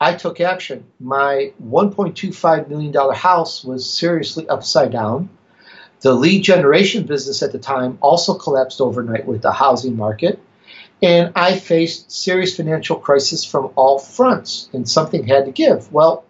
I 0.00 0.14
took 0.14 0.40
action. 0.40 0.84
My 0.98 1.52
$1.25 1.62 2.68
million 2.68 3.14
house 3.14 3.62
was 3.62 3.88
seriously 3.88 4.48
upside 4.48 4.92
down. 4.92 5.28
The 6.00 6.14
lead 6.14 6.42
generation 6.42 7.04
business 7.04 7.42
at 7.42 7.52
the 7.52 7.58
time 7.58 7.98
also 8.00 8.34
collapsed 8.34 8.80
overnight 8.80 9.26
with 9.26 9.42
the 9.42 9.52
housing 9.52 9.96
market. 9.96 10.40
And 11.02 11.32
I 11.34 11.58
faced 11.58 12.10
serious 12.10 12.56
financial 12.56 12.96
crisis 12.96 13.44
from 13.44 13.70
all 13.74 13.98
fronts, 13.98 14.68
and 14.72 14.88
something 14.88 15.26
had 15.26 15.46
to 15.46 15.50
give. 15.50 15.90
Well, 15.92 16.24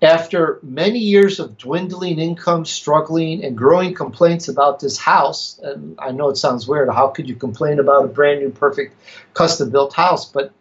after 0.00 0.60
many 0.62 1.00
years 1.00 1.40
of 1.40 1.58
dwindling 1.58 2.20
income, 2.20 2.64
struggling, 2.64 3.44
and 3.44 3.56
growing 3.56 3.94
complaints 3.94 4.46
about 4.46 4.78
this 4.78 4.96
house, 4.96 5.58
and 5.62 5.98
I 5.98 6.12
know 6.12 6.28
it 6.28 6.36
sounds 6.36 6.68
weird, 6.68 6.88
how 6.88 7.08
could 7.08 7.28
you 7.28 7.34
complain 7.34 7.80
about 7.80 8.04
a 8.04 8.08
brand 8.08 8.40
new, 8.40 8.50
perfect, 8.50 8.94
custom 9.34 9.70
built 9.70 9.92
house? 9.92 10.30
But 10.30 10.52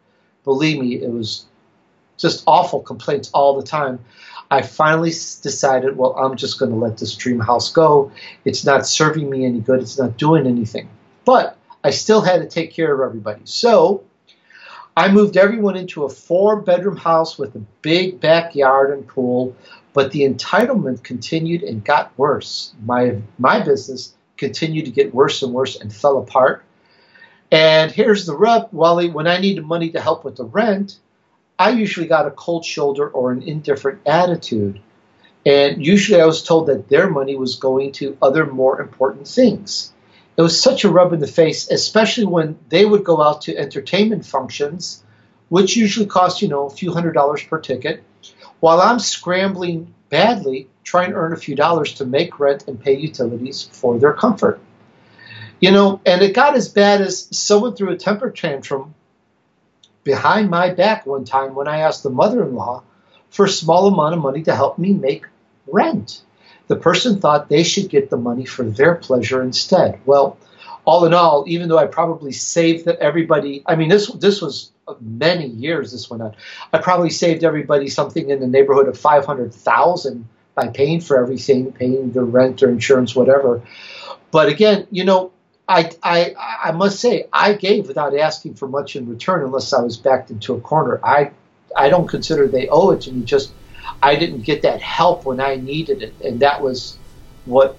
believe 0.43 0.79
me, 0.79 0.95
it 0.95 1.11
was 1.11 1.45
just 2.17 2.43
awful 2.47 2.81
complaints 2.81 3.29
all 3.33 3.59
the 3.59 3.65
time. 3.65 3.99
I 4.49 4.61
finally 4.61 5.09
decided, 5.09 5.97
well, 5.97 6.15
I'm 6.15 6.37
just 6.37 6.59
going 6.59 6.71
to 6.71 6.77
let 6.77 6.97
this 6.97 7.15
dream 7.15 7.39
house 7.39 7.71
go. 7.71 8.11
It's 8.45 8.65
not 8.65 8.87
serving 8.87 9.29
me 9.29 9.45
any 9.45 9.59
good, 9.59 9.81
it's 9.81 9.99
not 9.99 10.17
doing 10.17 10.47
anything. 10.47 10.89
But 11.25 11.57
I 11.83 11.89
still 11.89 12.21
had 12.21 12.41
to 12.41 12.47
take 12.47 12.73
care 12.73 12.93
of 12.93 13.01
everybody. 13.01 13.41
So 13.43 14.03
I 14.95 15.11
moved 15.11 15.37
everyone 15.37 15.77
into 15.77 16.05
a 16.05 16.09
four 16.09 16.61
bedroom 16.61 16.97
house 16.97 17.37
with 17.37 17.55
a 17.55 17.61
big 17.81 18.19
backyard 18.19 18.91
and 18.91 19.07
pool, 19.07 19.55
but 19.93 20.11
the 20.11 20.21
entitlement 20.21 21.03
continued 21.03 21.63
and 21.63 21.83
got 21.83 22.17
worse. 22.17 22.73
My, 22.83 23.17
my 23.37 23.59
business 23.59 24.13
continued 24.37 24.85
to 24.85 24.91
get 24.91 25.13
worse 25.13 25.43
and 25.43 25.53
worse 25.53 25.79
and 25.79 25.93
fell 25.93 26.17
apart. 26.17 26.63
And 27.51 27.91
here's 27.91 28.25
the 28.25 28.35
rub, 28.35 28.69
Wally, 28.71 29.09
when 29.09 29.27
I 29.27 29.37
needed 29.37 29.65
money 29.65 29.89
to 29.91 30.01
help 30.01 30.25
with 30.25 30.35
the 30.35 30.45
rent, 30.45 30.97
I 31.59 31.71
usually 31.71 32.07
got 32.07 32.27
a 32.27 32.31
cold 32.31 32.65
shoulder 32.65 33.07
or 33.09 33.31
an 33.31 33.41
indifferent 33.41 34.01
attitude. 34.05 34.81
And 35.45 35.85
usually 35.85 36.21
I 36.21 36.25
was 36.25 36.43
told 36.43 36.67
that 36.67 36.89
their 36.89 37.09
money 37.09 37.35
was 37.35 37.55
going 37.55 37.93
to 37.93 38.17
other 38.21 38.45
more 38.45 38.81
important 38.81 39.27
things 39.27 39.93
it 40.37 40.43
was 40.43 40.61
such 40.61 40.83
a 40.83 40.89
rub 40.89 41.13
in 41.13 41.19
the 41.19 41.27
face, 41.27 41.69
especially 41.71 42.25
when 42.25 42.59
they 42.69 42.85
would 42.85 43.03
go 43.03 43.21
out 43.21 43.41
to 43.41 43.57
entertainment 43.57 44.23
functions, 44.23 45.03
which 45.49 45.75
usually 45.75 46.05
cost, 46.05 46.43
you 46.43 46.47
know, 46.47 46.67
a 46.67 46.69
few 46.69 46.93
hundred 46.93 47.13
dollars 47.13 47.43
per 47.43 47.59
ticket, 47.59 48.03
while 48.59 48.79
I'm 48.79 48.99
scrambling 48.99 49.93
badly 50.09 50.69
trying 50.83 51.09
to 51.09 51.15
earn 51.15 51.33
a 51.33 51.37
few 51.37 51.55
dollars 51.55 51.93
to 51.95 52.05
make 52.05 52.39
rent 52.39 52.67
and 52.67 52.79
pay 52.79 52.95
utilities 52.95 53.63
for 53.71 53.97
their 53.97 54.13
comfort. 54.13 54.59
You 55.59 55.71
know, 55.71 56.01
and 56.05 56.21
it 56.21 56.35
got 56.35 56.55
as 56.55 56.69
bad 56.69 57.01
as 57.01 57.27
someone 57.35 57.75
threw 57.75 57.89
a 57.89 57.97
temper 57.97 58.29
tantrum 58.29 58.93
behind 60.07 60.49
my 60.49 60.73
back 60.73 61.05
one 61.05 61.25
time 61.25 61.53
when 61.53 61.67
I 61.67 61.79
asked 61.79 62.01
the 62.01 62.09
mother 62.09 62.43
in 62.43 62.55
law 62.55 62.83
for 63.29 63.45
a 63.45 63.49
small 63.49 63.87
amount 63.87 64.15
of 64.15 64.21
money 64.21 64.41
to 64.43 64.55
help 64.55 64.79
me 64.79 64.93
make 64.93 65.25
rent 65.67 66.21
the 66.67 66.75
person 66.75 67.19
thought 67.19 67.49
they 67.49 67.63
should 67.63 67.89
get 67.89 68.09
the 68.09 68.17
money 68.17 68.45
for 68.45 68.63
their 68.63 68.95
pleasure 68.95 69.41
instead. 69.41 69.99
Well, 70.05 70.37
all 70.85 71.05
in 71.05 71.13
all, 71.13 71.45
even 71.47 71.69
though 71.69 71.77
I 71.77 71.85
probably 71.85 72.31
saved 72.31 72.87
everybody, 72.87 73.63
I 73.65 73.75
mean, 73.75 73.89
this 73.89 74.07
this 74.07 74.41
was 74.41 74.71
many 75.01 75.47
years. 75.47 75.91
This 75.91 76.09
went 76.09 76.23
on. 76.23 76.35
I 76.71 76.77
probably 76.77 77.09
saved 77.09 77.43
everybody 77.43 77.89
something 77.89 78.29
in 78.29 78.39
the 78.39 78.47
neighborhood 78.47 78.87
of 78.87 78.97
five 78.97 79.25
hundred 79.25 79.53
thousand 79.53 80.27
by 80.55 80.69
paying 80.69 81.01
for 81.01 81.21
everything, 81.21 81.71
paying 81.71 82.11
the 82.11 82.23
rent 82.23 82.63
or 82.63 82.69
insurance, 82.69 83.15
whatever. 83.15 83.61
But 84.31 84.49
again, 84.49 84.87
you 84.91 85.03
know, 85.03 85.31
I, 85.67 85.91
I, 86.01 86.33
I 86.63 86.71
must 86.71 86.99
say 86.99 87.27
I 87.33 87.53
gave 87.53 87.87
without 87.87 88.17
asking 88.17 88.53
for 88.55 88.67
much 88.67 88.95
in 88.95 89.07
return, 89.09 89.43
unless 89.43 89.73
I 89.73 89.81
was 89.81 89.97
backed 89.97 90.31
into 90.31 90.53
a 90.53 90.61
corner. 90.61 90.99
I, 91.03 91.31
I 91.75 91.89
don't 91.89 92.07
consider 92.07 92.47
they 92.47 92.67
owe 92.69 92.91
it 92.91 93.01
to 93.01 93.11
me. 93.11 93.25
Just 93.25 93.51
I 94.01 94.15
didn't 94.15 94.41
get 94.41 94.61
that 94.61 94.81
help 94.81 95.25
when 95.25 95.41
I 95.41 95.55
needed 95.55 96.01
it, 96.01 96.13
and 96.23 96.39
that 96.39 96.61
was 96.61 96.97
what 97.45 97.77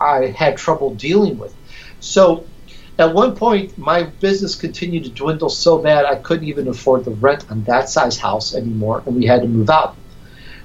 I 0.00 0.26
had 0.26 0.56
trouble 0.56 0.94
dealing 0.94 1.38
with. 1.38 1.54
So 2.00 2.46
at 2.98 3.14
one 3.14 3.36
point, 3.36 3.78
my 3.78 4.02
business 4.02 4.54
continued 4.54 5.04
to 5.04 5.10
dwindle 5.10 5.48
so 5.48 5.78
bad 5.78 6.04
I 6.04 6.16
couldn't 6.16 6.48
even 6.48 6.68
afford 6.68 7.04
the 7.04 7.10
rent 7.12 7.50
on 7.50 7.64
that 7.64 7.88
size 7.88 8.18
house 8.18 8.54
anymore, 8.54 9.02
and 9.06 9.16
we 9.16 9.26
had 9.26 9.42
to 9.42 9.48
move 9.48 9.70
out. 9.70 9.96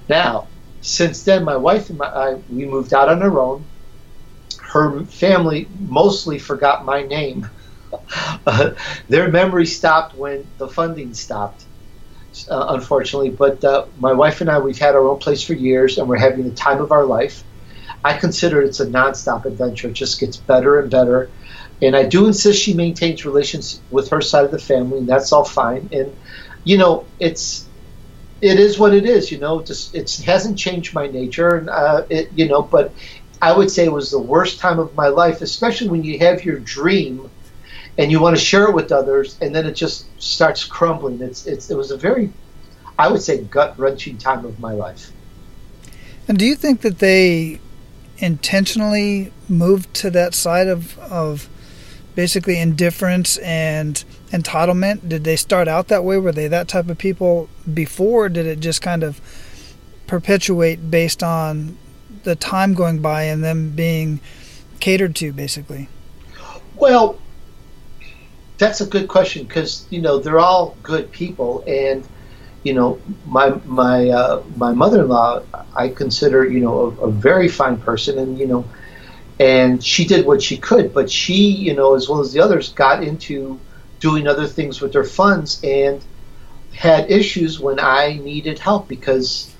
Now, 0.10 0.48
since 0.82 1.24
then, 1.24 1.44
my 1.44 1.58
wife 1.58 1.90
and 1.90 2.02
I, 2.02 2.36
we 2.50 2.66
moved 2.66 2.94
out 2.94 3.10
on 3.10 3.22
our 3.22 3.40
own. 3.40 3.66
Her 4.78 5.06
family 5.06 5.72
mostly 5.80 6.40
forgot 6.40 6.86
my 6.86 7.04
name. 7.04 7.50
uh, 8.46 8.72
their 9.10 9.30
memory 9.30 9.66
stopped 9.66 10.16
when 10.16 10.52
the 10.58 10.68
funding 10.70 11.14
stopped 11.14 11.68
uh, 12.50 12.68
unfortunately. 12.70 13.32
But 13.32 13.64
uh, 13.64 13.88
my 13.96 14.14
wife 14.14 14.42
and 14.42 14.50
I, 14.50 14.60
we've 14.60 14.80
had 14.80 14.96
our 14.96 15.08
own 15.08 15.20
place 15.20 15.44
for 15.44 15.54
years, 15.54 15.98
and 15.98 16.08
we're 16.08 16.18
having 16.20 16.46
the 16.46 16.52
time 16.56 16.82
of 16.82 16.92
our 16.92 17.06
life. 17.06 17.44
I 18.04 18.18
consider 18.18 18.62
it's 18.62 18.80
a 18.80 18.88
nonstop 18.88 19.46
adventure. 19.46 19.90
It 19.90 19.94
just 19.96 20.20
gets 20.20 20.38
better 20.38 20.80
and 20.80 20.92
better. 20.92 21.34
And 21.82 21.96
I 21.96 22.06
do 22.06 22.28
insist 22.28 22.62
she 22.62 22.74
maintains 22.76 23.26
relations 23.26 23.84
with 23.90 24.10
her 24.10 24.22
side 24.22 24.46
of 24.46 24.52
the 24.52 24.60
family, 24.60 25.00
and 25.00 25.10
that's 25.10 25.32
all 25.34 25.46
fine. 25.46 25.90
And 25.92 26.18
you 26.64 26.78
know, 26.78 27.10
it's 27.20 27.70
it 28.42 28.60
is 28.60 28.80
what 28.80 28.94
it 28.94 29.06
is. 29.06 29.32
You 29.32 29.40
know, 29.40 29.64
just 29.64 29.96
it 29.96 30.12
hasn't 30.26 30.58
changed 30.60 30.94
my 30.94 31.08
nature, 31.08 31.56
and 31.56 31.70
uh, 31.70 32.06
it 32.10 32.32
you 32.34 32.48
know, 32.48 32.64
but 32.64 32.96
I 33.42 33.56
would 33.56 33.70
say 33.70 33.86
it 33.86 33.92
was 33.92 34.12
the 34.12 34.20
worst 34.20 34.60
time 34.60 34.80
of 34.80 34.96
my 34.96 35.08
life, 35.08 35.42
especially 35.42 35.90
when 35.90 36.04
you 36.04 36.20
have 36.20 36.44
your 36.44 36.60
dream 36.60 37.30
and 37.98 38.12
you 38.12 38.20
want 38.20 38.36
to 38.36 38.42
share 38.42 38.66
it 38.66 38.76
with 38.76 38.92
others, 38.92 39.38
and 39.42 39.56
then 39.56 39.66
it 39.66 39.74
just 39.74 40.06
starts 40.22 40.64
crumbling. 40.64 41.22
It's, 41.22 41.48
it's 41.48 41.70
it 41.70 41.78
was 41.78 41.92
a 41.92 41.98
very, 41.98 42.32
I 42.98 43.12
would 43.12 43.22
say, 43.22 43.44
gut 43.44 43.78
wrenching 43.78 44.18
time 44.18 44.46
of 44.46 44.60
my 44.60 44.74
life. 44.74 45.12
And 46.28 46.38
do 46.38 46.46
you 46.46 46.56
think 46.56 46.82
that 46.82 47.00
they 47.00 47.60
intentionally 48.20 49.32
moved 49.48 49.94
to 49.94 50.10
that 50.12 50.34
side 50.34 50.68
of 50.68 50.98
of 51.00 51.50
basically 52.16 52.60
indifference 52.60 53.38
and 53.38 54.04
entitlement? 54.32 55.08
Did 55.08 55.24
they 55.24 55.36
start 55.36 55.68
out 55.68 55.88
that 55.88 56.04
way? 56.04 56.18
Were 56.18 56.32
they 56.32 56.48
that 56.48 56.68
type 56.68 56.90
of 56.90 56.98
people 56.98 57.50
before? 57.72 58.30
did 58.30 58.46
it 58.46 58.60
just 58.60 58.82
kind 58.82 59.04
of 59.04 59.22
perpetuate 60.08 60.90
based 60.90 61.22
on 61.22 61.78
the 62.28 62.36
time 62.36 62.74
going 62.74 63.00
by 63.00 63.24
and 63.24 63.42
them 63.42 63.70
being 63.70 64.20
catered 64.82 65.16
to, 65.16 65.32
basically? 65.32 65.88
Well, 66.76 67.18
that's 68.58 68.82
a 68.82 68.86
good 68.86 69.08
question 69.08 69.46
because 69.46 69.88
you 69.90 70.02
know 70.02 70.20
they're 70.20 70.40
all 70.40 70.76
good 70.84 71.10
people, 71.10 71.64
and 71.66 72.06
you 72.64 72.74
know 72.74 73.00
my 73.26 73.50
my 73.66 74.10
uh, 74.10 74.44
my 74.58 74.74
mother-in-law 74.74 75.44
I 75.74 75.88
consider 75.88 76.46
you 76.46 76.60
know 76.60 76.78
a, 77.00 77.06
a, 77.06 77.12
very 77.12 77.48
fine 77.48 77.78
person, 77.78 78.20
and 78.20 78.38
you 78.38 78.46
know, 78.46 78.66
and 79.40 79.82
she 79.82 80.04
did 80.06 80.26
what 80.26 80.44
she 80.44 80.58
could, 80.58 80.94
but 80.94 81.10
she 81.10 81.50
you 81.50 81.74
know 81.76 81.96
as 81.96 82.10
well 82.10 82.20
as 82.20 82.34
the 82.34 82.42
others 82.42 82.74
got 82.74 83.04
into 83.04 83.58
doing 84.02 84.28
other 84.28 84.48
things 84.48 84.82
with 84.82 84.92
their 84.92 85.06
funds 85.06 85.62
and 85.64 86.04
had 86.74 87.10
issues 87.10 87.58
when 87.58 87.80
I 87.80 88.20
needed 88.22 88.60
help 88.60 88.90
because 88.90 89.52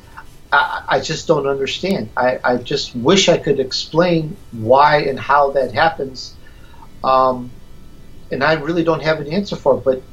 I, 0.52 0.84
I 0.88 1.00
just 1.00 1.28
don't 1.28 1.48
understand. 1.48 2.10
I, 2.16 2.40
I 2.44 2.58
just 2.58 2.96
wish 2.96 3.30
I 3.30 3.38
could 3.38 3.60
explain 3.60 4.38
why 4.52 5.02
and 5.02 5.20
how 5.20 5.52
that 5.52 5.74
happens. 5.74 6.36
Um, 7.04 7.52
and 8.32 8.44
I 8.44 8.54
really 8.54 8.84
don't 8.84 9.04
have 9.04 9.20
an 9.20 9.32
answer 9.32 9.56
for 9.56 9.78
it. 9.78 9.84
But 9.84 10.04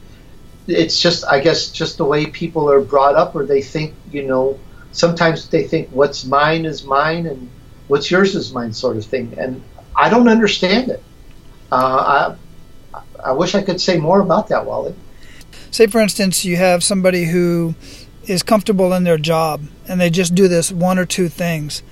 it's 0.67 1.01
just, 1.01 1.25
I 1.25 1.41
guess, 1.41 1.71
just 1.71 1.99
the 1.99 2.05
way 2.05 2.27
people 2.27 2.71
are 2.71 2.81
brought 2.81 3.15
up, 3.15 3.35
or 3.35 3.47
they 3.47 3.63
think, 3.63 3.95
you 4.11 4.25
know, 4.25 4.59
sometimes 4.93 5.49
they 5.49 5.65
think 5.65 5.91
what's 5.91 6.25
mine 6.25 6.65
is 6.65 6.85
mine 6.85 7.27
and 7.27 7.51
what's 7.89 8.11
yours 8.11 8.35
is 8.35 8.53
mine, 8.53 8.73
sort 8.73 8.97
of 8.97 9.05
thing. 9.05 9.35
And 9.39 9.63
I 9.95 10.09
don't 10.09 10.29
understand 10.29 10.91
it. 10.91 11.03
Uh, 11.71 12.37
I, 12.95 13.01
I 13.25 13.33
wish 13.33 13.55
I 13.55 13.63
could 13.63 13.81
say 13.81 13.99
more 13.99 14.21
about 14.21 14.49
that, 14.49 14.67
Wally. 14.67 14.95
Say, 15.71 15.87
for 15.87 16.01
instance, 16.01 16.45
you 16.45 16.57
have 16.57 16.83
somebody 16.83 17.27
who 17.27 17.75
is 18.27 18.43
comfortable 18.43 18.93
in 18.93 19.05
their 19.05 19.19
job 19.19 19.63
and 19.89 20.01
they 20.01 20.11
just 20.11 20.35
do 20.35 20.49
this 20.49 20.73
one 20.73 20.99
or 20.99 21.07
two 21.07 21.29
things 21.29 21.83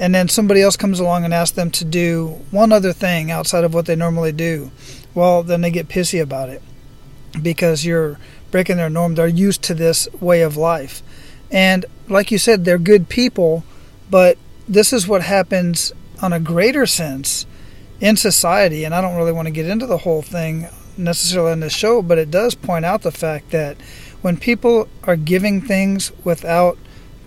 and 0.00 0.14
then 0.14 0.28
somebody 0.28 0.62
else 0.62 0.78
comes 0.78 0.98
along 0.98 1.26
and 1.26 1.34
asks 1.34 1.54
them 1.54 1.70
to 1.72 1.84
do 1.84 2.40
one 2.50 2.72
other 2.72 2.94
thing 2.94 3.30
outside 3.30 3.64
of 3.64 3.74
what 3.74 3.84
they 3.84 3.94
normally 3.94 4.32
do, 4.32 4.70
well, 5.14 5.42
then 5.42 5.60
they 5.60 5.70
get 5.70 5.88
pissy 5.88 6.22
about 6.22 6.48
it 6.48 6.62
because 7.42 7.84
you're 7.84 8.18
breaking 8.50 8.78
their 8.78 8.88
norm. 8.88 9.14
They're 9.14 9.26
used 9.26 9.62
to 9.64 9.74
this 9.74 10.08
way 10.14 10.40
of 10.40 10.56
life. 10.56 11.02
And 11.50 11.84
like 12.08 12.30
you 12.30 12.38
said, 12.38 12.64
they're 12.64 12.78
good 12.78 13.10
people, 13.10 13.62
but 14.08 14.38
this 14.66 14.94
is 14.94 15.06
what 15.06 15.20
happens 15.20 15.92
on 16.22 16.32
a 16.32 16.40
greater 16.40 16.86
sense 16.86 17.44
in 18.00 18.16
society. 18.16 18.84
And 18.84 18.94
I 18.94 19.02
don't 19.02 19.16
really 19.16 19.32
want 19.32 19.48
to 19.48 19.52
get 19.52 19.66
into 19.66 19.86
the 19.86 19.98
whole 19.98 20.22
thing 20.22 20.66
necessarily 20.96 21.52
in 21.52 21.60
this 21.60 21.74
show, 21.74 22.00
but 22.00 22.16
it 22.16 22.30
does 22.30 22.54
point 22.54 22.86
out 22.86 23.02
the 23.02 23.12
fact 23.12 23.50
that 23.50 23.76
when 24.22 24.38
people 24.38 24.88
are 25.04 25.16
giving 25.16 25.60
things 25.60 26.10
without 26.24 26.78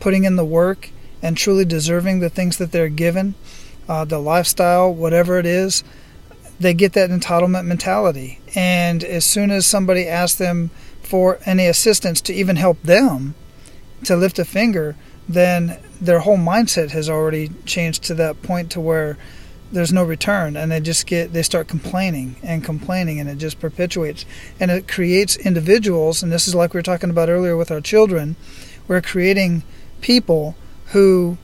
putting 0.04 0.26
in 0.26 0.36
the 0.36 0.44
work 0.44 0.90
and 1.22 1.38
truly 1.38 1.64
deserving 1.64 2.20
the 2.20 2.30
things 2.30 2.58
that 2.58 2.74
they're 2.74 2.90
given, 2.90 3.34
uh, 3.88 4.04
the 4.04 4.20
lifestyle, 4.20 4.94
whatever 4.94 5.40
it 5.40 5.46
is, 5.46 5.82
they 6.60 6.74
get 6.74 6.92
that 6.92 7.10
entitlement 7.10 7.66
mentality. 7.66 8.42
And 8.54 9.02
as 9.02 9.24
soon 9.24 9.50
as 9.50 9.66
somebody 9.66 10.06
asks 10.06 10.38
them 10.38 10.72
for 11.02 11.40
any 11.46 11.68
assistance 11.68 12.20
to 12.20 12.34
even 12.34 12.58
help 12.58 12.82
them 12.84 13.34
to 14.04 14.18
lift 14.18 14.40
a 14.40 14.44
finger, 14.44 14.98
then 15.30 15.80
their 16.02 16.20
whole 16.20 16.38
mindset 16.38 16.92
has 16.92 17.10
already 17.10 17.52
changed 17.66 18.04
to 18.04 18.14
that 18.16 18.42
point 18.42 18.70
to 18.72 18.82
where 18.82 19.18
there's 19.72 19.94
no 19.94 20.04
return 20.04 20.58
and 20.58 20.70
they 20.70 20.82
just 20.82 21.08
get 21.08 21.32
they 21.32 21.42
start 21.42 21.68
complaining 21.70 22.36
and 22.44 22.64
complaining 22.64 23.22
and 23.22 23.30
it 23.30 23.38
just 23.38 23.60
perpetuates 23.60 24.24
and 24.60 24.70
it 24.70 24.88
creates 24.88 25.36
individuals 25.38 26.22
and 26.22 26.32
this 26.32 26.48
is 26.48 26.54
like 26.54 26.74
we 26.74 26.78
were 26.78 26.84
talking 26.84 27.10
about 27.10 27.28
earlier 27.28 27.58
with 27.58 27.72
our 27.72 27.82
children 27.82 28.36
we're 28.88 29.02
creating 29.02 29.64
people 30.04 30.56
who 30.88 31.38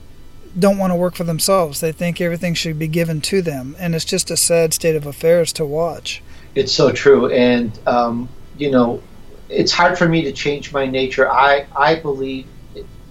don't 0.57 0.77
want 0.77 0.91
to 0.91 0.95
work 0.95 1.15
for 1.15 1.23
themselves. 1.23 1.79
They 1.79 1.91
think 1.91 2.21
everything 2.21 2.53
should 2.53 2.77
be 2.77 2.87
given 2.87 3.21
to 3.21 3.41
them 3.41 3.75
and 3.79 3.95
it's 3.95 4.05
just 4.05 4.29
a 4.29 4.37
sad 4.37 4.73
state 4.73 4.95
of 4.95 5.07
affairs 5.07 5.51
to 5.53 5.65
watch. 5.65 6.21
It's 6.53 6.71
so 6.71 6.91
true 6.91 7.31
and 7.31 7.77
um, 7.87 8.29
you 8.57 8.69
know 8.69 9.01
it's 9.47 9.71
hard 9.71 9.97
for 9.97 10.07
me 10.07 10.23
to 10.23 10.31
change 10.31 10.71
my 10.71 10.85
nature. 10.85 11.31
I 11.31 11.65
i 11.75 11.95
believe 11.95 12.45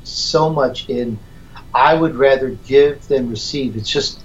so 0.04 0.48
much 0.48 0.88
in 0.88 1.18
i 1.74 1.92
would 1.94 2.14
rather 2.14 2.50
give 2.50 3.08
than 3.08 3.28
receive. 3.28 3.76
It's 3.76 3.90
just 3.90 4.20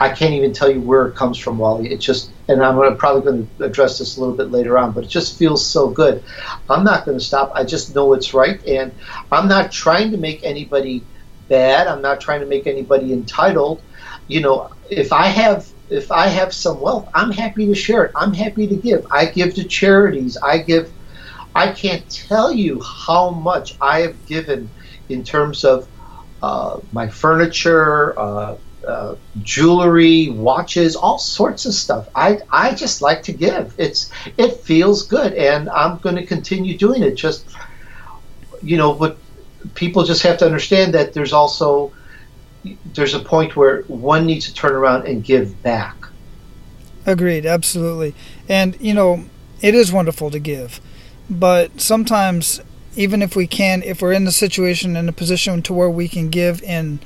I 0.00 0.10
can't 0.10 0.34
even 0.34 0.52
tell 0.52 0.70
you 0.70 0.80
where 0.80 1.06
it 1.08 1.16
comes 1.16 1.38
from, 1.38 1.58
Wally. 1.58 1.92
It 1.92 1.98
just, 1.98 2.30
and 2.48 2.62
I'm 2.64 2.76
gonna, 2.76 2.96
probably 2.96 3.22
going 3.22 3.50
to 3.58 3.64
address 3.64 3.98
this 3.98 4.16
a 4.16 4.20
little 4.20 4.36
bit 4.36 4.50
later 4.50 4.78
on, 4.78 4.92
but 4.92 5.04
it 5.04 5.10
just 5.10 5.38
feels 5.38 5.66
so 5.66 5.90
good. 5.90 6.24
I'm 6.68 6.84
not 6.84 7.04
going 7.04 7.18
to 7.18 7.24
stop. 7.24 7.52
I 7.54 7.64
just 7.64 7.94
know 7.94 8.12
it's 8.14 8.34
right, 8.34 8.62
and 8.64 8.92
I'm 9.30 9.48
not 9.48 9.70
trying 9.72 10.10
to 10.12 10.16
make 10.16 10.40
anybody 10.44 11.06
bad. 11.48 11.86
I'm 11.86 12.02
not 12.02 12.20
trying 12.20 12.40
to 12.40 12.46
make 12.46 12.66
anybody 12.66 13.12
entitled. 13.12 13.82
You 14.26 14.40
know, 14.40 14.70
if 14.90 15.12
I 15.12 15.26
have 15.26 15.68
if 15.88 16.10
I 16.10 16.28
have 16.28 16.52
some 16.52 16.80
wealth, 16.80 17.08
I'm 17.14 17.32
happy 17.32 17.66
to 17.66 17.74
share 17.74 18.04
it. 18.04 18.12
I'm 18.16 18.34
happy 18.34 18.66
to 18.68 18.76
give. 18.76 19.06
I 19.10 19.26
give 19.26 19.54
to 19.54 19.64
charities. 19.64 20.36
I 20.42 20.58
give. 20.58 20.92
I 21.54 21.72
can't 21.72 22.08
tell 22.08 22.52
you 22.52 22.80
how 23.06 23.30
much 23.30 23.74
I 23.80 24.00
have 24.02 24.24
given 24.26 24.70
in 25.08 25.24
terms 25.24 25.64
of 25.64 25.88
uh, 26.40 26.80
my 26.92 27.08
furniture, 27.08 28.18
uh, 28.18 28.56
uh, 28.88 29.16
jewelry, 29.42 30.30
watches, 30.30 30.96
all 30.96 31.18
sorts 31.18 31.66
of 31.66 31.74
stuff. 31.74 32.08
I 32.14 32.40
I 32.50 32.74
just 32.74 33.02
like 33.02 33.22
to 33.24 33.32
give. 33.32 33.74
It's 33.76 34.10
it 34.38 34.56
feels 34.56 35.06
good, 35.06 35.34
and 35.34 35.68
I'm 35.68 35.98
going 35.98 36.16
to 36.16 36.24
continue 36.24 36.76
doing 36.76 37.02
it. 37.02 37.14
Just 37.14 37.46
you 38.62 38.76
know, 38.78 38.94
but 38.94 39.18
people 39.74 40.04
just 40.04 40.22
have 40.22 40.38
to 40.38 40.46
understand 40.46 40.94
that 40.94 41.12
there's 41.12 41.32
also 41.34 41.92
there's 42.94 43.14
a 43.14 43.20
point 43.20 43.56
where 43.56 43.82
one 43.82 44.26
needs 44.26 44.46
to 44.46 44.54
turn 44.54 44.72
around 44.72 45.06
and 45.06 45.22
give 45.22 45.62
back. 45.62 45.96
Agreed, 47.04 47.46
absolutely. 47.46 48.14
And 48.48 48.76
you 48.80 48.94
know, 48.94 49.24
it 49.60 49.74
is 49.74 49.92
wonderful 49.92 50.30
to 50.30 50.38
give, 50.38 50.80
but 51.28 51.80
sometimes 51.80 52.62
even 52.96 53.22
if 53.22 53.36
we 53.36 53.46
can, 53.46 53.82
if 53.82 54.02
we're 54.02 54.12
in 54.12 54.24
the 54.24 54.32
situation 54.32 54.96
in 54.96 55.08
a 55.08 55.12
position 55.12 55.62
to 55.62 55.72
where 55.72 55.90
we 55.90 56.08
can 56.08 56.30
give 56.30 56.62
in 56.62 56.98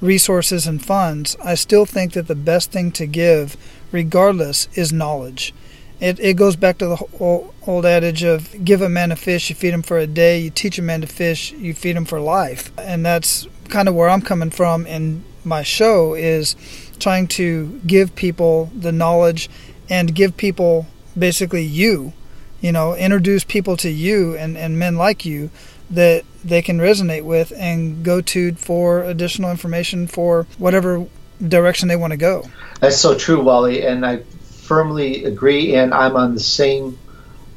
resources 0.00 0.66
and 0.66 0.84
funds, 0.84 1.36
I 1.42 1.54
still 1.54 1.86
think 1.86 2.12
that 2.14 2.26
the 2.26 2.34
best 2.34 2.72
thing 2.72 2.92
to 2.92 3.06
give, 3.06 3.56
regardless, 3.92 4.68
is 4.74 4.92
knowledge. 4.92 5.54
It, 6.00 6.18
it 6.18 6.34
goes 6.34 6.56
back 6.56 6.78
to 6.78 6.86
the 6.86 7.04
old, 7.18 7.52
old 7.66 7.84
adage 7.84 8.22
of 8.22 8.64
give 8.64 8.80
a 8.80 8.88
man 8.88 9.12
a 9.12 9.16
fish, 9.16 9.50
you 9.50 9.56
feed 9.56 9.74
him 9.74 9.82
for 9.82 9.98
a 9.98 10.06
day, 10.06 10.38
you 10.40 10.50
teach 10.50 10.78
a 10.78 10.82
man 10.82 11.02
to 11.02 11.06
fish, 11.06 11.52
you 11.52 11.74
feed 11.74 11.96
him 11.96 12.06
for 12.06 12.20
life. 12.20 12.72
And 12.78 13.04
that's 13.04 13.46
kind 13.68 13.88
of 13.88 13.94
where 13.94 14.08
I'm 14.08 14.22
coming 14.22 14.50
from 14.50 14.86
in 14.86 15.24
my 15.44 15.62
show 15.62 16.14
is 16.14 16.56
trying 16.98 17.26
to 17.26 17.80
give 17.86 18.14
people 18.14 18.70
the 18.74 18.92
knowledge 18.92 19.50
and 19.88 20.14
give 20.14 20.36
people 20.36 20.86
basically 21.18 21.64
you, 21.64 22.12
you 22.60 22.72
know, 22.72 22.94
introduce 22.94 23.44
people 23.44 23.76
to 23.78 23.90
you 23.90 24.36
and, 24.36 24.56
and 24.56 24.78
men 24.78 24.96
like 24.96 25.24
you 25.24 25.50
that 25.90 26.24
they 26.44 26.62
can 26.62 26.78
resonate 26.78 27.24
with 27.24 27.52
and 27.56 28.04
go 28.04 28.20
to 28.20 28.54
for 28.54 29.02
additional 29.02 29.50
information 29.50 30.06
for 30.06 30.46
whatever 30.58 31.06
direction 31.46 31.88
they 31.88 31.96
want 31.96 32.12
to 32.12 32.16
go. 32.16 32.44
That's 32.80 32.96
so 32.98 33.16
true, 33.16 33.42
Wally, 33.42 33.86
and 33.86 34.04
I 34.04 34.18
firmly 34.42 35.24
agree, 35.24 35.74
and 35.74 35.92
I'm 35.92 36.16
on 36.16 36.34
the 36.34 36.40
same 36.40 36.98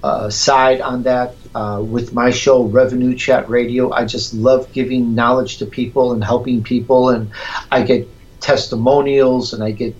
uh, 0.04 0.30
side 0.30 0.82
on 0.82 1.04
that 1.04 1.36
uh, 1.56 1.82
with 1.86 2.14
my 2.14 2.32
show, 2.32 2.64
Revenue 2.64 3.16
Chat 3.16 3.50
Radio. 3.50 3.92
I 3.92 4.06
just 4.06 4.34
love 4.34 4.72
giving 4.74 5.16
knowledge 5.16 5.58
to 5.60 5.66
people 5.66 6.12
and 6.12 6.24
helping 6.24 6.64
people, 6.64 7.10
and 7.10 7.32
I 7.72 7.84
get 7.84 8.08
testimonials 8.44 9.54
and 9.54 9.64
I 9.64 9.72
get 9.72 9.96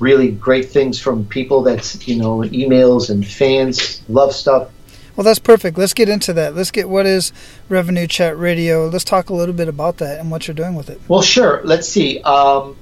really 0.00 0.32
great 0.32 0.68
things 0.70 1.00
from 1.00 1.24
people 1.24 1.62
that's 1.62 2.06
you 2.08 2.16
know 2.16 2.38
emails 2.38 3.08
and 3.08 3.24
fans 3.24 4.02
love 4.08 4.34
stuff 4.34 4.68
well, 5.16 5.24
that's 5.24 5.38
perfect. 5.38 5.78
Let's 5.78 5.94
get 5.94 6.08
into 6.08 6.32
that. 6.34 6.54
Let's 6.54 6.70
get 6.70 6.88
what 6.88 7.06
is 7.06 7.32
Revenue 7.68 8.06
Chat 8.06 8.38
Radio. 8.38 8.86
Let's 8.88 9.04
talk 9.04 9.30
a 9.30 9.34
little 9.34 9.54
bit 9.54 9.68
about 9.68 9.98
that 9.98 10.20
and 10.20 10.30
what 10.30 10.46
you're 10.46 10.54
doing 10.54 10.74
with 10.74 10.90
it. 10.90 11.00
Well, 11.08 11.22
sure. 11.22 11.60
Let's 11.64 11.88
see. 11.88 12.20
Um, 12.22 12.76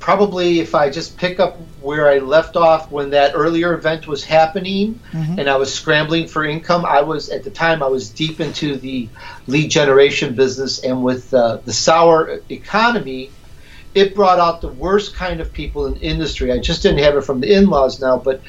probably 0.00 0.60
if 0.60 0.74
I 0.74 0.90
just 0.90 1.16
pick 1.16 1.38
up 1.38 1.58
where 1.80 2.08
I 2.08 2.18
left 2.18 2.56
off 2.56 2.90
when 2.90 3.10
that 3.10 3.32
earlier 3.34 3.74
event 3.74 4.06
was 4.06 4.24
happening 4.24 4.98
mm-hmm. 5.12 5.38
and 5.38 5.48
I 5.48 5.56
was 5.56 5.72
scrambling 5.72 6.26
for 6.26 6.44
income, 6.44 6.84
I 6.84 7.02
was 7.02 7.28
at 7.28 7.44
the 7.44 7.50
time 7.50 7.82
I 7.82 7.86
was 7.86 8.08
deep 8.08 8.40
into 8.40 8.76
the 8.76 9.08
lead 9.46 9.70
generation 9.70 10.34
business, 10.34 10.82
and 10.82 11.04
with 11.04 11.32
uh, 11.32 11.58
the 11.64 11.72
sour 11.72 12.40
economy, 12.48 13.30
it 13.94 14.14
brought 14.14 14.38
out 14.38 14.60
the 14.60 14.68
worst 14.68 15.14
kind 15.14 15.40
of 15.40 15.52
people 15.52 15.86
in 15.86 15.96
industry. 15.96 16.50
I 16.50 16.58
just 16.58 16.82
didn't 16.82 16.98
have 16.98 17.16
it 17.16 17.22
from 17.22 17.40
the 17.40 17.52
in-laws 17.52 18.00
now, 18.00 18.18
but 18.18 18.40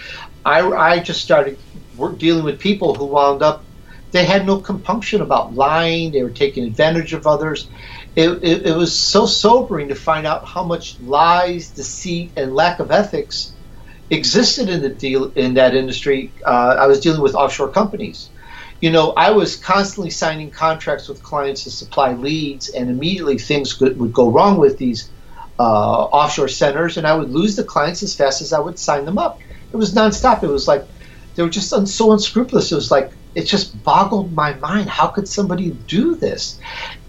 I, 0.46 0.62
I 0.62 1.00
just 1.00 1.22
started 1.22 1.58
we're 2.02 2.12
dealing 2.14 2.44
with 2.44 2.60
people 2.60 2.96
who 2.96 3.06
wound 3.06 3.42
up 3.42 3.64
they 4.12 4.26
had 4.26 4.46
no 4.46 4.60
compunction 4.60 5.22
about 5.22 5.54
lying 5.54 6.12
they 6.12 6.24
were 6.24 6.30
taking 6.30 6.66
advantage 6.66 7.14
of 7.14 7.26
others. 7.26 7.70
It, 8.16 8.30
it, 8.44 8.68
it, 8.68 8.76
was 8.76 8.94
so 8.98 9.26
sobering 9.26 9.88
to 9.88 9.96
find 9.96 10.28
out 10.28 10.46
how 10.46 10.64
much 10.66 11.00
lies 11.00 11.70
deceit 11.70 12.32
and 12.36 12.54
lack 12.54 12.80
of 12.80 12.92
ethics 12.92 13.54
existed 14.10 14.68
in 14.68 14.82
the 14.82 14.90
deal 14.90 15.32
in 15.36 15.54
that 15.54 15.76
industry. 15.76 16.32
Uh, 16.46 16.76
i 16.78 16.88
was 16.88 17.00
dealing 17.00 17.22
with 17.22 17.36
offshore 17.36 17.70
companies. 17.70 18.30
You 18.82 18.92
know 18.92 19.14
i 19.16 19.32
was 19.32 19.56
constantly 19.56 20.10
signing 20.10 20.52
contracts 20.52 21.08
with 21.08 21.24
clients 21.24 21.64
to 21.64 21.72
supply 21.72 22.14
leads 22.14 22.68
and 22.70 22.90
immediately 22.90 23.38
things 23.38 23.74
could, 23.74 23.98
would 23.98 24.12
go 24.12 24.30
wrong 24.30 24.58
with 24.58 24.78
these 24.78 25.10
uh, 25.60 25.64
offshore 25.64 26.48
centers 26.48 26.98
and 26.98 27.06
i 27.06 27.14
would 27.14 27.30
lose 27.30 27.56
the 27.56 27.64
clients 27.64 28.02
as 28.04 28.16
fast 28.16 28.42
as 28.42 28.52
i 28.52 28.60
would 28.60 28.78
sign 28.78 29.06
them 29.06 29.18
up. 29.18 29.40
It 29.72 29.78
was 29.78 29.94
nonstop. 29.94 30.44
It 30.44 30.48
was 30.48 30.68
like 30.68 30.84
they 31.36 31.44
were 31.44 31.50
just 31.50 31.70
so 31.70 32.12
unscrupulous. 32.12 32.72
It 32.72 32.76
was 32.76 32.92
like 32.92 33.12
it 33.36 33.44
just 33.44 33.82
boggled 33.84 34.34
my 34.34 34.54
mind. 34.56 34.90
How 34.90 35.08
could 35.08 35.28
somebody 35.28 35.72
do 35.72 36.16
this? 36.16 36.60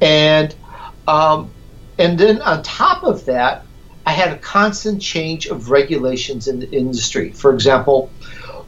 And 0.01 0.55
um, 1.07 1.53
and 1.99 2.19
then 2.19 2.41
on 2.43 2.63
top 2.63 3.03
of 3.05 3.25
that, 3.27 3.67
I 4.07 4.13
had 4.13 4.33
a 4.33 4.39
constant 4.39 5.01
change 5.01 5.47
of 5.47 5.71
regulations 5.71 6.49
in 6.49 6.61
the 6.61 6.71
industry. 6.71 7.33
For 7.33 7.53
example, 7.53 8.11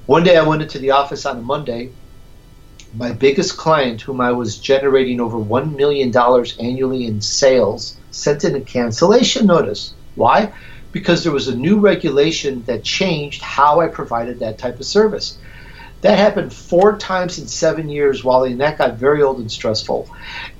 one 0.06 0.24
day 0.24 0.36
I 0.36 0.46
went 0.46 0.62
into 0.62 0.78
the 0.78 0.90
office 0.90 1.26
on 1.26 1.38
a 1.38 1.42
Monday. 1.42 1.90
My 2.96 3.12
biggest 3.12 3.56
client, 3.56 4.00
whom 4.00 4.20
I 4.20 4.30
was 4.30 4.58
generating 4.58 5.20
over 5.20 5.38
$1 5.38 5.74
million 5.74 6.16
annually 6.60 7.06
in 7.06 7.20
sales, 7.20 7.98
sent 8.12 8.44
in 8.44 8.54
a 8.54 8.60
cancellation 8.60 9.46
notice. 9.46 9.94
Why? 10.14 10.52
Because 10.94 11.24
there 11.24 11.32
was 11.32 11.48
a 11.48 11.56
new 11.56 11.80
regulation 11.80 12.62
that 12.64 12.84
changed 12.84 13.42
how 13.42 13.80
I 13.80 13.88
provided 13.88 14.38
that 14.38 14.58
type 14.58 14.78
of 14.78 14.86
service. 14.86 15.36
That 16.02 16.18
happened 16.18 16.52
four 16.52 16.98
times 16.98 17.38
in 17.38 17.48
seven 17.48 17.88
years, 17.88 18.22
Wally, 18.22 18.52
and 18.52 18.60
that 18.60 18.78
got 18.78 18.94
very 18.94 19.22
old 19.22 19.38
and 19.40 19.50
stressful. 19.50 20.08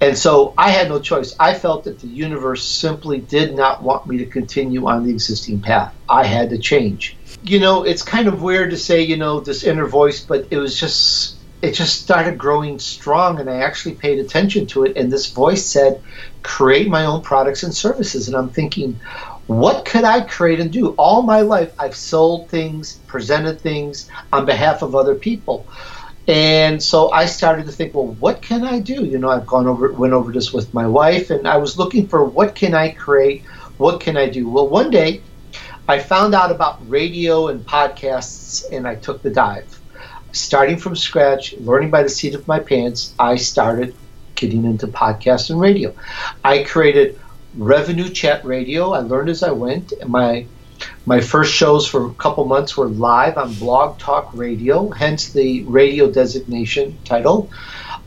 And 0.00 0.18
so 0.18 0.54
I 0.58 0.70
had 0.70 0.88
no 0.88 0.98
choice. 0.98 1.36
I 1.38 1.54
felt 1.54 1.84
that 1.84 2.00
the 2.00 2.08
universe 2.08 2.64
simply 2.64 3.20
did 3.20 3.54
not 3.54 3.82
want 3.82 4.06
me 4.06 4.18
to 4.18 4.26
continue 4.26 4.88
on 4.88 5.04
the 5.04 5.10
existing 5.10 5.60
path. 5.60 5.94
I 6.08 6.24
had 6.24 6.50
to 6.50 6.58
change. 6.58 7.16
You 7.42 7.60
know, 7.60 7.84
it's 7.84 8.02
kind 8.02 8.26
of 8.26 8.42
weird 8.42 8.70
to 8.70 8.76
say, 8.76 9.02
you 9.02 9.16
know, 9.18 9.38
this 9.38 9.62
inner 9.62 9.86
voice, 9.86 10.20
but 10.20 10.48
it 10.50 10.56
was 10.56 10.80
just 10.80 11.36
it 11.64 11.72
just 11.72 12.02
started 12.02 12.36
growing 12.36 12.78
strong 12.78 13.40
and 13.40 13.48
I 13.48 13.56
actually 13.56 13.94
paid 13.94 14.18
attention 14.18 14.66
to 14.68 14.84
it 14.84 14.98
and 14.98 15.10
this 15.10 15.30
voice 15.30 15.64
said 15.64 16.02
create 16.42 16.88
my 16.88 17.06
own 17.06 17.22
products 17.22 17.62
and 17.62 17.74
services 17.74 18.28
and 18.28 18.36
I'm 18.36 18.50
thinking 18.50 19.00
what 19.46 19.84
could 19.84 20.04
I 20.04 20.22
create 20.22 20.60
and 20.60 20.72
do? 20.72 20.90
All 20.90 21.22
my 21.22 21.40
life, 21.40 21.72
I've 21.78 21.96
sold 21.96 22.48
things, 22.48 23.00
presented 23.06 23.60
things 23.60 24.08
on 24.32 24.46
behalf 24.46 24.82
of 24.82 24.94
other 24.94 25.14
people. 25.14 25.68
And 26.26 26.82
so 26.82 27.10
I 27.10 27.26
started 27.26 27.66
to 27.66 27.72
think, 27.72 27.94
well, 27.94 28.06
what 28.06 28.40
can 28.40 28.64
I 28.64 28.80
do? 28.80 29.04
You 29.04 29.18
know, 29.18 29.28
I've 29.28 29.46
gone 29.46 29.66
over, 29.66 29.92
went 29.92 30.14
over 30.14 30.32
this 30.32 30.52
with 30.52 30.72
my 30.72 30.86
wife, 30.86 31.28
and 31.30 31.46
I 31.46 31.58
was 31.58 31.76
looking 31.76 32.08
for 32.08 32.24
what 32.24 32.54
can 32.54 32.74
I 32.74 32.90
create? 32.90 33.44
What 33.76 34.00
can 34.00 34.16
I 34.16 34.30
do? 34.30 34.48
Well, 34.48 34.68
one 34.68 34.90
day 34.90 35.20
I 35.86 35.98
found 35.98 36.34
out 36.34 36.50
about 36.50 36.88
radio 36.88 37.48
and 37.48 37.66
podcasts, 37.66 38.64
and 38.72 38.88
I 38.88 38.94
took 38.94 39.22
the 39.22 39.30
dive. 39.30 39.78
Starting 40.32 40.78
from 40.78 40.96
scratch, 40.96 41.52
learning 41.58 41.90
by 41.90 42.02
the 42.02 42.08
seat 42.08 42.34
of 42.34 42.48
my 42.48 42.58
pants, 42.58 43.14
I 43.18 43.36
started 43.36 43.94
getting 44.34 44.64
into 44.64 44.86
podcast 44.86 45.50
and 45.50 45.60
radio. 45.60 45.94
I 46.42 46.62
created 46.64 47.20
revenue 47.56 48.08
chat 48.08 48.44
radio. 48.44 48.92
I 48.92 49.00
learned 49.00 49.30
as 49.30 49.42
I 49.42 49.52
went. 49.52 49.92
My 50.06 50.46
my 51.06 51.20
first 51.20 51.54
shows 51.54 51.86
for 51.86 52.06
a 52.06 52.14
couple 52.14 52.44
months 52.46 52.76
were 52.76 52.88
live 52.88 53.38
on 53.38 53.54
Blog 53.54 53.98
Talk 53.98 54.30
Radio, 54.34 54.90
hence 54.90 55.32
the 55.32 55.64
radio 55.64 56.10
designation 56.10 56.98
title. 57.04 57.50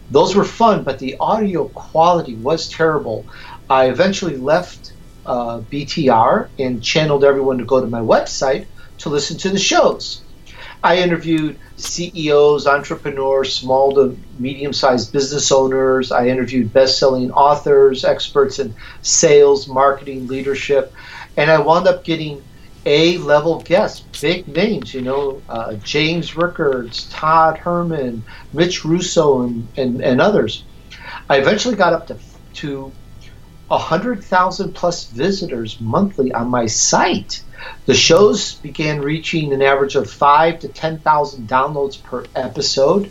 Those 0.10 0.36
were 0.36 0.44
fun, 0.44 0.84
but 0.84 1.00
the 1.00 1.18
audio 1.20 1.70
quality 1.70 2.36
was 2.36 2.70
terrible. 2.70 3.28
I 3.70 3.90
eventually 3.90 4.38
left 4.38 4.94
uh, 5.26 5.60
BTR 5.62 6.50
and 6.60 6.84
channeled 6.84 7.24
everyone 7.24 7.58
to 7.58 7.66
go 7.66 7.82
to 7.82 7.88
my 7.88 8.00
website 8.02 8.68
to 9.00 9.10
listen 9.10 9.38
to 9.40 9.50
the 9.50 9.60
shows. 9.60 10.27
I 10.84 10.98
interviewed 10.98 11.58
CEOs, 11.78 12.68
entrepreneurs, 12.68 13.54
small 13.54 13.94
to 13.96 14.18
medium 14.38 14.74
sized 14.74 15.12
business 15.12 15.52
owners. 15.52 16.12
I 16.12 16.28
interviewed 16.28 16.72
best 16.72 17.00
selling 17.00 17.32
authors, 17.32 18.06
experts 18.06 18.60
in 18.60 18.76
sales, 19.02 19.68
marketing, 19.68 20.28
leadership. 20.28 20.94
And 21.36 21.50
I 21.50 21.60
wound 21.60 21.88
up 21.88 22.04
getting 22.04 22.44
A 22.86 23.18
level 23.18 23.62
guests, 23.62 24.22
big 24.22 24.48
names, 24.48 24.94
you 24.94 25.02
know, 25.02 25.42
uh, 25.50 25.74
James 25.76 26.36
Rickards, 26.36 27.10
Todd 27.10 27.58
Herman, 27.58 28.24
Mitch 28.54 28.86
Russo, 28.86 29.42
and, 29.42 29.68
and, 29.78 30.02
and 30.02 30.22
others. 30.22 30.64
I 31.30 31.38
eventually 31.38 31.76
got 31.76 31.94
up 31.94 32.08
to, 32.08 32.18
to 32.56 32.92
100,000 33.68 34.74
plus 34.74 35.06
visitors 35.06 35.80
monthly 35.82 36.32
on 36.32 36.50
my 36.50 36.66
site. 36.68 37.44
The 37.86 37.94
shows 37.94 38.56
began 38.56 39.02
reaching 39.02 39.54
an 39.54 39.62
average 39.62 39.96
of 39.96 40.10
five 40.10 40.60
to 40.60 40.68
10,000 40.68 41.48
downloads 41.48 42.02
per 42.02 42.26
episode. 42.36 43.10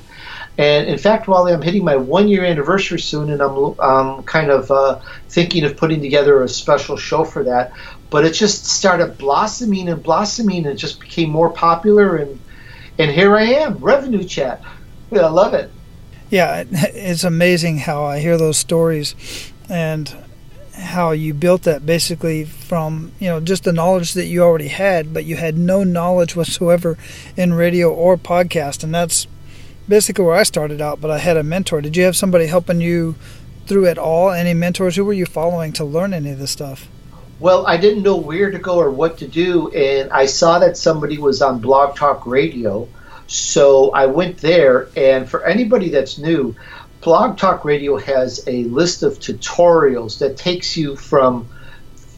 And 0.58 0.88
in 0.88 0.98
fact, 0.98 1.28
while 1.28 1.46
I'm 1.46 1.60
hitting 1.60 1.84
my 1.84 1.96
one 1.96 2.28
year 2.28 2.44
anniversary 2.44 3.00
soon, 3.00 3.30
and 3.30 3.42
I'm 3.42 3.78
um, 3.80 4.22
kind 4.22 4.50
of 4.50 4.70
uh, 4.70 5.00
thinking 5.28 5.64
of 5.64 5.76
putting 5.76 6.00
together 6.00 6.42
a 6.42 6.48
special 6.48 6.96
show 6.96 7.24
for 7.24 7.44
that, 7.44 7.72
but 8.10 8.24
it 8.24 8.32
just 8.32 8.64
started 8.64 9.18
blossoming 9.18 9.88
and 9.88 10.02
blossoming 10.02 10.66
and 10.66 10.78
just 10.78 11.00
became 11.00 11.30
more 11.30 11.50
popular. 11.50 12.16
And, 12.16 12.40
and 12.98 13.10
here 13.10 13.36
I 13.36 13.42
am, 13.42 13.78
Revenue 13.78 14.24
Chat. 14.24 14.62
I 15.12 15.26
love 15.28 15.54
it. 15.54 15.70
Yeah, 16.30 16.64
it's 16.70 17.24
amazing 17.24 17.78
how 17.78 18.04
I 18.04 18.20
hear 18.20 18.38
those 18.38 18.56
stories. 18.56 19.14
And 19.68 20.14
how 20.76 21.10
you 21.12 21.32
built 21.32 21.62
that 21.62 21.86
basically 21.86 22.44
from 22.44 23.12
you 23.18 23.28
know 23.28 23.40
just 23.40 23.64
the 23.64 23.72
knowledge 23.72 24.12
that 24.12 24.26
you 24.26 24.42
already 24.42 24.68
had 24.68 25.12
but 25.14 25.24
you 25.24 25.36
had 25.36 25.56
no 25.56 25.82
knowledge 25.82 26.36
whatsoever 26.36 26.98
in 27.36 27.54
radio 27.54 27.92
or 27.92 28.16
podcast. 28.16 28.84
And 28.84 28.94
that's 28.94 29.26
basically 29.88 30.24
where 30.24 30.36
I 30.36 30.42
started 30.42 30.80
out 30.80 31.00
but 31.00 31.10
I 31.10 31.18
had 31.18 31.36
a 31.36 31.42
mentor. 31.42 31.80
Did 31.80 31.96
you 31.96 32.04
have 32.04 32.16
somebody 32.16 32.46
helping 32.46 32.80
you 32.80 33.14
through 33.66 33.86
it 33.86 33.98
all? 33.98 34.30
Any 34.30 34.54
mentors? 34.54 34.96
Who 34.96 35.04
were 35.04 35.12
you 35.12 35.26
following 35.26 35.72
to 35.74 35.84
learn 35.84 36.12
any 36.12 36.30
of 36.30 36.38
this 36.38 36.50
stuff? 36.50 36.88
Well 37.40 37.66
I 37.66 37.78
didn't 37.78 38.02
know 38.02 38.16
where 38.16 38.50
to 38.50 38.58
go 38.58 38.76
or 38.76 38.90
what 38.90 39.18
to 39.18 39.28
do 39.28 39.70
and 39.70 40.10
I 40.10 40.26
saw 40.26 40.58
that 40.58 40.76
somebody 40.76 41.16
was 41.16 41.40
on 41.40 41.60
blog 41.60 41.96
talk 41.96 42.26
radio. 42.26 42.86
So 43.28 43.90
I 43.90 44.06
went 44.06 44.38
there 44.38 44.88
and 44.94 45.28
for 45.28 45.44
anybody 45.44 45.88
that's 45.88 46.18
new 46.18 46.54
Blog 47.06 47.38
Talk 47.38 47.64
Radio 47.64 47.98
has 47.98 48.42
a 48.48 48.64
list 48.64 49.04
of 49.04 49.20
tutorials 49.20 50.18
that 50.18 50.36
takes 50.36 50.76
you 50.76 50.96
from 50.96 51.48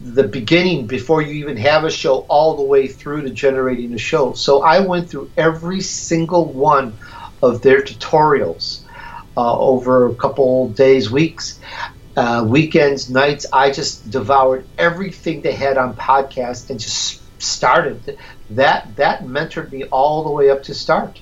the 0.00 0.22
beginning 0.24 0.86
before 0.86 1.20
you 1.20 1.34
even 1.34 1.58
have 1.58 1.84
a 1.84 1.90
show 1.90 2.20
all 2.20 2.56
the 2.56 2.62
way 2.62 2.88
through 2.88 3.20
to 3.20 3.28
generating 3.28 3.92
a 3.92 3.98
show. 3.98 4.32
So 4.32 4.62
I 4.62 4.80
went 4.80 5.10
through 5.10 5.30
every 5.36 5.82
single 5.82 6.46
one 6.46 6.96
of 7.42 7.60
their 7.60 7.82
tutorials 7.82 8.80
uh, 9.36 9.58
over 9.58 10.06
a 10.06 10.14
couple 10.14 10.70
days, 10.70 11.10
weeks, 11.10 11.60
uh, 12.16 12.46
weekends, 12.48 13.10
nights. 13.10 13.44
I 13.52 13.70
just 13.70 14.10
devoured 14.10 14.64
everything 14.78 15.42
they 15.42 15.52
had 15.52 15.76
on 15.76 15.96
podcast 15.96 16.70
and 16.70 16.80
just 16.80 17.20
started. 17.42 18.16
That 18.48 18.96
that 18.96 19.24
mentored 19.24 19.70
me 19.70 19.84
all 19.84 20.24
the 20.24 20.30
way 20.30 20.48
up 20.48 20.62
to 20.62 20.74
start. 20.74 21.20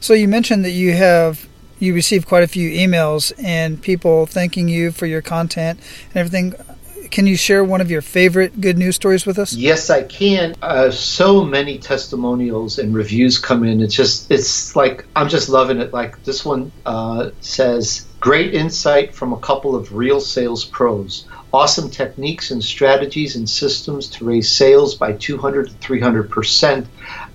So 0.00 0.14
you 0.14 0.26
mentioned 0.26 0.64
that 0.64 0.70
you 0.70 0.94
have 0.94 1.51
you 1.82 1.92
receive 1.94 2.26
quite 2.26 2.44
a 2.44 2.46
few 2.46 2.70
emails 2.70 3.32
and 3.42 3.82
people 3.82 4.24
thanking 4.26 4.68
you 4.68 4.92
for 4.92 5.06
your 5.06 5.20
content 5.20 5.80
and 6.10 6.16
everything. 6.16 6.54
Can 7.10 7.26
you 7.26 7.36
share 7.36 7.64
one 7.64 7.80
of 7.80 7.90
your 7.90 8.00
favorite 8.00 8.60
good 8.60 8.78
news 8.78 8.94
stories 8.94 9.26
with 9.26 9.36
us? 9.36 9.52
Yes, 9.52 9.90
I 9.90 10.04
can. 10.04 10.54
Uh, 10.62 10.92
so 10.92 11.44
many 11.44 11.78
testimonials 11.78 12.78
and 12.78 12.94
reviews 12.94 13.36
come 13.36 13.64
in. 13.64 13.82
It's 13.82 13.94
just, 13.94 14.30
it's 14.30 14.76
like, 14.76 15.04
I'm 15.16 15.28
just 15.28 15.48
loving 15.48 15.80
it. 15.80 15.92
Like 15.92 16.22
this 16.22 16.44
one 16.44 16.70
uh, 16.86 17.30
says, 17.40 18.06
great 18.20 18.54
insight 18.54 19.12
from 19.12 19.32
a 19.32 19.38
couple 19.40 19.74
of 19.74 19.92
real 19.92 20.20
sales 20.20 20.64
pros. 20.64 21.26
Awesome 21.54 21.90
techniques 21.90 22.50
and 22.50 22.64
strategies 22.64 23.36
and 23.36 23.46
systems 23.46 24.08
to 24.08 24.24
raise 24.24 24.50
sales 24.50 24.94
by 24.94 25.12
200 25.12 25.68
to 25.68 25.74
300 25.74 26.30
percent 26.30 26.86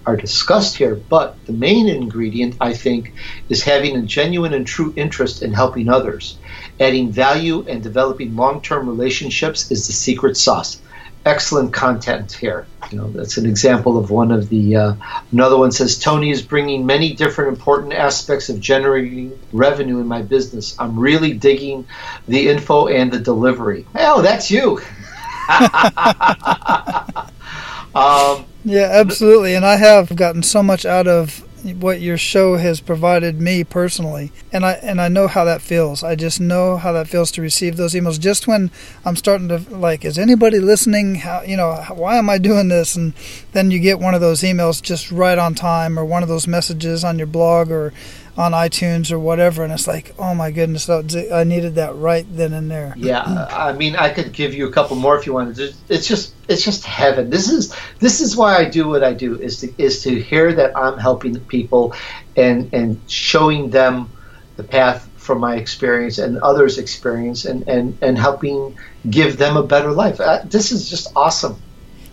are 0.08 0.18
discussed 0.18 0.76
here, 0.76 0.96
but 0.96 1.38
the 1.46 1.54
main 1.54 1.88
ingredient, 1.88 2.56
I 2.60 2.74
think, 2.74 3.14
is 3.48 3.62
having 3.62 3.96
a 3.96 4.02
genuine 4.02 4.56
and 4.56 4.66
true 4.66 4.92
interest 4.96 5.44
in 5.44 5.54
helping 5.54 5.88
others. 5.88 6.40
Adding 6.80 7.12
value 7.12 7.64
and 7.68 7.84
developing 7.84 8.36
long 8.36 8.62
term 8.62 8.90
relationships 8.90 9.70
is 9.70 9.86
the 9.86 9.94
secret 9.94 10.36
sauce. 10.36 10.82
Excellent 11.28 11.74
content 11.74 12.32
here. 12.32 12.66
You 12.90 13.00
know, 13.00 13.12
that's 13.12 13.38
an 13.38 13.46
example 13.46 13.98
of 13.98 14.10
one 14.10 14.32
of 14.32 14.48
the. 14.48 14.78
Uh, 14.78 14.94
another 15.34 15.58
one 15.58 15.72
says 15.72 16.00
Tony 16.00 16.32
is 16.32 16.42
bringing 16.42 16.86
many 16.86 17.13
different 17.13 17.50
important 17.50 17.94
aspects 17.94 18.48
of 18.48 18.62
generating 18.62 19.38
revenue 19.52 20.00
in 20.00 20.08
my 20.08 20.22
business. 20.22 20.80
I'm 20.80 20.98
really 20.98 21.34
digging 21.34 21.86
the 22.30 22.48
info 22.48 22.88
and 22.88 23.12
the 23.12 23.20
delivery. 23.20 23.86
Oh, 23.96 24.22
that's 24.22 24.50
you. 24.50 24.78
um, 27.96 28.46
yeah, 28.63 28.90
absolutely. 28.92 29.56
And 29.56 29.66
I 29.66 29.76
have 29.76 30.16
gotten 30.16 30.44
so 30.44 30.63
much 30.63 30.86
out 30.86 31.08
of 31.08 31.46
what 31.74 32.02
your 32.02 32.18
show 32.18 32.58
has 32.58 32.80
provided 32.82 33.40
me 33.40 33.64
personally 33.64 34.32
and 34.52 34.66
i 34.66 34.74
and 34.74 35.00
i 35.02 35.08
know 35.08 35.28
how 35.28 35.44
that 35.44 35.62
feels. 35.62 36.04
I 36.04 36.16
just 36.16 36.40
know 36.40 36.78
how 36.78 36.92
that 36.94 37.08
feels 37.08 37.32
to 37.32 37.42
receive 37.42 37.78
those 37.78 37.94
emails. 37.94 38.20
Just 38.20 38.48
when 38.48 38.72
i'm 39.06 39.16
starting 39.16 39.48
to 39.50 39.58
like 39.70 40.06
is 40.06 40.18
anybody 40.18 40.60
listening? 40.60 41.16
How 41.16 41.42
you 41.42 41.58
know 41.58 41.74
why 41.94 42.18
am 42.18 42.30
i 42.30 42.38
doing 42.38 42.68
this? 42.68 42.96
And 42.96 43.14
then 43.52 43.72
you 43.72 43.80
get 43.80 44.00
one 44.00 44.14
of 44.16 44.22
those 44.22 44.42
emails 44.42 44.82
just 44.82 45.12
right 45.12 45.38
on 45.38 45.56
time 45.56 45.98
or 45.98 46.06
one 46.06 46.24
of 46.24 46.30
those 46.30 46.48
messages 46.48 47.04
on 47.04 47.18
your 47.18 47.28
blog 47.28 47.72
or 47.72 47.94
on 48.38 48.52
iTunes 48.52 49.12
or 49.12 49.17
whatever, 49.17 49.63
and 49.63 49.73
it's 49.73 49.88
like, 49.88 50.13
oh 50.19 50.36
my 50.36 50.52
goodness, 50.52 50.88
I 50.88 51.43
needed 51.43 51.76
that 51.76 51.95
right 51.95 52.26
then 52.30 52.54
and 52.54 52.69
there. 52.69 52.93
Yeah, 52.95 53.47
I 53.50 53.73
mean, 53.73 53.95
I 53.95 54.10
could 54.10 54.32
give 54.32 54.54
you 54.54 54.67
a 54.67 54.71
couple 54.71 54.95
more 54.95 55.17
if 55.17 55.26
you 55.26 55.34
wanted. 55.34 55.73
It's 55.89 56.08
just, 56.08 56.36
it's 56.47 56.63
just 56.63 56.86
heaven. 56.86 57.32
This 57.32 57.50
is, 57.50 57.76
this 57.97 58.21
is 58.21 58.38
why 58.38 58.56
I 58.56 58.65
do 58.65 58.88
what 58.88 59.04
I 59.04 59.13
do 59.13 59.41
is 59.41 59.62
to 59.62 59.73
is 59.82 60.04
to 60.04 60.21
hear 60.21 60.54
that 60.54 60.78
I'm 60.78 61.00
helping 61.00 61.39
people, 61.41 61.95
and 62.36 62.71
and 62.73 63.02
showing 63.08 63.71
them 63.71 64.12
the 64.56 64.63
path 64.63 65.10
from 65.17 65.39
my 65.39 65.56
experience 65.56 66.19
and 66.19 66.38
others' 66.38 66.78
experience, 66.78 67.45
and 67.45 67.67
and 67.67 67.97
and 68.04 68.19
helping 68.19 68.78
give 69.10 69.38
them 69.38 69.58
a 69.58 69.63
better 69.63 69.91
life. 69.91 70.19
Uh, 70.21 70.41
this 70.45 70.71
is 70.71 70.88
just 70.88 71.08
awesome. 71.15 71.60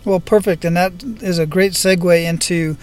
Well, 0.06 0.20
perfect, 0.20 0.64
and 0.64 0.76
that 0.76 1.02
is 1.22 1.38
a 1.38 1.46
great 1.46 1.72
segue 1.72 2.24
into 2.24 2.76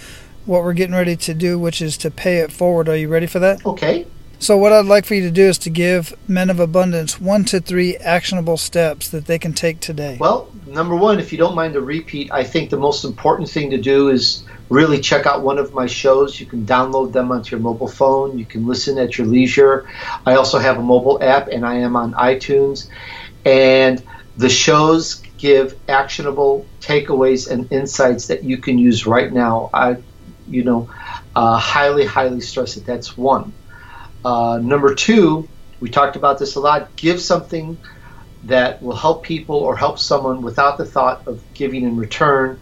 what 0.45 0.63
we're 0.63 0.73
getting 0.73 0.95
ready 0.95 1.15
to 1.15 1.33
do, 1.33 1.57
which 1.59 1.81
is 1.81 1.97
to 1.97 2.11
pay 2.11 2.37
it 2.37 2.51
forward. 2.51 2.89
Are 2.89 2.95
you 2.95 3.07
ready 3.07 3.27
for 3.27 3.39
that? 3.39 3.65
Okay. 3.65 4.05
So, 4.39 4.57
what 4.57 4.73
I'd 4.73 4.85
like 4.85 5.05
for 5.05 5.13
you 5.13 5.21
to 5.21 5.29
do 5.29 5.43
is 5.43 5.59
to 5.59 5.69
give 5.69 6.15
men 6.27 6.49
of 6.49 6.59
abundance 6.59 7.21
one 7.21 7.45
to 7.45 7.59
three 7.59 7.95
actionable 7.97 8.57
steps 8.57 9.07
that 9.09 9.27
they 9.27 9.37
can 9.37 9.53
take 9.53 9.79
today. 9.79 10.17
Well, 10.19 10.49
number 10.65 10.95
one, 10.95 11.19
if 11.19 11.31
you 11.31 11.37
don't 11.37 11.53
mind 11.53 11.75
the 11.75 11.81
repeat, 11.81 12.31
I 12.31 12.43
think 12.43 12.71
the 12.71 12.77
most 12.77 13.05
important 13.05 13.49
thing 13.49 13.69
to 13.69 13.77
do 13.77 14.09
is 14.09 14.43
really 14.69 14.99
check 14.99 15.27
out 15.27 15.43
one 15.43 15.59
of 15.59 15.75
my 15.75 15.85
shows. 15.85 16.39
You 16.39 16.47
can 16.47 16.65
download 16.65 17.11
them 17.11 17.31
onto 17.31 17.55
your 17.55 17.61
mobile 17.61 17.87
phone, 17.87 18.39
you 18.39 18.45
can 18.45 18.65
listen 18.65 18.97
at 18.97 19.15
your 19.15 19.27
leisure. 19.27 19.87
I 20.25 20.33
also 20.33 20.57
have 20.57 20.79
a 20.79 20.83
mobile 20.83 21.21
app, 21.21 21.49
and 21.49 21.63
I 21.63 21.75
am 21.75 21.95
on 21.95 22.13
iTunes. 22.13 22.87
And 23.45 24.01
the 24.37 24.49
shows 24.49 25.21
give 25.37 25.75
actionable 25.87 26.65
takeaways 26.79 27.49
and 27.49 27.71
insights 27.71 28.27
that 28.27 28.43
you 28.43 28.57
can 28.57 28.79
use 28.79 29.05
right 29.05 29.31
now. 29.31 29.69
I 29.71 29.97
you 30.51 30.63
know, 30.63 30.89
uh, 31.35 31.57
highly, 31.57 32.05
highly 32.05 32.41
stress 32.41 32.77
it. 32.77 32.85
That's 32.85 33.17
one. 33.17 33.53
Uh, 34.23 34.59
number 34.61 34.93
two, 34.93 35.49
we 35.79 35.89
talked 35.89 36.15
about 36.15 36.37
this 36.39 36.55
a 36.55 36.59
lot. 36.59 36.95
Give 36.95 37.19
something 37.19 37.77
that 38.43 38.81
will 38.81 38.95
help 38.95 39.23
people 39.23 39.55
or 39.55 39.75
help 39.75 39.99
someone 39.99 40.41
without 40.41 40.77
the 40.77 40.85
thought 40.85 41.27
of 41.27 41.43
giving 41.53 41.83
in 41.83 41.95
return. 41.95 42.59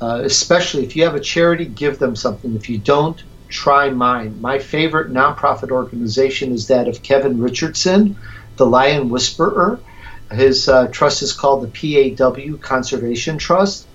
Uh, 0.00 0.22
especially 0.24 0.84
if 0.84 0.96
you 0.96 1.04
have 1.04 1.14
a 1.14 1.20
charity, 1.20 1.64
give 1.64 1.98
them 1.98 2.16
something. 2.16 2.56
If 2.56 2.68
you 2.68 2.78
don't, 2.78 3.22
try 3.48 3.90
mine. 3.90 4.40
My 4.40 4.58
favorite 4.58 5.12
nonprofit 5.12 5.70
organization 5.70 6.52
is 6.52 6.68
that 6.68 6.88
of 6.88 7.02
Kevin 7.02 7.38
Richardson, 7.38 8.16
the 8.56 8.66
Lion 8.66 9.10
Whisperer. 9.10 9.78
His 10.32 10.68
uh, 10.68 10.88
trust 10.88 11.22
is 11.22 11.32
called 11.32 11.62
the 11.62 12.16
PAW 12.16 12.56
Conservation 12.56 13.38
Trust. 13.38 13.86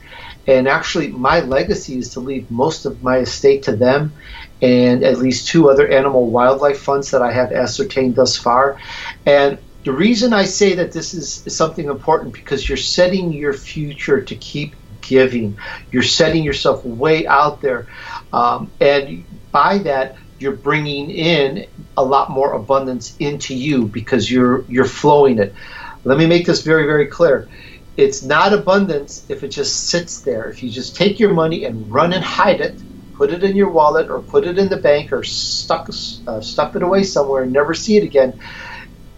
And 0.47 0.67
actually, 0.67 1.09
my 1.09 1.41
legacy 1.41 1.97
is 1.97 2.09
to 2.11 2.21
leave 2.21 2.49
most 2.49 2.85
of 2.85 3.03
my 3.03 3.17
estate 3.17 3.63
to 3.63 3.75
them 3.75 4.13
and 4.61 5.03
at 5.03 5.17
least 5.17 5.47
two 5.47 5.69
other 5.69 5.87
animal 5.87 6.29
wildlife 6.29 6.79
funds 6.79 7.11
that 7.11 7.21
I 7.21 7.31
have 7.31 7.51
ascertained 7.51 8.15
thus 8.15 8.37
far. 8.37 8.79
And 9.25 9.57
the 9.83 9.93
reason 9.93 10.33
I 10.33 10.45
say 10.45 10.75
that 10.75 10.91
this 10.91 11.13
is, 11.13 11.43
something 11.53 11.87
important 11.87 12.33
because 12.33 12.67
you're 12.67 12.77
setting 12.77 13.31
your 13.31 13.53
future 13.53 14.21
to 14.21 14.35
keep 14.35 14.75
giving. 15.01 15.57
You're 15.91 16.03
setting 16.03 16.43
yourself 16.43 16.83
way 16.83 17.25
out 17.27 17.61
there. 17.61 17.87
Um, 18.33 18.71
and 18.81 19.23
by 19.51 19.77
that, 19.79 20.17
you're 20.39 20.55
bringing 20.55 21.09
in 21.09 21.67
a 21.95 22.03
lot 22.03 22.29
more 22.29 22.53
abundance 22.53 23.15
into 23.17 23.55
you 23.55 23.87
because 23.87 24.29
you're 24.29 24.65
you're 24.65 24.85
flowing 24.85 25.39
it. 25.39 25.53
Let 26.03 26.17
me 26.17 26.27
make 26.27 26.45
this 26.45 26.63
very 26.63 26.85
very 26.85 27.07
clear. 27.07 27.47
It's 27.97 28.23
not 28.23 28.53
abundance 28.53 29.25
if 29.27 29.43
it 29.43 29.49
just 29.49 29.89
sits 29.89 30.21
there. 30.21 30.49
If 30.49 30.61
you 30.61 30.69
just 30.69 30.95
take 30.95 31.19
your 31.19 31.33
money 31.33 31.65
and 31.65 31.91
run 31.91 32.13
and 32.13 32.23
hide 32.23 32.61
it, 32.61 32.83
put 33.17 33.33
it 33.33 33.43
in 33.43 33.55
your 33.55 33.71
wallet 33.71 34.09
or 34.09 34.21
put 34.21 34.45
it 34.45 34.59
in 34.59 34.69
the 34.69 34.77
bank 34.77 35.11
or 35.11 35.23
stuck 35.23 35.89
uh, 36.27 36.41
stuff 36.41 36.75
it 36.75 36.83
away 36.83 37.03
somewhere 37.03 37.43
and 37.43 37.51
never 37.51 37.73
see 37.73 37.97
it 37.97 38.03
again, 38.03 38.39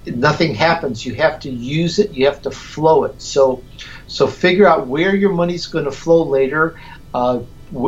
nothing 0.06 0.56
happens. 0.56 1.06
You 1.06 1.16
have 1.16 1.40
to 1.42 1.50
use 1.50 2.00
it. 2.00 2.14
You 2.14 2.26
have 2.28 2.42
to 2.44 2.52
flow 2.52 3.04
it. 3.04 3.22
So, 3.22 3.66
so 4.08 4.28
figure 4.28 4.66
out 4.68 4.88
where 4.88 5.14
your 5.14 5.34
money's 5.34 5.68
going 5.68 5.86
to 5.86 5.92
flow 5.92 6.24
later. 6.24 6.80
Uh, 7.14 7.42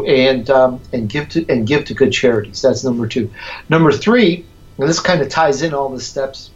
and 0.07 0.49
um, 0.49 0.83
and 0.93 1.09
give 1.09 1.29
to 1.29 1.45
and 1.49 1.65
give 1.65 1.85
to 1.85 1.93
good 1.93 2.11
charities. 2.11 2.61
That's 2.61 2.83
number 2.83 3.07
two. 3.07 3.31
Number 3.69 3.91
three, 3.91 4.47
and 4.77 4.87
this 4.87 4.99
kind 4.99 5.21
of 5.21 5.29
ties 5.29 5.61
in 5.63 5.73
all 5.73 5.89
the 5.89 5.99
steps. 5.99 6.51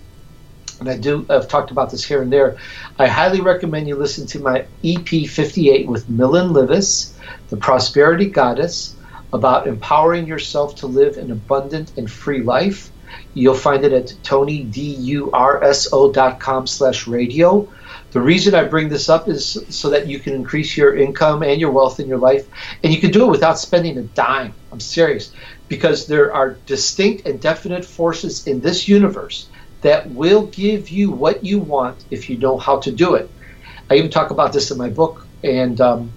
And 0.79 0.89
I 0.89 0.97
do 0.97 1.25
I've 1.29 1.47
talked 1.47 1.71
about 1.71 1.91
this 1.91 2.03
here 2.03 2.21
and 2.21 2.29
there. 2.31 2.57
I 2.99 3.07
highly 3.07 3.41
recommend 3.41 3.87
you 3.87 3.95
listen 3.95 4.27
to 4.27 4.39
my 4.39 4.65
EP 4.83 5.07
58 5.07 5.87
with 5.87 6.07
Millen 6.09 6.53
Livis, 6.53 7.17
the 7.49 7.57
Prosperity 7.57 8.29
Goddess, 8.29 8.95
about 9.31 9.67
empowering 9.67 10.27
yourself 10.27 10.75
to 10.77 10.87
live 10.87 11.17
an 11.17 11.31
abundant 11.31 11.93
and 11.97 12.11
free 12.11 12.41
life. 12.41 12.91
You'll 13.33 13.55
find 13.55 13.85
it 13.85 13.93
at 13.93 14.07
tonydurso.com 14.23 16.67
slash 16.67 17.07
radio. 17.07 17.71
The 18.11 18.21
reason 18.21 18.53
I 18.55 18.65
bring 18.65 18.89
this 18.89 19.09
up 19.09 19.27
is 19.27 19.57
so 19.69 19.89
that 19.89 20.05
you 20.07 20.19
can 20.19 20.33
increase 20.33 20.77
your 20.77 20.95
income 20.95 21.43
and 21.43 21.59
your 21.59 21.71
wealth 21.71 21.99
in 21.99 22.07
your 22.07 22.17
life, 22.17 22.47
and 22.83 22.93
you 22.93 23.01
can 23.01 23.11
do 23.11 23.25
it 23.25 23.31
without 23.31 23.59
spending 23.59 23.97
a 23.97 24.03
dime. 24.03 24.53
I'm 24.71 24.79
serious, 24.79 25.33
because 25.67 26.07
there 26.07 26.33
are 26.33 26.51
distinct 26.65 27.27
and 27.27 27.41
definite 27.41 27.83
forces 27.85 28.47
in 28.47 28.61
this 28.61 28.87
universe 28.87 29.49
that 29.85 30.09
will 30.09 30.47
give 30.47 30.89
you 30.89 31.11
what 31.11 31.45
you 31.45 31.59
want 31.59 32.03
if 32.09 32.27
you 32.27 32.37
know 32.39 32.57
how 32.57 32.79
to 32.79 32.91
do 32.91 33.13
it. 33.13 33.29
I 33.87 33.95
even 33.95 34.09
talk 34.09 34.31
about 34.31 34.51
this 34.51 34.71
in 34.71 34.79
my 34.79 34.89
book, 34.89 35.27
and 35.43 35.79
um, 35.79 36.11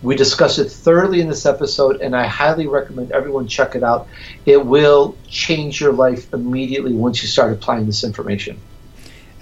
we 0.00 0.16
discuss 0.16 0.58
it 0.58 0.70
thoroughly 0.70 1.20
in 1.20 1.28
this 1.28 1.44
episode, 1.44 2.00
and 2.00 2.16
I 2.16 2.26
highly 2.26 2.66
recommend 2.66 3.12
everyone 3.12 3.46
check 3.46 3.74
it 3.74 3.82
out. 3.82 4.08
It 4.46 4.64
will 4.64 5.18
change 5.28 5.82
your 5.82 5.92
life 5.92 6.32
immediately 6.32 6.94
once 6.94 7.20
you 7.20 7.28
start 7.28 7.52
applying 7.52 7.84
this 7.84 8.04
information. 8.04 8.58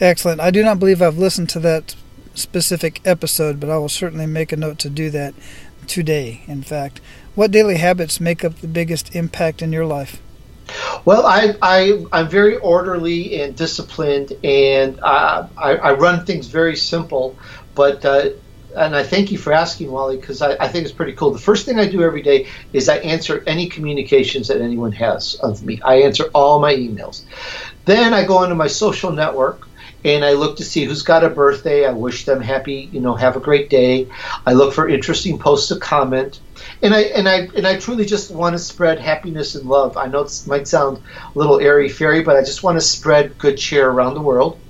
Excellent. 0.00 0.40
I 0.40 0.50
do 0.50 0.64
not 0.64 0.80
believe 0.80 1.00
I've 1.00 1.18
listened 1.18 1.48
to 1.50 1.60
that 1.60 1.94
specific 2.34 3.00
episode, 3.04 3.60
but 3.60 3.70
I 3.70 3.78
will 3.78 3.88
certainly 3.88 4.26
make 4.26 4.50
a 4.50 4.56
note 4.56 4.80
to 4.80 4.90
do 4.90 5.08
that 5.10 5.34
today, 5.86 6.42
in 6.48 6.64
fact. 6.64 7.00
What 7.36 7.52
daily 7.52 7.76
habits 7.76 8.20
make 8.20 8.44
up 8.44 8.56
the 8.56 8.66
biggest 8.66 9.14
impact 9.14 9.62
in 9.62 9.72
your 9.72 9.86
life? 9.86 10.20
Well, 11.04 11.26
I, 11.26 11.54
I, 11.62 12.04
I'm 12.12 12.28
very 12.28 12.56
orderly 12.58 13.40
and 13.40 13.56
disciplined, 13.56 14.32
and 14.44 14.98
uh, 15.00 15.48
I, 15.56 15.76
I 15.76 15.92
run 15.94 16.24
things 16.26 16.48
very 16.48 16.76
simple. 16.76 17.38
But 17.74 18.04
uh, 18.04 18.30
and 18.76 18.94
I 18.94 19.02
thank 19.02 19.32
you 19.32 19.38
for 19.38 19.52
asking, 19.52 19.90
Wally, 19.90 20.16
because 20.16 20.42
I, 20.42 20.52
I, 20.60 20.68
think 20.68 20.84
it's 20.84 20.94
pretty 20.94 21.14
cool. 21.14 21.30
The 21.30 21.38
first 21.38 21.64
thing 21.64 21.78
I 21.78 21.88
do 21.88 22.02
every 22.02 22.22
day 22.22 22.48
is 22.72 22.88
I 22.88 22.98
answer 22.98 23.42
any 23.46 23.68
communications 23.68 24.48
that 24.48 24.60
anyone 24.60 24.92
has 24.92 25.34
of 25.36 25.64
me. 25.64 25.80
I 25.82 26.02
answer 26.02 26.24
all 26.34 26.60
my 26.60 26.74
emails. 26.74 27.22
Then 27.86 28.12
I 28.12 28.24
go 28.24 28.42
into 28.42 28.54
my 28.54 28.66
social 28.66 29.10
network 29.10 29.66
and 30.04 30.24
I 30.24 30.32
look 30.32 30.58
to 30.58 30.64
see 30.64 30.84
who's 30.84 31.02
got 31.02 31.24
a 31.24 31.30
birthday. 31.30 31.86
I 31.86 31.92
wish 31.92 32.24
them 32.24 32.40
happy, 32.40 32.88
you 32.92 33.00
know, 33.00 33.14
have 33.14 33.36
a 33.36 33.40
great 33.40 33.70
day. 33.70 34.08
I 34.46 34.52
look 34.52 34.74
for 34.74 34.88
interesting 34.88 35.38
posts 35.38 35.68
to 35.68 35.76
comment, 35.76 36.40
and 36.82 36.94
I 36.94 37.00
and 37.02 37.28
I 37.28 37.48
and 37.56 37.66
I 37.66 37.78
truly 37.78 38.04
just 38.04 38.30
want 38.30 38.54
to 38.54 38.58
spread 38.58 38.98
happiness 39.00 39.54
and 39.54 39.66
love. 39.66 39.96
I 39.96 40.06
know 40.06 40.20
it 40.20 40.32
might 40.46 40.68
sound 40.68 40.98
a 40.98 41.38
little 41.38 41.60
airy 41.60 41.88
fairy, 41.88 42.22
but 42.22 42.36
I 42.36 42.40
just 42.40 42.62
want 42.62 42.76
to 42.76 42.80
spread 42.80 43.38
good 43.38 43.56
cheer 43.58 43.88
around 43.88 44.14
the 44.14 44.22
world. 44.22 44.60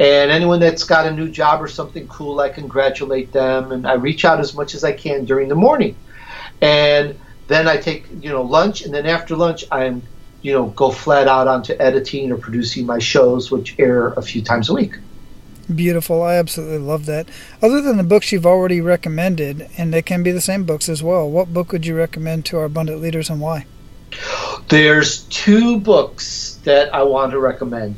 And 0.00 0.30
anyone 0.30 0.60
that's 0.60 0.84
got 0.84 1.06
a 1.06 1.12
new 1.12 1.28
job 1.28 1.62
or 1.62 1.68
something 1.68 2.06
cool, 2.08 2.40
I 2.40 2.48
congratulate 2.50 3.32
them, 3.32 3.72
and 3.72 3.86
I 3.86 3.94
reach 3.94 4.24
out 4.24 4.40
as 4.40 4.54
much 4.54 4.74
as 4.74 4.84
I 4.84 4.92
can 4.92 5.24
during 5.24 5.48
the 5.48 5.54
morning, 5.54 5.96
and 6.60 7.18
then 7.48 7.68
I 7.68 7.76
take 7.76 8.08
you 8.10 8.30
know 8.30 8.42
lunch, 8.42 8.82
and 8.82 8.94
then 8.94 9.06
after 9.06 9.36
lunch 9.36 9.64
I'm 9.72 10.08
you 10.40 10.52
know, 10.52 10.66
go 10.70 10.90
flat 10.90 11.26
out 11.26 11.48
onto 11.48 11.74
editing 11.80 12.30
or 12.30 12.36
producing 12.38 12.86
my 12.86 12.98
shows, 12.98 13.50
which 13.50 13.74
air 13.78 14.12
a 14.12 14.22
few 14.22 14.42
times 14.42 14.68
a 14.68 14.74
week. 14.74 14.94
Beautiful. 15.74 16.22
I 16.22 16.36
absolutely 16.36 16.78
love 16.78 17.06
that. 17.06 17.28
Other 17.60 17.82
than 17.82 17.98
the 17.98 18.02
books 18.02 18.32
you've 18.32 18.46
already 18.46 18.80
recommended, 18.80 19.68
and 19.76 19.92
they 19.92 20.02
can 20.02 20.22
be 20.22 20.32
the 20.32 20.40
same 20.40 20.64
books 20.64 20.88
as 20.88 21.02
well, 21.02 21.30
what 21.30 21.52
book 21.52 21.72
would 21.72 21.84
you 21.84 21.94
recommend 21.94 22.46
to 22.46 22.58
our 22.58 22.64
abundant 22.64 23.02
leaders 23.02 23.28
and 23.28 23.40
why? 23.40 23.66
There's 24.68 25.24
two 25.24 25.78
books 25.78 26.58
that 26.64 26.94
I 26.94 27.02
want 27.02 27.32
to 27.32 27.38
recommend. 27.38 27.96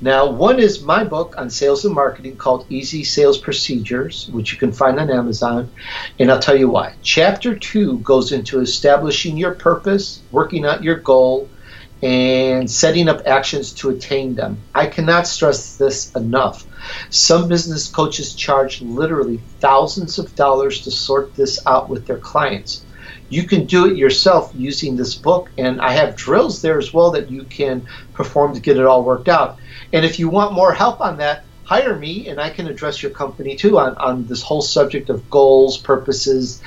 Now, 0.00 0.28
one 0.28 0.58
is 0.58 0.82
my 0.82 1.04
book 1.04 1.34
on 1.38 1.48
sales 1.48 1.84
and 1.84 1.94
marketing 1.94 2.36
called 2.36 2.66
Easy 2.68 3.04
Sales 3.04 3.38
Procedures, 3.38 4.28
which 4.32 4.52
you 4.52 4.58
can 4.58 4.72
find 4.72 4.98
on 4.98 5.10
Amazon. 5.10 5.70
And 6.18 6.30
I'll 6.30 6.40
tell 6.40 6.56
you 6.56 6.68
why. 6.68 6.94
Chapter 7.02 7.56
two 7.56 7.98
goes 7.98 8.32
into 8.32 8.58
establishing 8.60 9.36
your 9.36 9.54
purpose, 9.54 10.20
working 10.32 10.64
out 10.66 10.82
your 10.82 10.96
goal, 10.96 11.48
and 12.02 12.68
setting 12.68 13.08
up 13.08 13.22
actions 13.26 13.72
to 13.74 13.90
attain 13.90 14.34
them. 14.34 14.58
I 14.74 14.86
cannot 14.88 15.28
stress 15.28 15.76
this 15.76 16.10
enough. 16.16 16.66
Some 17.10 17.48
business 17.48 17.88
coaches 17.88 18.34
charge 18.34 18.82
literally 18.82 19.40
thousands 19.60 20.18
of 20.18 20.34
dollars 20.34 20.82
to 20.82 20.90
sort 20.90 21.34
this 21.34 21.64
out 21.66 21.88
with 21.88 22.06
their 22.06 22.18
clients. 22.18 22.84
You 23.28 23.44
can 23.44 23.66
do 23.66 23.86
it 23.86 23.96
yourself 23.96 24.52
using 24.54 24.96
this 24.96 25.14
book, 25.14 25.50
and 25.56 25.80
I 25.80 25.92
have 25.92 26.16
drills 26.16 26.60
there 26.60 26.78
as 26.78 26.92
well 26.92 27.12
that 27.12 27.30
you 27.30 27.44
can 27.44 27.86
perform 28.12 28.54
to 28.54 28.60
get 28.60 28.76
it 28.76 28.84
all 28.84 29.04
worked 29.04 29.28
out. 29.28 29.58
And 29.92 30.04
if 30.04 30.18
you 30.18 30.28
want 30.28 30.52
more 30.52 30.72
help 30.72 31.00
on 31.00 31.16
that, 31.18 31.44
hire 31.64 31.96
me 31.96 32.28
and 32.28 32.40
I 32.40 32.50
can 32.50 32.66
address 32.66 33.02
your 33.02 33.12
company 33.12 33.56
too 33.56 33.78
on, 33.78 33.96
on 33.96 34.26
this 34.26 34.42
whole 34.42 34.60
subject 34.60 35.08
of 35.08 35.30
goals, 35.30 35.78
purposes, 35.78 36.60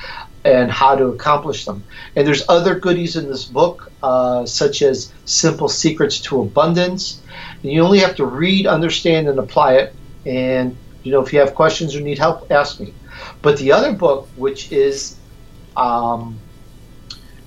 and 0.44 0.70
how 0.70 0.94
to 0.94 1.06
accomplish 1.06 1.64
them. 1.64 1.84
And 2.14 2.26
there's 2.26 2.48
other 2.48 2.78
goodies 2.78 3.16
in 3.16 3.28
this 3.28 3.44
book, 3.44 3.92
uh, 4.02 4.46
such 4.46 4.82
as 4.82 5.12
Simple 5.24 5.68
Secrets 5.68 6.20
to 6.22 6.40
Abundance. 6.40 7.20
And 7.62 7.72
you 7.72 7.82
only 7.82 7.98
have 7.98 8.16
to 8.16 8.26
read, 8.26 8.66
understand, 8.66 9.28
and 9.28 9.38
apply 9.38 9.74
it. 9.74 9.94
And 10.26 10.76
you 11.02 11.12
know, 11.12 11.22
if 11.22 11.32
you 11.32 11.38
have 11.38 11.54
questions 11.54 11.94
or 11.94 12.00
need 12.00 12.18
help, 12.18 12.50
ask 12.50 12.80
me. 12.80 12.92
But 13.40 13.58
the 13.58 13.72
other 13.72 13.92
book, 13.92 14.28
which 14.34 14.72
is 14.72 15.20
um, 15.76 16.40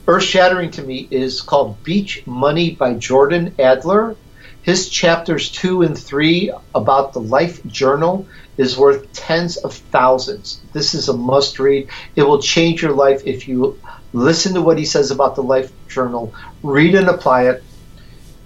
earth 0.08 0.24
shattering 0.24 0.72
to 0.72 0.82
me, 0.82 1.08
is 1.12 1.42
called 1.42 1.84
Beach 1.84 2.24
Money 2.26 2.76
by 2.76 2.94
Jordan 2.94 3.54
Adler. 3.60 4.16
His 4.62 4.90
chapters 4.90 5.52
two 5.52 5.82
and 5.82 5.98
three 5.98 6.54
about 6.74 7.14
the 7.14 7.20
life 7.20 7.64
journal 7.66 8.28
is 8.58 8.78
worth 8.78 9.12
tens 9.14 9.58
of 9.58 9.74
thousands. 9.74 10.62
This 10.74 10.94
is 10.94 11.10
a 11.10 11.14
must 11.18 11.60
read. 11.60 11.90
It 12.16 12.24
will 12.24 12.42
change 12.42 12.82
your 12.82 12.94
life 12.94 13.22
if 13.26 13.48
you 13.48 13.80
listen 14.14 14.54
to 14.54 14.62
what 14.62 14.78
he 14.78 14.86
says 14.86 15.12
about 15.12 15.36
the 15.36 15.44
life 15.44 15.72
journal, 15.88 16.34
read 16.64 16.96
and 16.96 17.10
apply 17.10 17.50
it. 17.50 17.64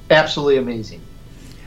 Absolutely 0.10 0.58
amazing. 0.58 1.04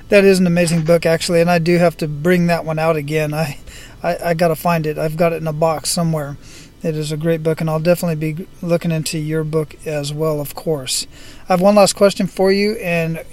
That 0.08 0.24
is 0.24 0.38
an 0.38 0.46
amazing 0.46 0.84
book, 0.84 1.04
actually, 1.04 1.40
and 1.40 1.50
I 1.50 1.58
do 1.58 1.78
have 1.78 1.96
to 1.98 2.08
bring 2.08 2.46
that 2.46 2.64
one 2.64 2.78
out 2.78 2.96
again. 2.96 3.34
I, 3.34 3.58
I, 4.02 4.16
I 4.26 4.34
got 4.34 4.48
to 4.48 4.56
find 4.56 4.86
it. 4.86 4.98
I've 4.98 5.16
got 5.16 5.32
it 5.32 5.36
in 5.36 5.48
a 5.48 5.52
box 5.52 5.90
somewhere. 5.90 6.36
It 6.82 6.96
is 6.96 7.10
a 7.10 7.16
great 7.16 7.42
book, 7.42 7.60
and 7.60 7.68
I'll 7.68 7.80
definitely 7.80 8.32
be 8.32 8.46
looking 8.62 8.92
into 8.92 9.18
your 9.18 9.42
book 9.42 9.74
as 9.86 10.12
well, 10.12 10.40
of 10.40 10.54
course. 10.54 11.06
I 11.48 11.54
have 11.54 11.60
one 11.60 11.74
last 11.74 11.94
question 11.94 12.26
for 12.26 12.52
you, 12.52 12.74
and 12.74 13.24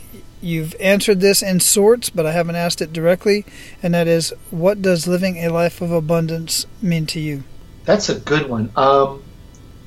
You've 0.43 0.75
answered 0.81 1.21
this 1.21 1.41
in 1.41 1.61
sorts, 1.61 2.09
but 2.09 2.25
I 2.25 2.33
haven't 2.33 2.57
asked 2.57 2.81
it 2.81 2.91
directly, 2.91 3.45
and 3.81 3.93
that 3.93 4.09
is, 4.09 4.33
what 4.51 4.81
does 4.81 5.07
living 5.07 5.37
a 5.37 5.47
life 5.47 5.81
of 5.81 5.89
abundance 5.89 6.67
mean 6.81 7.05
to 7.07 7.19
you? 7.21 7.45
That's 7.85 8.09
a 8.09 8.19
good 8.19 8.49
one. 8.49 8.69
Um, 8.75 9.23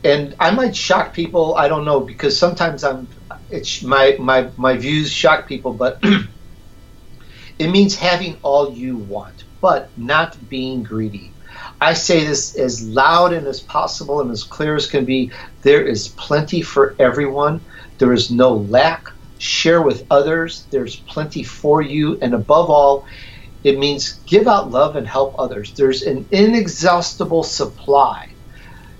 and 0.03 0.35
I 0.41 0.53
might 0.53 0.75
shock 0.75 1.13
people. 1.13 1.57
I 1.57 1.69
don't 1.69 1.85
know 1.85 2.01
because 2.01 2.39
sometimes 2.39 2.85
I'm. 2.85 3.07
It's 3.51 3.83
my 3.83 4.17
my 4.19 4.49
my 4.57 4.79
views 4.79 5.13
shock 5.13 5.47
people, 5.47 5.75
but 5.75 6.03
It 7.59 7.69
means 7.69 7.97
having 7.97 8.37
all 8.43 8.73
you 8.73 8.97
want, 8.97 9.45
but 9.61 9.91
not 9.97 10.37
being 10.49 10.83
greedy. 10.83 11.33
I 11.81 11.95
say 11.95 12.25
this 12.25 12.55
as 12.57 12.87
loud 12.87 13.33
and 13.33 13.47
as 13.47 13.61
possible 13.61 14.21
and 14.21 14.31
as 14.31 14.45
clear 14.45 14.77
as 14.77 14.87
can 14.87 15.05
be. 15.05 15.31
There 15.63 15.83
is 15.83 16.09
plenty 16.09 16.61
for 16.63 16.95
everyone. 16.99 17.61
There 17.99 18.13
is 18.13 18.31
no 18.31 18.55
lack. 18.55 19.09
Share 19.39 19.83
with 19.83 20.07
others. 20.11 20.67
There's 20.71 20.97
plenty 20.97 21.43
for 21.43 21.83
you. 21.83 22.19
And 22.21 22.35
above 22.35 22.71
all, 22.71 23.07
it 23.65 23.79
means 23.79 24.21
give 24.27 24.47
out 24.47 24.71
love 24.71 24.97
and 24.97 25.07
help 25.07 25.35
others. 25.39 25.73
There's 25.75 26.03
an 26.03 26.27
inexhaustible 26.31 27.43
supply. 27.43 28.29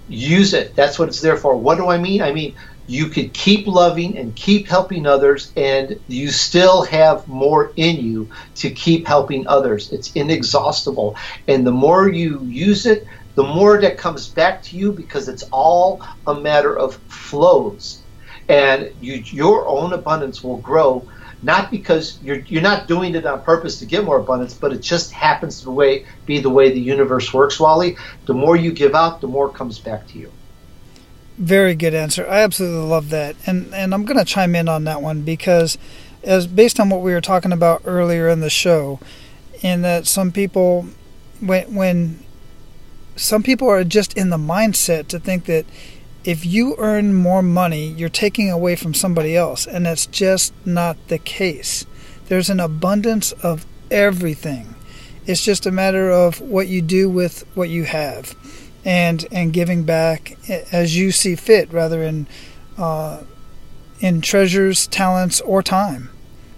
Use 0.09 0.55
it. 0.55 0.75
That's 0.77 0.99
what 0.99 1.09
it's 1.09 1.21
there 1.21 1.37
for. 1.37 1.57
What 1.57 1.77
do 1.77 1.89
I 1.89 1.99
mean? 1.99 2.23
I 2.23 2.33
mean, 2.33 2.55
you 2.87 3.09
could 3.09 3.35
keep 3.35 3.67
loving 3.67 4.17
and 4.17 4.37
keep 4.37 4.69
helping 4.69 5.07
others, 5.07 5.53
and 5.57 5.99
you 6.07 6.31
still 6.31 6.83
have 6.85 7.27
more 7.27 7.73
in 7.77 7.97
you 7.97 8.31
to 8.57 8.71
keep 8.71 9.07
helping 9.07 9.47
others. 9.49 9.93
It's 9.93 10.13
inexhaustible. 10.13 11.17
And 11.49 11.67
the 11.67 11.73
more 11.73 12.09
you 12.09 12.45
use 12.47 12.87
it, 12.87 13.05
the 13.35 13.43
more 13.45 13.81
that 13.81 13.99
comes 13.99 14.29
back 14.29 14.63
to 14.65 14.77
you 14.77 14.93
because 14.93 15.29
it's 15.29 15.43
all 15.53 16.03
a 16.27 16.35
matter 16.35 16.77
of 16.77 17.01
flows. 17.09 18.03
And 18.49 18.95
you, 19.01 19.23
your 19.31 19.69
own 19.69 19.93
abundance 19.93 20.43
will 20.43 20.59
grow 20.59 21.09
not 21.43 21.71
because 21.71 22.19
you're 22.23 22.41
you're 22.49 22.63
not 22.63 22.89
doing 22.89 23.15
it 23.15 23.27
on 23.27 23.43
purpose 23.43 23.79
to 23.79 23.87
get 23.87 24.05
more 24.05 24.19
abundance, 24.19 24.55
but 24.55 24.73
it 24.73 24.83
just 24.83 25.13
happens 25.13 25.59
to 25.61 25.67
the 25.67 25.71
way 25.71 26.07
be 26.25 26.41
the 26.41 26.51
way 26.51 26.73
the 26.73 26.81
universe 26.81 27.33
works, 27.33 27.61
Wally. 27.61 27.97
The 28.27 28.35
more 28.35 28.57
you 28.57 28.73
give 28.73 28.95
out, 28.95 29.21
the 29.21 29.29
more 29.29 29.53
comes 29.53 29.79
back 29.79 30.07
to 30.09 30.19
you. 30.19 30.33
Very 31.39 31.75
good 31.75 31.93
answer. 31.93 32.27
I 32.27 32.41
absolutely 32.41 32.89
love 32.89 33.11
that, 33.11 33.37
and 33.47 33.75
and 33.75 33.93
I'm 33.93 34.07
going 34.07 34.19
to 34.19 34.25
chime 34.25 34.55
in 34.55 34.71
on 34.71 34.85
that 34.85 35.03
one 35.03 35.21
because, 35.21 35.77
as 36.23 36.47
based 36.47 36.81
on 36.81 36.89
what 36.89 37.03
we 37.03 37.13
were 37.13 37.21
talking 37.21 37.53
about 37.53 37.83
earlier 37.85 38.29
in 38.29 38.41
the 38.41 38.49
show, 38.49 38.99
in 39.61 39.83
that 39.83 40.07
some 40.07 40.33
people, 40.33 40.87
when 41.41 41.75
when 41.75 42.25
some 43.17 43.43
people 43.43 43.69
are 43.69 43.85
just 43.85 44.17
in 44.17 44.31
the 44.31 44.39
mindset 44.39 45.09
to 45.09 45.19
think 45.19 45.45
that 45.45 45.67
if 46.25 46.47
you 46.47 46.75
earn 46.79 47.13
more 47.13 47.43
money, 47.43 47.87
you're 47.87 48.09
taking 48.09 48.51
away 48.51 48.75
from 48.75 48.95
somebody 48.95 49.37
else, 49.37 49.67
and 49.67 49.85
that's 49.85 50.07
just 50.07 50.55
not 50.65 50.97
the 51.09 51.19
case. 51.19 51.85
There's 52.29 52.49
an 52.49 52.61
abundance 52.61 53.33
of 53.33 53.67
everything. 53.91 54.75
It's 55.27 55.45
just 55.45 55.67
a 55.67 55.71
matter 55.71 56.11
of 56.11 56.41
what 56.41 56.69
you 56.69 56.81
do 56.81 57.11
with 57.11 57.45
what 57.55 57.69
you 57.69 57.85
have 57.85 58.35
and 58.87 59.27
and 59.33 59.53
giving 59.53 59.83
back 59.83 60.39
as 60.73 60.97
you 60.97 61.11
see 61.11 61.35
fit, 61.35 61.71
rather 61.73 62.03
in 62.03 62.27
uh, 62.79 63.25
in 64.01 64.21
treasures, 64.21 64.87
talents, 64.87 65.41
or 65.43 65.63
time. 65.63 66.09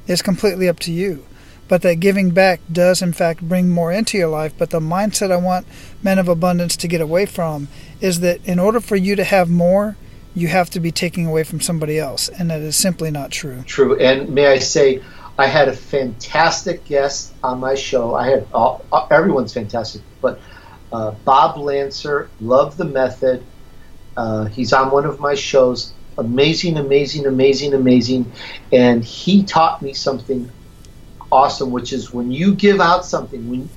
It's 0.06 0.22
completely 0.22 0.68
up 0.68 0.78
to 0.80 0.92
you. 0.92 1.24
But 1.68 1.82
that 1.82 2.00
giving 2.00 2.30
back 2.30 2.60
does, 2.70 3.02
in 3.02 3.12
fact, 3.12 3.42
bring 3.42 3.68
more 3.68 3.92
into 3.92 4.16
your 4.16 4.28
life. 4.28 4.54
But 4.56 4.70
the 4.70 4.80
mindset 4.80 5.30
I 5.30 5.36
want 5.36 5.66
men 6.02 6.18
of 6.18 6.28
abundance 6.28 6.76
to 6.76 6.88
get 6.88 7.00
away 7.00 7.26
from 7.26 7.68
is 8.00 8.20
that 8.20 8.44
in 8.46 8.58
order 8.58 8.80
for 8.80 8.96
you 8.96 9.16
to 9.16 9.24
have 9.24 9.50
more, 9.50 9.96
you 10.34 10.48
have 10.48 10.70
to 10.70 10.80
be 10.80 10.90
taking 10.90 11.26
away 11.26 11.44
from 11.44 11.60
somebody 11.60 11.98
else. 11.98 12.28
And 12.30 12.50
that 12.50 12.60
is 12.60 12.74
simply 12.74 13.10
not 13.10 13.30
true. 13.30 13.64
True. 13.66 13.98
And 13.98 14.30
may 14.30 14.46
I 14.46 14.58
say, 14.58 15.02
I 15.38 15.46
had 15.46 15.68
a 15.68 15.74
fantastic 15.74 16.86
guest 16.86 17.34
on 17.44 17.60
my 17.60 17.74
show. 17.74 18.14
I 18.14 18.28
had 18.28 18.46
all, 18.52 18.84
everyone's 19.10 19.52
fantastic, 19.52 20.00
but 20.22 20.40
uh, 20.92 21.12
Bob 21.12 21.58
Lancer, 21.58 22.30
love 22.40 22.76
the 22.76 22.84
method. 22.84 23.44
Uh, 24.16 24.46
he's 24.46 24.72
on 24.72 24.90
one 24.90 25.04
of 25.06 25.20
my 25.20 25.34
shows. 25.34 25.94
Amazing, 26.18 26.76
amazing, 26.78 27.26
amazing, 27.26 27.74
amazing. 27.74 28.32
And 28.72 29.04
he 29.04 29.44
taught 29.44 29.82
me 29.82 29.94
something 29.94 30.50
awesome, 31.30 31.70
which 31.70 31.92
is 31.92 32.12
when 32.12 32.30
you 32.30 32.54
give 32.54 32.80
out 32.80 33.04
something, 33.04 33.48
when 33.48 33.70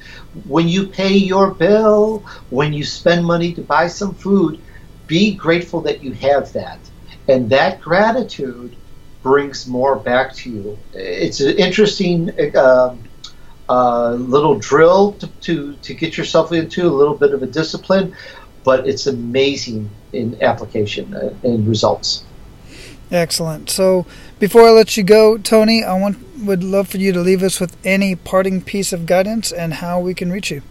when 0.45 0.67
you 0.67 0.87
pay 0.87 1.13
your 1.13 1.53
bill, 1.53 2.25
when 2.49 2.73
you 2.73 2.83
spend 2.83 3.25
money 3.25 3.53
to 3.53 3.61
buy 3.61 3.87
some 3.87 4.15
food, 4.15 4.61
be 5.07 5.35
grateful 5.35 5.81
that 5.81 6.03
you 6.03 6.13
have 6.13 6.51
that. 6.53 6.89
And 7.27 7.49
that 7.49 7.81
gratitude 7.81 8.75
brings 9.21 9.67
more 9.67 9.97
back 9.99 10.33
to 10.37 10.49
you. 10.49 10.79
It's 10.93 11.39
an 11.41 11.57
interesting 11.57 12.31
uh, 12.55 12.95
uh, 13.71 14.13
little 14.15 14.59
drill 14.59 15.13
to, 15.13 15.27
to, 15.27 15.73
to 15.75 15.93
get 15.93 16.17
yourself 16.17 16.51
into, 16.51 16.85
a 16.85 16.91
little 17.01 17.15
bit 17.15 17.33
of 17.33 17.41
a 17.41 17.45
discipline, 17.45 18.13
but 18.65 18.85
it's 18.85 19.07
amazing 19.07 19.89
in 20.11 20.37
application 20.43 21.13
uh, 21.13 21.33
and 21.43 21.65
results. 21.65 22.25
Excellent. 23.11 23.69
So 23.69 24.05
before 24.39 24.63
I 24.63 24.71
let 24.71 24.97
you 24.97 25.03
go, 25.03 25.37
Tony, 25.37 25.85
I 25.85 25.97
want 25.97 26.17
would 26.45 26.63
love 26.63 26.89
for 26.89 26.97
you 26.97 27.13
to 27.13 27.21
leave 27.21 27.43
us 27.43 27.59
with 27.59 27.77
any 27.85 28.15
parting 28.15 28.61
piece 28.61 28.91
of 28.91 29.05
guidance 29.05 29.51
and 29.51 29.75
how 29.75 29.99
we 29.99 30.13
can 30.13 30.31
reach 30.31 30.51
you. 30.51 30.63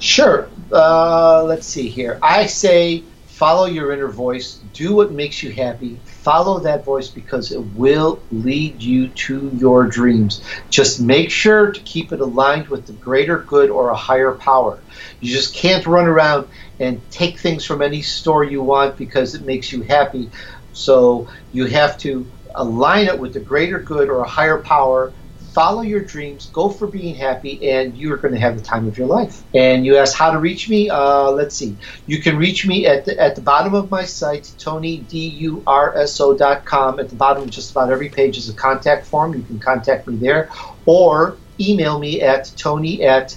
Sure. 0.00 0.48
Uh, 0.72 1.44
let's 1.44 1.66
see 1.66 1.88
here. 1.88 2.18
I 2.22 2.46
say 2.46 3.04
follow 3.26 3.66
your 3.66 3.92
inner 3.92 4.08
voice. 4.08 4.60
Do 4.72 4.96
what 4.96 5.12
makes 5.12 5.42
you 5.42 5.52
happy. 5.52 6.00
Follow 6.26 6.58
that 6.58 6.84
voice 6.84 7.08
because 7.08 7.52
it 7.52 7.62
will 7.76 8.20
lead 8.32 8.82
you 8.82 9.10
to 9.10 9.48
your 9.54 9.86
dreams. 9.86 10.42
Just 10.70 11.00
make 11.00 11.30
sure 11.30 11.70
to 11.70 11.80
keep 11.82 12.10
it 12.10 12.18
aligned 12.18 12.66
with 12.66 12.84
the 12.84 12.94
greater 12.94 13.38
good 13.38 13.70
or 13.70 13.90
a 13.90 13.96
higher 13.96 14.32
power. 14.32 14.82
You 15.20 15.32
just 15.32 15.54
can't 15.54 15.86
run 15.86 16.06
around 16.06 16.48
and 16.80 17.00
take 17.12 17.38
things 17.38 17.64
from 17.64 17.80
any 17.80 18.02
store 18.02 18.42
you 18.42 18.60
want 18.60 18.96
because 18.96 19.36
it 19.36 19.46
makes 19.46 19.70
you 19.70 19.82
happy. 19.82 20.32
So 20.72 21.28
you 21.52 21.66
have 21.66 21.96
to 21.98 22.26
align 22.56 23.06
it 23.06 23.20
with 23.20 23.32
the 23.32 23.38
greater 23.38 23.78
good 23.78 24.08
or 24.08 24.22
a 24.22 24.28
higher 24.28 24.58
power 24.58 25.12
follow 25.56 25.80
your 25.80 26.00
dreams, 26.00 26.50
go 26.52 26.68
for 26.68 26.86
being 26.86 27.14
happy, 27.14 27.70
and 27.70 27.96
you're 27.96 28.18
going 28.18 28.34
to 28.34 28.40
have 28.40 28.58
the 28.58 28.62
time 28.62 28.86
of 28.86 28.98
your 28.98 29.06
life. 29.06 29.42
And 29.54 29.86
you 29.86 29.96
ask 29.96 30.14
how 30.14 30.30
to 30.30 30.38
reach 30.38 30.68
me. 30.68 30.90
Uh, 30.90 31.30
let's 31.30 31.56
see. 31.56 31.74
You 32.06 32.20
can 32.20 32.36
reach 32.36 32.66
me 32.66 32.84
at 32.84 33.06
the, 33.06 33.18
at 33.18 33.36
the 33.36 33.40
bottom 33.40 33.72
of 33.72 33.90
my 33.90 34.04
site, 34.04 34.52
tonydurso.com. 34.58 37.00
At 37.00 37.08
the 37.08 37.16
bottom 37.16 37.44
of 37.44 37.48
just 37.48 37.70
about 37.70 37.90
every 37.90 38.10
page 38.10 38.36
is 38.36 38.50
a 38.50 38.52
contact 38.52 39.06
form. 39.06 39.32
You 39.32 39.44
can 39.44 39.58
contact 39.58 40.06
me 40.06 40.16
there, 40.16 40.50
or 40.84 41.38
email 41.58 41.98
me 41.98 42.20
at 42.20 42.52
tony 42.58 43.02
at 43.02 43.34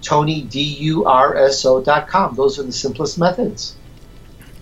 tonydurso.com. 0.00 2.34
Those 2.34 2.58
are 2.58 2.62
the 2.62 2.72
simplest 2.72 3.18
methods. 3.18 3.76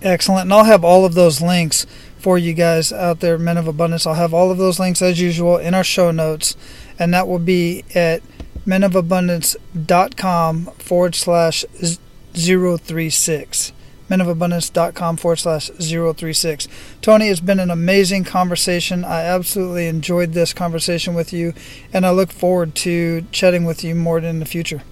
Excellent. 0.02 0.42
And 0.42 0.52
I'll 0.52 0.64
have 0.64 0.84
all 0.84 1.04
of 1.04 1.14
those 1.14 1.40
links 1.40 1.86
for 2.18 2.36
you 2.36 2.52
guys 2.54 2.92
out 2.92 3.20
there, 3.20 3.38
Men 3.38 3.58
of 3.58 3.68
Abundance. 3.68 4.06
I'll 4.06 4.14
have 4.14 4.34
all 4.34 4.50
of 4.50 4.58
those 4.58 4.80
links 4.80 5.00
as 5.00 5.20
usual 5.20 5.58
in 5.58 5.74
our 5.74 5.84
show 5.84 6.10
notes 6.10 6.56
and 6.98 7.14
that 7.14 7.28
will 7.28 7.38
be 7.38 7.84
at 7.94 8.22
menofabundance.com 8.66 10.64
forward 10.78 11.14
slash 11.14 11.64
036 12.34 13.72
menofabundance.com 14.08 15.16
forward 15.16 15.36
slash 15.36 15.68
036. 15.68 16.68
Tony, 17.02 17.28
it's 17.28 17.40
been 17.40 17.60
an 17.60 17.70
amazing 17.70 18.24
conversation. 18.24 19.04
I 19.04 19.22
absolutely 19.22 19.88
enjoyed 19.88 20.32
this 20.32 20.52
conversation 20.52 21.14
with 21.14 21.32
you, 21.32 21.54
and 21.92 22.06
I 22.06 22.10
look 22.10 22.30
forward 22.30 22.74
to 22.76 23.26
chatting 23.32 23.64
with 23.64 23.82
you 23.82 23.94
more 23.94 24.18
in 24.18 24.38
the 24.38 24.46
future. 24.46 24.82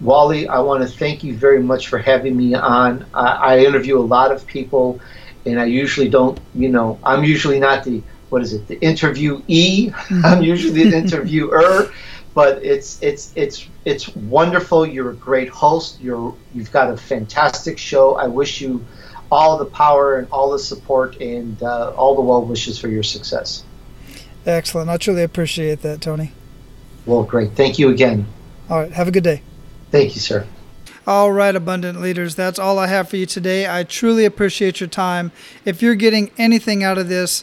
Wally, 0.00 0.48
I 0.48 0.60
want 0.60 0.82
to 0.82 0.88
thank 0.88 1.22
you 1.22 1.36
very 1.36 1.62
much 1.62 1.88
for 1.88 1.98
having 1.98 2.36
me 2.36 2.54
on. 2.54 3.04
I, 3.12 3.26
I 3.26 3.58
interview 3.60 3.98
a 3.98 4.00
lot 4.00 4.32
of 4.32 4.46
people, 4.46 4.98
and 5.44 5.60
I 5.60 5.66
usually 5.66 6.08
don't, 6.08 6.40
you 6.54 6.70
know, 6.70 6.98
I'm 7.04 7.22
usually 7.22 7.60
not 7.60 7.84
the 7.84 8.02
what 8.30 8.42
is 8.42 8.52
it 8.52 8.66
the 8.68 8.76
interviewee? 8.76 9.90
Mm-hmm. 9.90 10.24
i'm 10.24 10.42
usually 10.42 10.90
the 10.90 10.96
interviewer 10.96 11.92
but 12.34 12.64
it's 12.64 13.02
it's 13.02 13.32
it's 13.34 13.68
it's 13.84 14.08
wonderful. 14.14 14.86
You're 14.86 15.10
a 15.10 15.14
great 15.14 15.48
host. 15.48 16.00
You're 16.00 16.34
you've 16.54 16.72
got 16.72 16.90
a 16.90 16.96
fantastic 16.96 17.78
show. 17.78 18.14
I 18.14 18.26
wish 18.26 18.60
you 18.60 18.84
all 19.32 19.58
the 19.58 19.64
power 19.64 20.18
and 20.18 20.28
all 20.30 20.50
the 20.50 20.58
support 20.58 21.20
and 21.20 21.62
uh, 21.62 21.90
all 21.90 22.14
the 22.14 22.22
well 22.22 22.44
wishes 22.44 22.78
for 22.78 22.88
your 22.88 23.02
success. 23.02 23.64
Excellent. 24.46 24.90
I 24.90 24.96
truly 24.96 25.22
appreciate 25.22 25.82
that 25.82 26.00
tony. 26.00 26.32
Well 27.06 27.24
great. 27.24 27.52
Thank 27.52 27.78
you 27.78 27.90
again. 27.90 28.26
All 28.68 28.78
right. 28.78 28.92
Have 28.92 29.08
a 29.08 29.10
good 29.10 29.24
day. 29.24 29.42
Thank 29.90 30.14
you 30.14 30.20
sir. 30.20 30.46
All 31.06 31.32
right, 31.32 31.56
abundant 31.56 32.00
leaders, 32.00 32.34
that's 32.34 32.58
all 32.58 32.78
I 32.78 32.86
have 32.86 33.08
for 33.08 33.16
you 33.16 33.26
today. 33.26 33.66
I 33.66 33.84
truly 33.84 34.24
appreciate 34.26 34.80
your 34.80 34.88
time. 34.88 35.32
If 35.64 35.82
you're 35.82 35.94
getting 35.94 36.30
anything 36.36 36.84
out 36.84 36.98
of 36.98 37.08
this, 37.08 37.42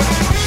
Thank 0.00 0.37